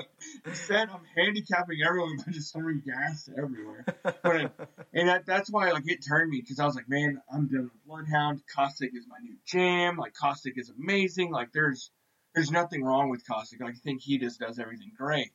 Instead, 0.45 0.89
I'm 0.89 1.01
handicapping 1.15 1.79
everyone 1.85 2.17
by 2.17 2.31
just 2.31 2.53
throwing 2.53 2.81
gas 2.85 3.29
everywhere. 3.37 3.85
But 4.03 4.51
and 4.93 5.09
that, 5.09 5.25
that's 5.25 5.49
why 5.49 5.71
like 5.71 5.89
it 5.89 6.05
turned 6.07 6.29
me 6.29 6.41
because 6.41 6.59
I 6.59 6.65
was 6.65 6.75
like, 6.75 6.89
man, 6.89 7.21
I'm 7.31 7.47
done 7.47 7.63
with 7.63 7.85
Bloodhound. 7.85 8.41
Caustic 8.53 8.91
is 8.95 9.05
my 9.07 9.17
new 9.21 9.35
jam. 9.45 9.97
Like 9.97 10.13
Caustic 10.13 10.57
is 10.57 10.69
amazing. 10.69 11.31
Like 11.31 11.51
there's 11.53 11.91
there's 12.35 12.51
nothing 12.51 12.83
wrong 12.83 13.09
with 13.09 13.25
Caustic. 13.27 13.61
Like 13.61 13.75
I 13.75 13.79
think 13.83 14.01
he 14.01 14.17
just 14.17 14.39
does 14.39 14.59
everything 14.59 14.91
great. 14.97 15.31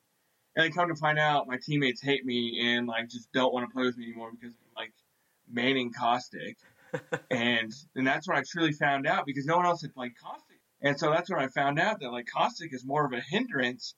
And 0.54 0.64
then 0.64 0.72
come 0.72 0.88
to 0.88 0.94
find 0.94 1.18
out, 1.18 1.48
my 1.48 1.58
teammates 1.62 2.02
hate 2.02 2.24
me 2.26 2.60
and 2.74 2.86
like 2.86 3.08
just 3.08 3.32
don't 3.32 3.52
want 3.54 3.68
to 3.68 3.72
play 3.72 3.84
with 3.84 3.96
me 3.96 4.04
anymore 4.04 4.30
because 4.32 4.54
I'm 4.54 4.74
like 4.84 4.92
manning 5.50 5.92
Caustic. 5.92 6.56
and 7.30 7.72
and 7.94 8.06
that's 8.06 8.28
when 8.28 8.36
I 8.36 8.42
truly 8.46 8.72
found 8.72 9.06
out 9.06 9.24
because 9.26 9.46
no 9.46 9.56
one 9.56 9.66
else 9.66 9.82
had 9.82 9.94
played 9.94 10.12
Caustic. 10.22 10.58
And 10.82 10.98
so 10.98 11.10
that's 11.10 11.30
when 11.30 11.38
I 11.40 11.48
found 11.48 11.78
out 11.78 12.00
that 12.00 12.10
like 12.12 12.26
Caustic 12.26 12.74
is 12.74 12.84
more 12.84 13.06
of 13.06 13.12
a 13.12 13.20
hindrance 13.20 13.94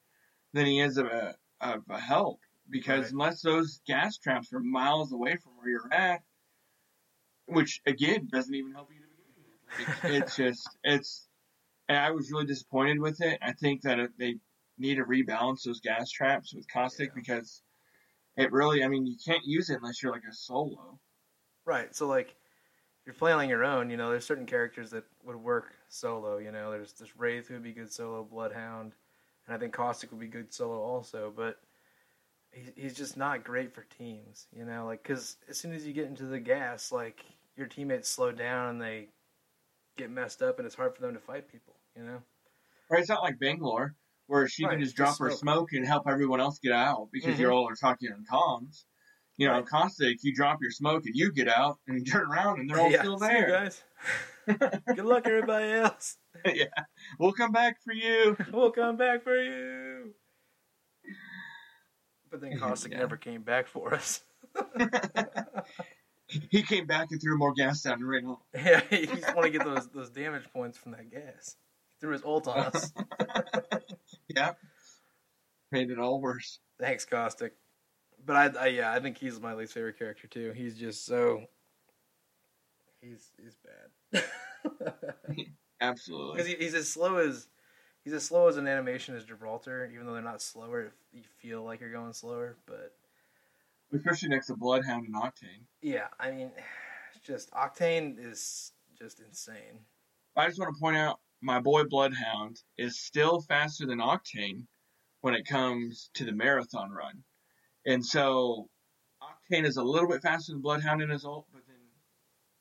than 0.52 0.66
he 0.66 0.80
is 0.80 0.96
of 0.96 1.06
a 1.06 1.34
of 1.60 1.82
a 1.90 1.98
help. 1.98 2.38
Because 2.70 3.04
Right. 3.04 3.12
unless 3.12 3.42
those 3.42 3.80
gas 3.86 4.16
traps 4.18 4.52
are 4.52 4.60
miles 4.60 5.12
away 5.12 5.36
from 5.36 5.52
where 5.58 5.68
you're 5.68 5.92
at, 5.92 6.22
which 7.46 7.80
again 7.86 8.28
doesn't 8.30 8.54
even 8.54 8.72
help 8.72 8.90
you 8.92 9.00
to 9.00 9.06
begin 9.08 9.88
with. 9.96 10.04
Like, 10.04 10.22
it's 10.22 10.36
just 10.36 10.68
it's 10.84 11.26
and 11.88 11.98
I 11.98 12.12
was 12.12 12.30
really 12.30 12.46
disappointed 12.46 13.00
with 13.00 13.20
it. 13.20 13.38
I 13.42 13.52
think 13.52 13.82
that 13.82 13.98
it- 13.98 14.16
they 14.18 14.36
need 14.78 14.96
to 14.96 15.04
rebalance 15.04 15.62
those 15.64 15.80
gas 15.80 16.10
traps 16.10 16.54
with 16.54 16.68
caustic 16.68 17.10
Yeah. 17.10 17.14
because 17.14 17.62
it 18.36 18.52
really 18.52 18.84
I 18.84 18.88
mean 18.88 19.06
you 19.06 19.16
can't 19.24 19.44
use 19.44 19.70
it 19.70 19.78
unless 19.78 20.02
you're 20.02 20.12
like 20.12 20.24
a 20.28 20.34
solo. 20.34 21.00
Right. 21.64 21.94
So 21.94 22.06
like 22.06 22.30
if 22.30 23.06
you're 23.06 23.14
playing 23.14 23.38
on 23.38 23.48
your 23.48 23.64
own, 23.64 23.90
you 23.90 23.96
know, 23.96 24.10
there's 24.10 24.26
certain 24.26 24.46
characters 24.46 24.90
that 24.90 25.04
would 25.24 25.36
work 25.36 25.74
solo, 25.88 26.38
you 26.38 26.52
know, 26.52 26.70
there's 26.70 26.92
this 26.94 27.16
Wraith 27.16 27.48
who 27.48 27.54
would 27.54 27.62
be 27.62 27.72
good 27.72 27.92
solo, 27.92 28.24
Bloodhound, 28.24 28.94
and 29.46 29.54
I 29.54 29.58
think 29.58 29.72
Caustic 29.74 30.10
would 30.10 30.20
be 30.20 30.28
good 30.28 30.52
solo 30.52 30.80
also, 30.80 31.32
but 31.34 31.60
he, 32.52 32.72
he's 32.76 32.94
just 32.94 33.16
not 33.16 33.44
great 33.44 33.74
for 33.74 33.84
teams, 33.84 34.46
you 34.52 34.64
know, 34.64 34.86
like 34.86 35.04
cuz 35.04 35.36
as 35.48 35.58
soon 35.58 35.72
as 35.72 35.86
you 35.86 35.92
get 35.92 36.06
into 36.06 36.26
the 36.26 36.40
gas, 36.40 36.92
like 36.92 37.24
your 37.56 37.66
teammates 37.66 38.10
slow 38.10 38.32
down 38.32 38.70
and 38.70 38.82
they 38.82 39.08
get 39.96 40.10
messed 40.10 40.42
up 40.42 40.58
and 40.58 40.66
it's 40.66 40.74
hard 40.74 40.94
for 40.94 41.02
them 41.02 41.14
to 41.14 41.20
fight 41.20 41.48
people, 41.50 41.74
you 41.96 42.02
know. 42.04 42.22
Right? 42.90 43.00
It's 43.00 43.08
not 43.08 43.22
like 43.22 43.38
Bangalore 43.38 43.94
where 44.26 44.48
she 44.48 44.64
Right, 44.64 44.72
can 44.72 44.80
just 44.82 44.96
drop 44.96 45.18
her 45.18 45.30
smoke. 45.30 45.72
and 45.72 45.86
help 45.86 46.08
everyone 46.08 46.40
else 46.40 46.58
get 46.58 46.72
out 46.72 47.08
because 47.12 47.36
Mhm. 47.36 47.40
you 47.40 47.50
all 47.50 47.68
are 47.68 47.74
talking 47.76 48.10
on 48.12 48.24
comms. 48.30 48.84
You 49.36 49.48
know, 49.48 49.54
Right. 49.54 49.66
caustic, 49.66 50.22
you 50.22 50.34
drop 50.34 50.60
your 50.62 50.70
smoke 50.70 51.04
and 51.06 51.14
you 51.14 51.32
get 51.32 51.48
out 51.48 51.78
and 51.86 51.98
you 51.98 52.04
turn 52.22 52.30
around 52.30 52.60
and 52.60 52.70
they're 52.70 52.78
all 52.80 52.90
Yeah, 52.90 53.00
still 53.00 53.14
you 53.14 53.18
there. 53.18 53.48
guys. 53.48 53.82
good 54.96 55.04
luck 55.04 55.26
everybody 55.26 55.72
else. 55.72 56.16
yeah. 56.46 56.66
We'll 57.18 57.32
come 57.32 57.52
back 57.52 57.82
for 57.82 57.92
you. 57.92 58.36
We'll 58.52 58.70
come 58.72 58.96
back 58.96 59.22
for 59.22 59.36
you. 59.40 60.14
But 62.30 62.40
then 62.40 62.58
Caustic 62.58 62.92
Yeah. 62.92 62.98
never 62.98 63.16
came 63.16 63.42
back 63.42 63.66
for 63.68 63.94
us. 63.94 64.24
he 66.28 66.62
came 66.62 66.86
back 66.86 67.08
and 67.10 67.20
threw 67.20 67.36
more 67.38 67.52
gas 67.52 67.82
down 67.82 68.00
the 68.00 68.06
ring. 68.06 68.36
yeah, 68.54 68.80
he 68.90 69.06
just 69.06 69.34
want 69.34 69.44
to 69.44 69.50
get 69.50 69.64
those 69.64 69.88
those 69.88 70.10
damage 70.10 70.44
points 70.52 70.78
from 70.78 70.92
that 70.92 71.10
gas. 71.10 71.56
Threw 72.00 72.12
his 72.12 72.24
ult 72.24 72.48
on 72.48 72.58
us. 72.58 72.92
yeah. 74.28 74.52
Made 75.72 75.90
it 75.90 75.98
all 75.98 76.20
worse. 76.20 76.60
Thanks, 76.78 77.04
Caustic. 77.04 77.52
But 78.26 78.56
I, 78.56 78.64
I, 78.64 78.66
yeah, 78.68 78.92
I 78.92 79.00
think 79.00 79.18
he's 79.18 79.40
my 79.40 79.54
least 79.54 79.74
favorite 79.74 79.98
character 79.98 80.26
too. 80.26 80.52
He's 80.52 80.76
just 80.76 81.04
so. 81.06 81.42
He's 83.00 83.30
he's 83.42 83.56
bad. 84.12 84.24
Absolutely. 85.80 86.32
Because 86.32 86.48
he, 86.48 86.54
he's 86.56 86.74
as 86.74 86.88
slow 86.88 87.16
as 87.16 87.48
he's 88.02 88.14
as 88.14 88.24
slow 88.24 88.48
as 88.48 88.56
an 88.56 88.66
animation 88.66 89.14
as 89.14 89.24
Gibraltar. 89.24 89.90
Even 89.92 90.06
though 90.06 90.14
they're 90.14 90.22
not 90.22 90.40
slower, 90.40 90.92
you 91.12 91.22
feel 91.38 91.62
like 91.62 91.80
you're 91.80 91.92
going 91.92 92.12
slower. 92.12 92.56
But 92.66 92.94
Especially 93.92 94.30
next 94.30 94.46
to 94.46 94.56
Bloodhound 94.56 95.06
and 95.06 95.14
Octane. 95.14 95.64
yeah, 95.82 96.06
I 96.18 96.30
mean, 96.30 96.50
just 97.24 97.50
Octane 97.52 98.16
is 98.18 98.72
just 98.98 99.20
insane. 99.20 99.80
I 100.36 100.46
just 100.46 100.58
want 100.58 100.74
to 100.74 100.80
point 100.80 100.96
out 100.96 101.20
my 101.44 101.60
boy 101.60 101.84
Bloodhound 101.84 102.62
is 102.78 102.98
still 103.00 103.40
faster 103.42 103.86
than 103.86 103.98
Octane 103.98 104.66
when 105.20 105.34
it 105.34 105.46
comes 105.46 106.10
to 106.14 106.24
the 106.24 106.32
marathon 106.32 106.90
run. 106.90 107.22
And 107.86 108.04
so 108.04 108.68
Octane 109.22 109.66
is 109.66 109.76
a 109.76 109.82
little 109.82 110.08
bit 110.08 110.22
faster 110.22 110.52
than 110.52 110.62
Bloodhound 110.62 111.02
in 111.02 111.10
his 111.10 111.26
ult, 111.26 111.46
but 111.52 111.62
then 111.66 111.76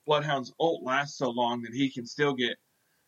Bloodhound's 0.06 0.54
ult 0.60 0.84
lasts 0.84 1.18
so 1.18 1.30
long 1.30 1.62
that 1.62 1.74
he 1.74 1.90
can 1.90 2.06
still 2.06 2.34
get 2.34 2.58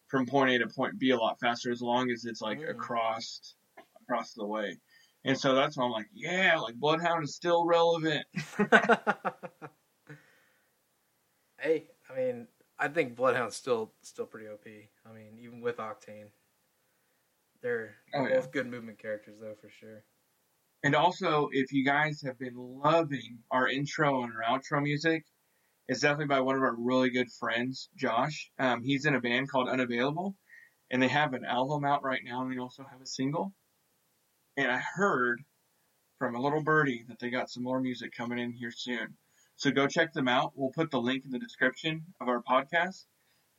from 0.07 0.25
point 0.25 0.51
A 0.51 0.59
to 0.59 0.67
point 0.67 0.97
B 0.97 1.09
a 1.09 1.17
lot 1.17 1.39
faster 1.41 1.71
as 1.71 1.81
long 1.81 2.09
as 2.09 2.23
it's 2.23 2.41
like 2.41 2.59
Mm. 2.59 2.69
across 2.69 3.55
across 4.01 4.33
the 4.33 4.45
way. 4.45 4.77
And 5.25 5.37
so 5.37 5.55
that's 5.55 5.75
why 5.75 5.83
I'm 5.85 5.91
like, 5.91 6.07
yeah, 6.13 6.57
like 6.57 6.75
Bloodhound 6.75 7.23
is 7.25 7.35
still 7.35 7.65
relevant. 7.65 8.25
hey, 11.59 11.89
I 12.09 12.15
mean, 12.15 12.47
I 12.77 12.87
think 12.89 13.15
Bloodhound's 13.15 13.55
still 13.55 13.93
still 14.01 14.25
pretty 14.25 14.47
OP. 14.47 14.65
I 15.05 15.13
mean, 15.13 15.37
even 15.39 15.61
with 15.61 15.77
Octane, 15.77 16.27
they're, 17.61 17.95
they're 18.11 18.21
Oh, 18.21 18.23
both 18.29 18.45
yeah. 18.45 18.51
good 18.51 18.67
movement 18.67 18.99
characters 18.99 19.35
though, 19.39 19.55
for 19.59 19.69
sure. 19.69 20.03
And 20.83 20.93
also, 20.95 21.49
if 21.51 21.71
you 21.71 21.83
guys 21.83 22.21
have 22.23 22.37
been 22.37 22.55
loving 22.55 23.39
our 23.49 23.67
intro 23.67 24.23
and 24.23 24.31
our 24.33 24.43
outro 24.59 24.83
music, 24.83 25.23
it's 25.87 26.01
definitely 26.01 26.27
by 26.27 26.41
one 26.41 26.55
of 26.55 26.61
our 26.61 26.75
really 26.77 27.09
good 27.09 27.31
friends, 27.31 27.89
Josh. 27.95 28.51
Um, 28.59 28.83
he's 28.83 29.05
in 29.05 29.15
a 29.15 29.21
band 29.21 29.49
called 29.49 29.69
Unavailable, 29.69 30.35
and 30.91 31.01
they 31.01 31.07
have 31.07 31.33
an 31.33 31.45
album 31.45 31.85
out 31.85 32.03
right 32.03 32.21
now, 32.23 32.41
and 32.41 32.51
they 32.51 32.57
also 32.59 32.83
have 32.83 33.01
a 33.01 33.05
single. 33.05 33.53
And 34.57 34.71
I 34.71 34.77
heard 34.95 35.41
from 36.19 36.35
a 36.35 36.41
little 36.41 36.61
birdie 36.63 37.05
that 37.07 37.19
they 37.19 37.29
got 37.29 37.49
some 37.49 37.63
more 37.63 37.79
music 37.79 38.13
coming 38.15 38.39
in 38.39 38.51
here 38.51 38.71
soon. 38.71 39.17
So 39.57 39.71
go 39.71 39.87
check 39.87 40.13
them 40.13 40.27
out. 40.27 40.51
We'll 40.55 40.71
put 40.71 40.91
the 40.91 40.99
link 40.99 41.25
in 41.25 41.31
the 41.31 41.39
description 41.39 42.03
of 42.19 42.27
our 42.27 42.41
podcast. 42.41 43.05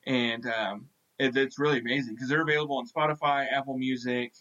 And 0.06 0.46
um, 0.46 0.88
it, 1.18 1.36
it's 1.36 1.58
really 1.58 1.78
amazing 1.78 2.14
because 2.14 2.28
they're 2.28 2.42
available 2.42 2.78
on 2.78 2.86
Spotify, 2.86 3.46
Apple 3.50 3.78
Music. 3.78 4.32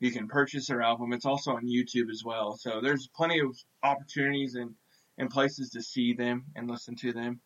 You 0.00 0.12
can 0.12 0.28
purchase 0.28 0.68
their 0.68 0.82
album. 0.82 1.12
It's 1.12 1.26
also 1.26 1.52
on 1.52 1.66
YouTube 1.66 2.10
as 2.10 2.22
well. 2.24 2.56
So 2.56 2.80
there's 2.80 3.08
plenty 3.08 3.40
of 3.40 3.56
opportunities 3.82 4.54
and, 4.54 4.74
and 5.16 5.28
places 5.28 5.70
to 5.70 5.82
see 5.82 6.12
them 6.12 6.44
and 6.54 6.70
listen 6.70 6.94
to 6.96 7.12
them. 7.12 7.40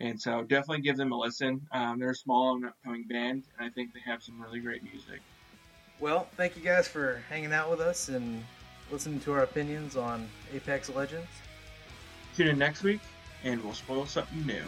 And 0.00 0.20
so 0.20 0.42
definitely 0.42 0.82
give 0.82 0.96
them 0.96 1.12
a 1.12 1.18
listen. 1.18 1.60
Um, 1.72 1.98
they're 1.98 2.10
a 2.10 2.14
small 2.14 2.54
and 2.54 2.64
upcoming 2.66 3.04
band, 3.08 3.44
and 3.58 3.68
I 3.68 3.70
think 3.70 3.92
they 3.92 4.00
have 4.06 4.22
some 4.22 4.40
really 4.40 4.60
great 4.60 4.84
music. 4.84 5.20
Well, 5.98 6.28
thank 6.36 6.56
you 6.56 6.62
guys 6.62 6.86
for 6.86 7.20
hanging 7.28 7.52
out 7.52 7.68
with 7.68 7.80
us 7.80 8.08
and 8.08 8.44
listening 8.92 9.18
to 9.20 9.32
our 9.32 9.42
opinions 9.42 9.96
on 9.96 10.28
Apex 10.54 10.88
Legends. 10.88 11.26
Tune 12.38 12.46
in 12.46 12.58
next 12.58 12.84
week, 12.84 13.00
and 13.42 13.60
we'll 13.64 13.74
spoil 13.74 14.06
something 14.06 14.46
new. 14.46 14.62